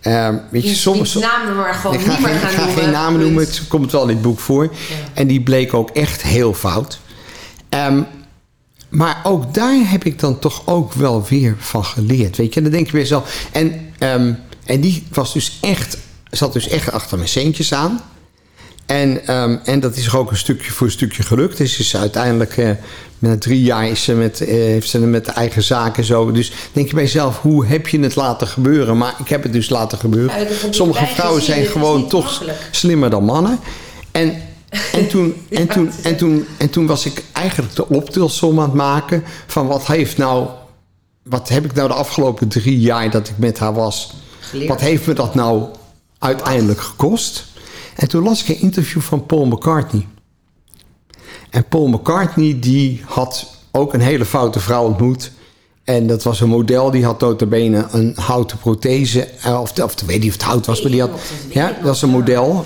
Ehm, 0.00 0.36
weet 0.50 0.62
je, 0.62 0.68
Niet, 0.68 0.76
soms... 0.76 1.14
niet 1.14 1.24
namen 1.24 1.56
maar 1.56 1.74
gewoon 1.74 1.96
ik 1.96 2.02
ga, 2.02 2.10
niet 2.10 2.20
meer 2.20 2.28
geen, 2.28 2.48
gaan 2.48 2.64
noemen. 2.64 2.82
geen 2.82 2.92
namen 2.92 3.20
noemen, 3.20 3.44
het 3.44 3.62
komt 3.68 3.92
wel 3.92 4.02
in 4.02 4.08
het 4.08 4.22
boek 4.22 4.38
voor. 4.38 4.72
En 5.14 5.26
die 5.26 5.42
bleek 5.42 5.74
ook 5.74 5.90
echt 5.90 6.22
heel 6.22 6.54
fout. 6.54 7.00
Ehm, 7.72 8.02
maar 8.88 9.20
ook 9.22 9.54
daar 9.54 9.90
heb 9.90 10.04
ik 10.04 10.18
dan 10.18 10.38
toch 10.38 10.62
ook 10.64 10.92
wel 10.92 11.24
weer 11.28 11.56
van 11.58 11.84
geleerd. 11.84 12.36
Weet 12.36 12.54
je, 12.54 12.62
dan 12.62 12.70
denk 12.70 12.86
je 12.86 12.92
weer 12.92 13.04
zo. 13.04 13.24
En, 13.52 13.92
ehm, 13.98 14.32
en 14.64 14.80
die 14.80 15.06
was 15.12 15.32
dus 15.32 15.58
echt, 15.60 15.98
zat 16.30 16.52
dus 16.52 16.68
echt 16.68 16.92
achter 16.92 17.16
mijn 17.16 17.28
centjes 17.28 17.74
aan. 17.74 18.00
En, 18.86 19.26
ehm, 19.26 19.56
en 19.64 19.80
dat 19.80 19.96
is 19.96 20.14
ook 20.14 20.30
een 20.30 20.36
stukje 20.36 20.70
voor 20.72 20.86
een 20.86 20.92
stukje 20.92 21.22
gelukt. 21.22 21.56
Dus 21.56 21.78
is 21.78 21.96
uiteindelijk, 21.96 22.56
eh, 22.56 22.70
na 23.18 23.38
drie 23.38 23.62
jaar, 23.62 23.88
is 23.88 24.04
ze 24.04 24.14
met, 24.14 24.40
eh, 24.40 24.48
heeft 24.48 24.88
ze 24.88 24.98
met 24.98 25.24
de 25.24 25.32
eigen 25.32 25.62
zaken 25.62 26.04
zo. 26.04 26.32
Dus 26.32 26.52
denk 26.72 26.88
je 26.88 26.94
bij 26.94 27.02
jezelf, 27.02 27.40
hoe 27.40 27.66
heb 27.66 27.88
je 27.88 28.00
het 28.00 28.16
laten 28.16 28.46
gebeuren? 28.46 28.98
Maar 28.98 29.14
ik 29.18 29.28
heb 29.28 29.42
het 29.42 29.52
dus 29.52 29.68
laten 29.68 29.98
gebeuren. 29.98 30.48
Sommige 30.70 31.06
vrouwen 31.06 31.42
zijn 31.42 31.62
is 31.62 31.68
gewoon 31.68 32.08
toch 32.08 32.42
slimmer 32.70 33.10
dan 33.10 33.24
mannen. 33.24 33.58
En, 34.10 34.34
en, 34.92 35.08
toen, 35.08 35.34
en, 35.50 35.66
toen, 35.68 35.90
en, 36.02 36.16
toen, 36.16 36.46
en 36.58 36.70
toen 36.70 36.86
was 36.86 37.06
ik 37.06 37.24
eigenlijk 37.32 37.74
de 37.74 37.88
optelsom 37.88 38.58
aan 38.58 38.64
het 38.64 38.74
maken 38.74 39.24
van 39.46 39.66
wat 39.66 39.86
heeft 39.86 40.16
nou. 40.16 40.48
Wat 41.22 41.48
heb 41.48 41.64
ik 41.64 41.74
nou 41.74 41.88
de 41.88 41.94
afgelopen 41.94 42.48
drie 42.48 42.80
jaar 42.80 43.10
dat 43.10 43.28
ik 43.28 43.38
met 43.38 43.58
haar 43.58 43.74
was? 43.74 44.14
Geleerd. 44.40 44.68
Wat 44.68 44.80
heeft 44.80 45.06
me 45.06 45.14
dat 45.14 45.34
nou 45.34 45.64
uiteindelijk 46.18 46.80
gekost? 46.80 47.44
En 47.96 48.08
toen 48.08 48.22
las 48.22 48.42
ik 48.42 48.48
een 48.48 48.60
interview 48.60 49.00
van 49.00 49.26
Paul 49.26 49.44
McCartney. 49.46 50.06
En 51.50 51.64
Paul 51.68 51.86
McCartney 51.86 52.56
die 52.60 53.02
had 53.04 53.56
ook 53.70 53.94
een 53.94 54.00
hele 54.00 54.24
foute 54.24 54.60
vrouw 54.60 54.84
ontmoet. 54.84 55.32
En 55.84 56.06
dat 56.06 56.22
was 56.22 56.40
een 56.40 56.48
model, 56.48 56.90
die 56.90 57.04
had 57.04 57.20
notabene 57.20 57.86
een 57.90 58.12
houten 58.16 58.58
prothese. 58.58 59.24
eh, 59.24 59.60
Of, 59.60 59.78
of 59.80 59.94
weet 60.06 60.20
niet 60.20 60.28
of 60.28 60.32
het 60.32 60.42
hout 60.42 60.66
was, 60.66 60.82
maar 60.82 60.90
die 60.90 61.00
had... 61.00 61.10
Ja, 61.48 61.66
dat 61.66 61.82
was 61.82 62.02
een 62.02 62.08
model. 62.08 62.64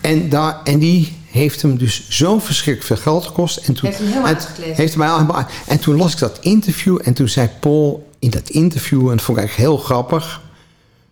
En, 0.00 0.28
daar, 0.28 0.60
en 0.64 0.78
die 0.78 1.16
heeft 1.36 1.62
hem 1.62 1.78
dus 1.78 2.08
zo 2.08 2.38
verschrikkelijk 2.38 2.86
veel 3.00 3.12
geld 3.12 3.26
gekost. 3.26 3.56
En 3.56 3.74
toen, 3.74 3.86
Heeft 3.86 3.98
hem 3.98 4.06
helemaal 4.08 4.28
uitgekleed. 4.28 4.76
heeft 4.76 4.94
hem 4.94 5.02
helemaal- 5.02 5.46
En 5.66 5.78
toen 5.78 5.96
las 5.96 6.12
ik 6.12 6.18
dat 6.18 6.38
interview 6.40 6.98
en 7.04 7.14
toen 7.14 7.28
zei 7.28 7.48
Paul 7.60 8.08
in 8.18 8.30
dat 8.30 8.48
interview... 8.48 9.00
en 9.10 9.16
dat 9.16 9.22
vond 9.24 9.38
ik 9.38 9.44
eigenlijk 9.44 9.68
heel 9.70 9.78
grappig... 9.84 10.40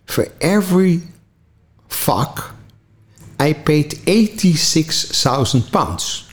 For 0.05 0.27
every 0.37 1.01
fuck, 1.87 2.51
I 3.43 3.55
paid 3.55 3.95
86.000 3.97 5.69
pounds. 5.69 6.25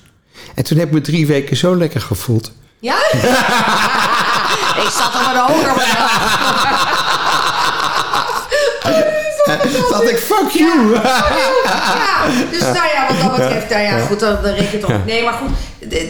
En 0.55 0.64
toen 0.64 0.78
heb 0.78 0.87
ik 0.87 0.92
me 0.94 1.00
drie 1.00 1.26
weken 1.26 1.57
zo 1.57 1.76
lekker 1.76 2.00
gevoeld. 2.00 2.52
Ja? 2.81 2.94
ik 4.85 4.90
zat 4.98 5.14
er 5.14 5.35
wat 5.35 5.37
hoger. 5.50 5.76
Dat 9.92 10.09
ik 10.11 10.18
fuck 10.18 10.50
you. 10.50 10.94
Ja, 10.94 12.26
dus 12.50 12.61
nou 12.61 12.74
ja, 12.74 13.07
wat 13.09 13.20
dat 13.20 13.37
betreft, 13.37 13.70
nou 13.70 13.83
ja, 13.83 13.98
goed, 13.98 14.20
dan, 14.20 14.38
dan 14.42 14.52
reken 14.52 14.70
je 14.70 14.76
het 14.76 14.85
op. 14.85 15.07
Nee, 15.07 15.24
maar 15.24 15.33
goed, 15.33 15.50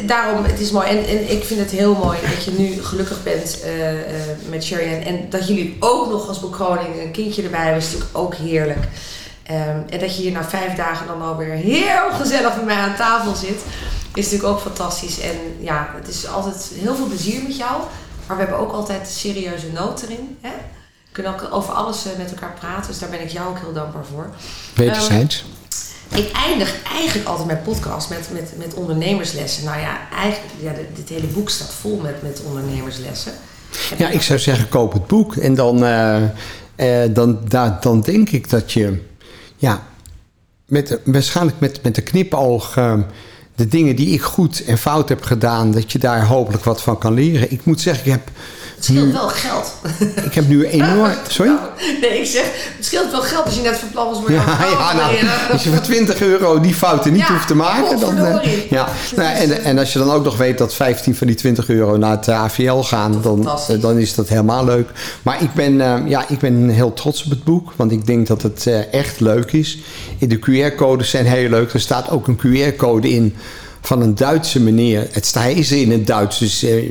daarom, 0.09 0.45
het 0.45 0.61
is 0.61 0.71
mooi. 0.71 0.88
En, 0.88 1.07
en 1.07 1.31
ik 1.31 1.45
vind 1.45 1.61
het 1.61 1.71
heel 1.71 1.95
mooi 1.95 2.18
dat 2.35 2.45
je 2.45 2.51
nu 2.51 2.83
gelukkig 2.83 3.23
bent 3.23 3.61
eh, 3.62 3.90
eh, 3.90 3.99
met 4.49 4.64
Sherry. 4.64 5.03
En, 5.03 5.31
dat 5.31 5.49
jullie 5.49 5.77
ook 5.81 6.11
nog 6.11 6.29
als 6.29 6.40
bekroning 6.40 7.01
een 7.03 7.11
kindje 7.11 7.42
erbij 7.42 7.61
hebben, 7.61 7.83
is 7.83 7.85
natuurlijk 7.85 8.18
ook 8.18 8.35
heerlijk. 8.35 8.85
Ehm, 9.42 9.79
en 9.88 9.99
dat 9.99 10.16
je 10.16 10.23
hier 10.23 10.33
na 10.33 10.45
vijf 10.45 10.75
dagen 10.75 11.07
dan 11.07 11.23
alweer 11.23 11.53
heel 11.53 12.11
gezellig 12.12 12.57
met 12.57 12.64
mij 12.64 12.77
aan 12.77 12.97
tafel 12.97 13.35
zit, 13.35 13.61
is 14.14 14.25
natuurlijk 14.25 14.53
ook 14.53 14.61
fantastisch. 14.61 15.21
En 15.21 15.37
ja, 15.61 15.90
het 15.95 16.09
is 16.09 16.29
altijd 16.29 16.71
heel 16.75 16.95
veel 16.95 17.07
plezier 17.07 17.42
met 17.42 17.57
jou. 17.57 17.81
Maar 18.27 18.37
we 18.37 18.42
hebben 18.42 18.61
ook 18.61 18.73
altijd 18.73 19.09
serieuze 19.09 19.66
noot 19.73 20.03
erin. 20.03 20.38
Hè? 20.40 20.53
Kunnen 21.12 21.33
ook 21.33 21.48
over 21.51 21.72
alles 21.72 22.07
eh, 22.07 22.18
met 22.18 22.31
elkaar 22.31 22.55
praten, 22.61 22.90
dus 22.90 22.98
daar 22.98 23.11
ben 23.11 23.22
ik 23.22 23.29
jou 23.29 23.48
ook 23.48 23.59
heel 23.59 23.72
dankbaar 23.72 24.05
voor. 24.05 24.31
Wederzijds. 24.75 25.44
Ik 26.14 26.33
eindig 26.33 26.83
eigenlijk 26.83 27.29
altijd 27.29 27.46
mijn 27.46 27.62
podcast 27.62 28.09
met, 28.09 28.29
met, 28.33 28.53
met 28.57 28.75
ondernemerslessen. 28.75 29.64
Nou 29.64 29.81
ja, 29.81 29.98
eigenlijk, 30.11 30.53
ja, 30.61 30.72
dit, 30.94 31.09
hele 31.09 31.27
boek 31.27 31.51
staat 31.51 31.72
vol 31.72 32.01
met, 32.03 32.22
met 32.22 32.42
ondernemerslessen. 32.46 33.33
Ja, 33.98 34.09
ik 34.09 34.22
zou 34.22 34.38
zeggen, 34.38 34.68
koop 34.68 34.92
het 34.92 35.07
boek. 35.07 35.37
En 35.37 35.55
dan, 35.55 35.85
eh, 35.85 36.22
eh, 36.75 37.14
dan, 37.14 37.38
daar, 37.48 37.79
dan 37.81 38.01
denk 38.01 38.31
ik 38.31 38.51
dat 38.51 38.72
je... 38.72 39.03
Ja, 39.57 39.83
met, 40.66 40.98
waarschijnlijk 41.05 41.61
met, 41.61 41.83
met 41.83 41.94
de 41.94 42.03
knipoog... 42.03 42.77
eh, 42.77 42.98
de 43.55 43.68
dingen 43.68 43.96
die 43.96 44.09
ik 44.09 44.22
goed 44.22 44.64
en 44.64 44.79
fout 44.79 45.09
heb 45.09 45.22
gedaan... 45.22 45.70
dat 45.70 45.92
je 45.92 45.98
daar 45.98 46.27
hopelijk 46.27 46.64
wat 46.64 46.83
van 46.83 46.98
kan 46.98 47.14
leren. 47.14 47.53
Ik 47.53 47.64
moet 47.64 47.81
zeggen, 47.81 48.05
ik 48.07 48.12
heb 48.12 48.31
Het 48.83 48.90
scheelt 48.90 49.12
wel 49.12 49.29
geld. 49.29 49.73
ik 50.29 50.35
heb 50.35 50.49
nu 50.49 50.66
enorm... 50.66 51.11
Sorry? 51.29 51.53
Nee, 52.01 52.18
ik 52.21 52.27
zeg, 52.27 52.45
het 52.77 52.85
scheelt 52.85 53.11
wel 53.11 53.21
geld 53.21 53.45
als 53.45 53.55
je 53.55 53.61
net 53.62 53.79
van 53.79 53.90
plan 53.90 54.07
was 54.11 54.18
Ja, 54.29 54.35
ja 54.79 54.92
nou, 54.95 55.16
als 55.53 55.64
je 55.64 55.71
voor 55.71 55.81
20 55.81 56.21
euro 56.21 56.61
die 56.61 56.75
fouten 56.75 57.12
niet 57.12 57.21
Ja, 57.21 57.33
hoeft 57.33 57.47
te 57.47 57.55
maken, 57.55 58.01
dan. 58.01 58.16
eh, 58.18 58.71
ja. 58.71 58.88
Nou, 59.16 59.35
en, 59.37 59.64
en 59.64 59.79
als 59.79 59.92
je 59.92 59.99
dan 59.99 60.11
ook 60.11 60.25
nog 60.25 60.37
weet 60.37 60.59
dat 60.59 60.75
15 60.75 61.14
van 61.16 61.27
die 61.27 61.37
20 61.37 61.68
euro 61.68 61.97
naar 61.97 62.11
het 62.11 62.29
AVL 62.29 62.75
gaan, 62.81 63.21
dan, 63.23 63.49
eh, 63.68 63.81
dan 63.81 63.99
is 63.99 64.14
dat 64.14 64.29
helemaal 64.29 64.64
leuk. 64.64 64.88
Maar 65.23 65.42
ik 65.42 65.55
ben, 65.55 65.81
eh, 65.81 65.97
ja, 66.09 66.25
ik 66.29 66.38
ben 66.38 66.68
heel 66.68 66.92
trots 66.92 67.25
op 67.25 67.31
het 67.31 67.45
boek, 67.45 67.73
want 67.77 67.92
ik 67.92 68.07
denk 68.07 68.27
dat 68.27 68.42
het 68.42 68.66
eh, 68.66 68.95
echt 68.95 69.21
leuk 69.21 69.53
is. 69.53 69.79
In 70.18 70.29
de 70.29 70.38
QR-codes 70.38 71.11
zijn 71.11 71.27
heel 71.27 71.49
leuk. 71.49 71.73
Er 71.73 71.81
staat 71.81 72.11
ook 72.11 72.29
een 72.29 72.37
QR-code 72.40 73.11
in 73.11 73.35
van 73.83 74.03
een 74.03 74.14
Duitse 74.14 74.61
meneer. 74.61 75.09
Het 75.11 75.27
staat 75.27 75.49
is 75.49 75.73
in 75.73 75.90
het 75.90 76.07
Duits, 76.07 76.38
dus 76.38 76.62
eh, 76.62 76.90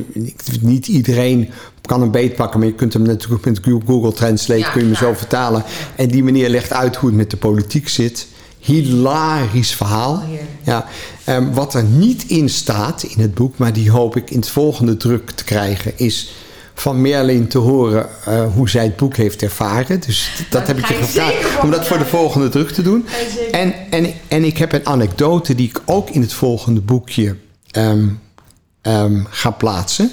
niet 0.62 0.88
iedereen 0.88 1.50
kan 1.82 2.02
hem 2.02 2.12
beetpakken. 2.12 2.60
Maar 2.60 2.68
je 2.68 2.76
kunt 2.76 2.94
hem 2.94 3.02
natuurlijk 3.02 3.46
met 3.46 3.60
Google 3.86 4.14
Translate 4.14 4.60
Ja, 4.60 4.70
kun 4.70 4.82
je 4.82 4.88
hem 4.88 4.96
zo 4.96 5.14
vertalen. 5.14 5.64
En 5.96 6.08
die 6.08 6.24
meneer 6.24 6.50
legt 6.50 6.74
uit 6.74 6.96
hoe 6.96 7.10
het 7.10 7.18
met 7.18 7.32
de 7.32 7.38
politiek 7.38 7.88
zit. 7.88 8.28
Hilarisch 8.60 9.76
verhaal. 9.76 10.14
Oh. 10.14 10.24
Ja, 10.64 10.86
ehm, 11.24 11.52
wat 11.52 11.74
er 11.74 11.84
niet 11.84 12.24
in 12.28 12.50
staat 12.50 13.04
in 13.04 13.22
het 13.22 13.34
boek, 13.34 13.58
maar 13.58 13.74
die 13.74 13.92
hoop 13.92 14.16
ik 14.16 14.30
in 14.30 14.40
het 14.40 14.50
volgende 14.50 14.98
druk 14.98 15.32
te 15.32 15.44
krijgen, 15.44 15.94
is 15.96 16.34
van 16.82 17.02
Merlin 17.02 17.48
te 17.48 17.58
horen 17.58 18.10
eh, 18.26 18.54
hoe 18.54 18.70
zij 18.70 18.84
het 18.84 18.96
boek 18.96 19.16
heeft 19.16 19.42
ervaren. 19.42 20.00
Dus 20.00 20.46
dat 20.50 20.68
heb 20.68 20.78
ik 20.78 20.88
je 20.88 20.94
gevraagd 20.94 21.60
om 21.62 21.72
dat 21.72 21.88
voor 21.88 21.98
de 21.98 22.06
volgende 22.06 22.50
druk 22.50 22.72
te 22.72 22.82
doen. 22.82 23.06
En, 23.52 23.74
en, 23.90 24.14
en 24.28 24.44
ik 24.44 24.58
heb 24.58 24.74
een 24.74 24.86
anekdote 24.86 25.56
die 25.56 25.70
ik 25.70 25.82
ook 25.86 26.10
in 26.10 26.22
het 26.22 26.34
volgende 26.34 26.82
boekje 26.82 27.36
ehm, 27.72 28.08
ehm, 28.82 29.24
ga 29.30 29.52
plaatsen. 29.52 30.12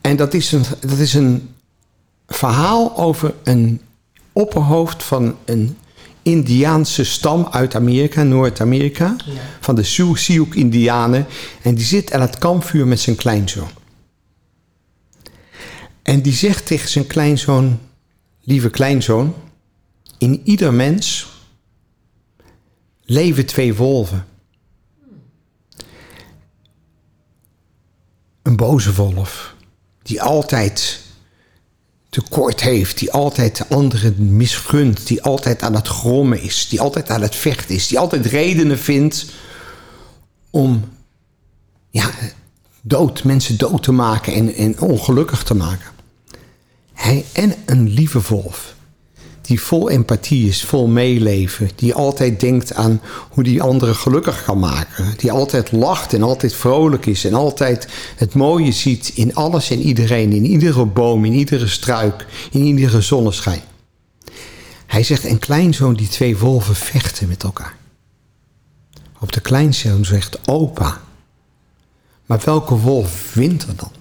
En 0.00 0.16
dat 0.16 0.34
is, 0.34 0.52
een, 0.52 0.62
dat 0.80 0.98
is 0.98 1.14
een 1.14 1.54
verhaal 2.28 2.96
over 2.96 3.34
een 3.42 3.80
opperhoofd 4.32 5.02
van 5.02 5.36
een 5.44 5.76
Indiaanse 6.22 7.04
stam 7.04 7.48
uit 7.50 7.74
Amerika, 7.74 8.22
Noord-Amerika. 8.22 9.16
Ja. 9.24 9.32
Van 9.60 9.74
de 9.74 9.82
Sioux- 9.82 10.22
Sioux-Indianen. 10.22 11.26
En 11.62 11.74
die 11.74 11.84
zit 11.84 12.12
aan 12.12 12.20
het 12.20 12.38
kampvuur 12.38 12.86
met 12.86 13.00
zijn 13.00 13.16
kleinzoon. 13.16 13.78
En 16.10 16.22
die 16.22 16.32
zegt 16.32 16.66
tegen 16.66 16.88
zijn 16.88 17.06
kleinzoon: 17.06 17.78
Lieve 18.40 18.70
kleinzoon, 18.70 19.34
in 20.18 20.40
ieder 20.44 20.74
mens 20.74 21.28
leven 23.04 23.46
twee 23.46 23.74
wolven. 23.74 24.26
Een 28.42 28.56
boze 28.56 28.94
wolf, 28.94 29.54
die 30.02 30.22
altijd 30.22 31.00
tekort 32.08 32.60
heeft, 32.60 32.98
die 32.98 33.12
altijd 33.12 33.56
de 33.56 33.66
anderen 33.68 34.36
misgunt, 34.36 35.06
die 35.06 35.22
altijd 35.22 35.62
aan 35.62 35.74
het 35.74 35.88
grommen 35.88 36.42
is, 36.42 36.68
die 36.68 36.80
altijd 36.80 37.10
aan 37.10 37.22
het 37.22 37.34
vechten 37.34 37.74
is, 37.74 37.86
die 37.86 37.98
altijd 37.98 38.26
redenen 38.26 38.78
vindt 38.78 39.26
om 40.50 40.84
ja, 41.90 42.10
dood, 42.80 43.24
mensen 43.24 43.58
dood 43.58 43.82
te 43.82 43.92
maken 43.92 44.32
en, 44.32 44.54
en 44.54 44.80
ongelukkig 44.80 45.42
te 45.42 45.54
maken. 45.54 45.98
Hij, 47.00 47.24
en 47.32 47.54
een 47.66 47.88
lieve 47.88 48.20
wolf. 48.28 48.74
Die 49.40 49.60
vol 49.60 49.90
empathie 49.90 50.48
is, 50.48 50.64
vol 50.64 50.86
meeleven. 50.86 51.70
Die 51.74 51.94
altijd 51.94 52.40
denkt 52.40 52.74
aan 52.74 53.00
hoe 53.30 53.44
die 53.44 53.62
anderen 53.62 53.94
gelukkig 53.94 54.44
kan 54.44 54.58
maken. 54.58 55.14
Die 55.16 55.32
altijd 55.32 55.72
lacht 55.72 56.14
en 56.14 56.22
altijd 56.22 56.54
vrolijk 56.54 57.06
is. 57.06 57.24
En 57.24 57.34
altijd 57.34 57.88
het 58.16 58.34
mooie 58.34 58.72
ziet 58.72 59.12
in 59.14 59.34
alles 59.34 59.70
en 59.70 59.80
iedereen. 59.80 60.32
In 60.32 60.44
iedere 60.44 60.86
boom, 60.86 61.24
in 61.24 61.32
iedere 61.32 61.68
struik, 61.68 62.26
in 62.50 62.60
iedere 62.60 63.00
zonneschijn. 63.00 63.62
Hij 64.86 65.02
zegt, 65.02 65.24
een 65.24 65.38
kleinzoon 65.38 65.94
die 65.94 66.08
twee 66.08 66.36
wolven 66.36 66.74
vechten 66.74 67.28
met 67.28 67.42
elkaar. 67.42 67.76
Op 69.20 69.32
de 69.32 69.40
kleinzoon 69.40 70.04
zegt 70.04 70.48
opa. 70.48 71.00
Maar 72.26 72.40
welke 72.44 72.74
wolf 72.74 73.34
wint 73.34 73.62
er 73.62 73.76
dan? 73.76 73.99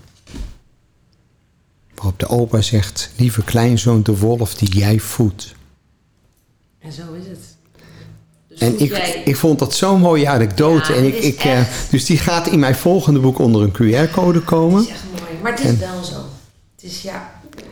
Waarop 1.99 2.19
de 2.19 2.27
opa 2.27 2.61
zegt, 2.61 3.09
lieve 3.15 3.43
kleinzoon, 3.43 4.03
de 4.03 4.17
wolf 4.17 4.53
die 4.55 4.69
jij 4.71 4.99
voedt. 4.99 5.53
En 6.79 6.91
zo 6.91 7.01
is 7.19 7.25
het. 7.27 7.39
Dus 8.49 8.59
En 8.59 8.79
ik, 8.79 8.89
jij- 8.89 9.21
ik 9.25 9.35
vond 9.35 9.59
dat 9.59 9.73
zo'n 9.75 9.99
mooie 10.01 10.29
anekdote. 10.29 10.91
Ja, 10.93 10.97
en 10.97 11.05
ik, 11.05 11.15
ik, 11.15 11.43
eh, 11.43 11.59
dus 11.89 12.05
die 12.05 12.17
gaat 12.17 12.47
in 12.47 12.59
mijn 12.59 12.75
volgende 12.75 13.19
boek 13.19 13.39
onder 13.39 13.61
een 13.61 13.71
QR-code 13.71 14.39
komen. 14.41 14.77
Het 14.79 14.87
is 14.87 14.93
echt 14.93 15.03
mooi. 15.19 15.31
Maar 15.41 15.51
het 15.51 15.59
is 15.63 15.77
wel 15.77 16.03
zo. 16.03 16.15
Het 16.75 16.83
is 16.91 17.01
ja, 17.01 17.31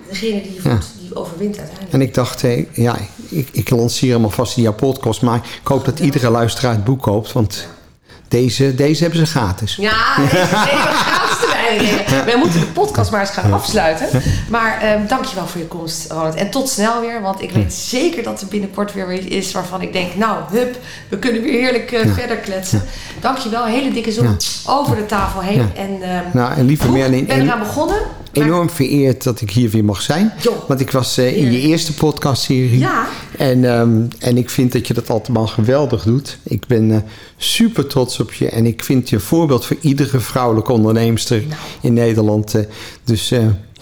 degene 0.09 0.41
die 0.41 0.53
je 0.53 0.61
voedt, 0.61 0.87
die 0.99 1.15
overwint 1.15 1.57
uiteindelijk. 1.57 1.93
En 1.93 2.01
ik 2.01 2.13
dacht, 2.13 2.41
hé, 2.41 2.67
ja, 2.73 2.97
ik, 3.29 3.49
ik 3.51 3.69
lanceer 3.69 4.13
hem 4.13 4.23
alvast 4.23 4.57
in 4.57 4.63
jouw 4.63 4.73
podcast. 4.73 5.21
Maar 5.21 5.37
ik 5.61 5.67
hoop 5.67 5.85
dat 5.85 5.99
iedere 5.99 6.29
luisteraar 6.29 6.71
het 6.73 6.83
boek 6.83 7.01
koopt. 7.01 7.31
Want 7.31 7.67
deze, 8.27 8.75
deze 8.75 9.01
hebben 9.01 9.19
ze 9.19 9.25
gratis. 9.25 9.75
Ja, 9.75 10.15
deze 10.15 10.29
deze 10.35 10.47
erbij. 11.41 11.77
nee, 11.77 12.23
wij 12.25 12.37
moeten 12.37 12.59
de 12.59 12.65
podcast 12.65 13.11
maar 13.11 13.19
eens 13.19 13.29
gaan 13.29 13.53
afsluiten. 13.53 14.07
Maar 14.49 14.93
um, 14.93 15.07
dankjewel 15.07 15.47
voor 15.47 15.61
je 15.61 15.67
komst, 15.67 16.11
Ronald. 16.11 16.35
En 16.35 16.49
tot 16.49 16.69
snel 16.69 17.01
weer, 17.01 17.21
want 17.21 17.41
ik 17.41 17.51
weet 17.51 17.73
zeker 17.73 18.23
dat 18.23 18.41
er 18.41 18.47
binnenkort 18.47 18.93
weer 18.93 19.13
iets 19.13 19.25
is 19.25 19.51
waarvan 19.51 19.81
ik 19.81 19.93
denk, 19.93 20.15
nou, 20.15 20.37
hup, 20.51 20.77
we 21.09 21.19
kunnen 21.19 21.41
weer 21.41 21.61
heerlijk 21.61 21.91
uh, 21.91 22.13
verder 22.13 22.37
kletsen. 22.37 22.81
Dankjewel, 23.19 23.65
hele 23.65 23.91
dikke 23.91 24.11
zoen 24.11 24.37
over 24.65 24.95
de 24.95 25.05
tafel 25.05 25.41
heen. 25.41 25.69
En, 25.75 25.91
um, 25.91 26.23
nou, 26.33 26.53
en 26.53 26.65
lieve 26.65 26.91
Merlin, 26.91 27.25
ben 27.25 27.41
eraan 27.41 27.59
begonnen. 27.59 27.97
Enorm 28.43 28.69
vereerd 28.69 29.23
dat 29.23 29.41
ik 29.41 29.51
hier 29.51 29.69
weer 29.69 29.85
mag 29.85 30.01
zijn. 30.01 30.33
Jo. 30.41 30.63
Want 30.67 30.79
ik 30.79 30.91
was 30.91 31.19
uh, 31.19 31.37
in 31.37 31.51
je 31.51 31.59
eerste 31.59 31.93
podcastserie. 31.93 32.79
Ja. 32.79 33.07
En, 33.37 33.63
um, 33.63 34.07
en 34.19 34.37
ik 34.37 34.49
vind 34.49 34.71
dat 34.71 34.87
je 34.87 34.93
dat 34.93 35.09
allemaal 35.09 35.47
geweldig 35.47 36.03
doet. 36.03 36.37
Ik 36.43 36.67
ben 36.67 36.89
uh, 36.89 36.97
super 37.37 37.87
trots 37.87 38.19
op 38.19 38.33
je. 38.33 38.49
En 38.49 38.65
ik 38.65 38.83
vind 38.83 39.09
je 39.09 39.15
een 39.15 39.21
voorbeeld 39.21 39.65
voor 39.65 39.77
iedere 39.81 40.19
vrouwelijke 40.19 40.71
onderneemster 40.71 41.43
nou. 41.47 41.61
in 41.81 41.93
Nederland. 41.93 42.55
Uh, 42.55 42.61
dus 43.03 43.33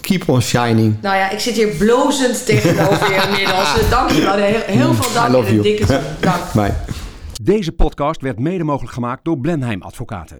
keep 0.01 0.29
on 0.29 0.41
shining. 0.41 0.95
Nou 1.01 1.15
ja, 1.15 1.29
ik 1.29 1.39
zit 1.39 1.55
hier 1.55 1.67
blozend 1.67 2.45
tegenover 2.45 3.13
je 3.13 3.21
inmiddels. 3.29 3.89
Dank 3.89 4.11
je 4.11 4.21
wel. 4.21 4.35
Heel, 4.35 4.61
heel 4.65 4.93
veel 4.93 5.13
dank 5.13 5.29
I 5.29 5.31
love 5.31 5.47
en 5.47 5.55
een 5.55 5.61
dikke. 5.61 5.85
Dank. 6.19 6.53
Bye. 6.53 6.73
Deze 7.41 7.71
podcast 7.71 8.21
werd 8.21 8.39
mede 8.39 8.63
mogelijk 8.63 8.93
gemaakt 8.93 9.23
door 9.23 9.39
Blenheim 9.39 9.81
Advocaten. 9.81 10.37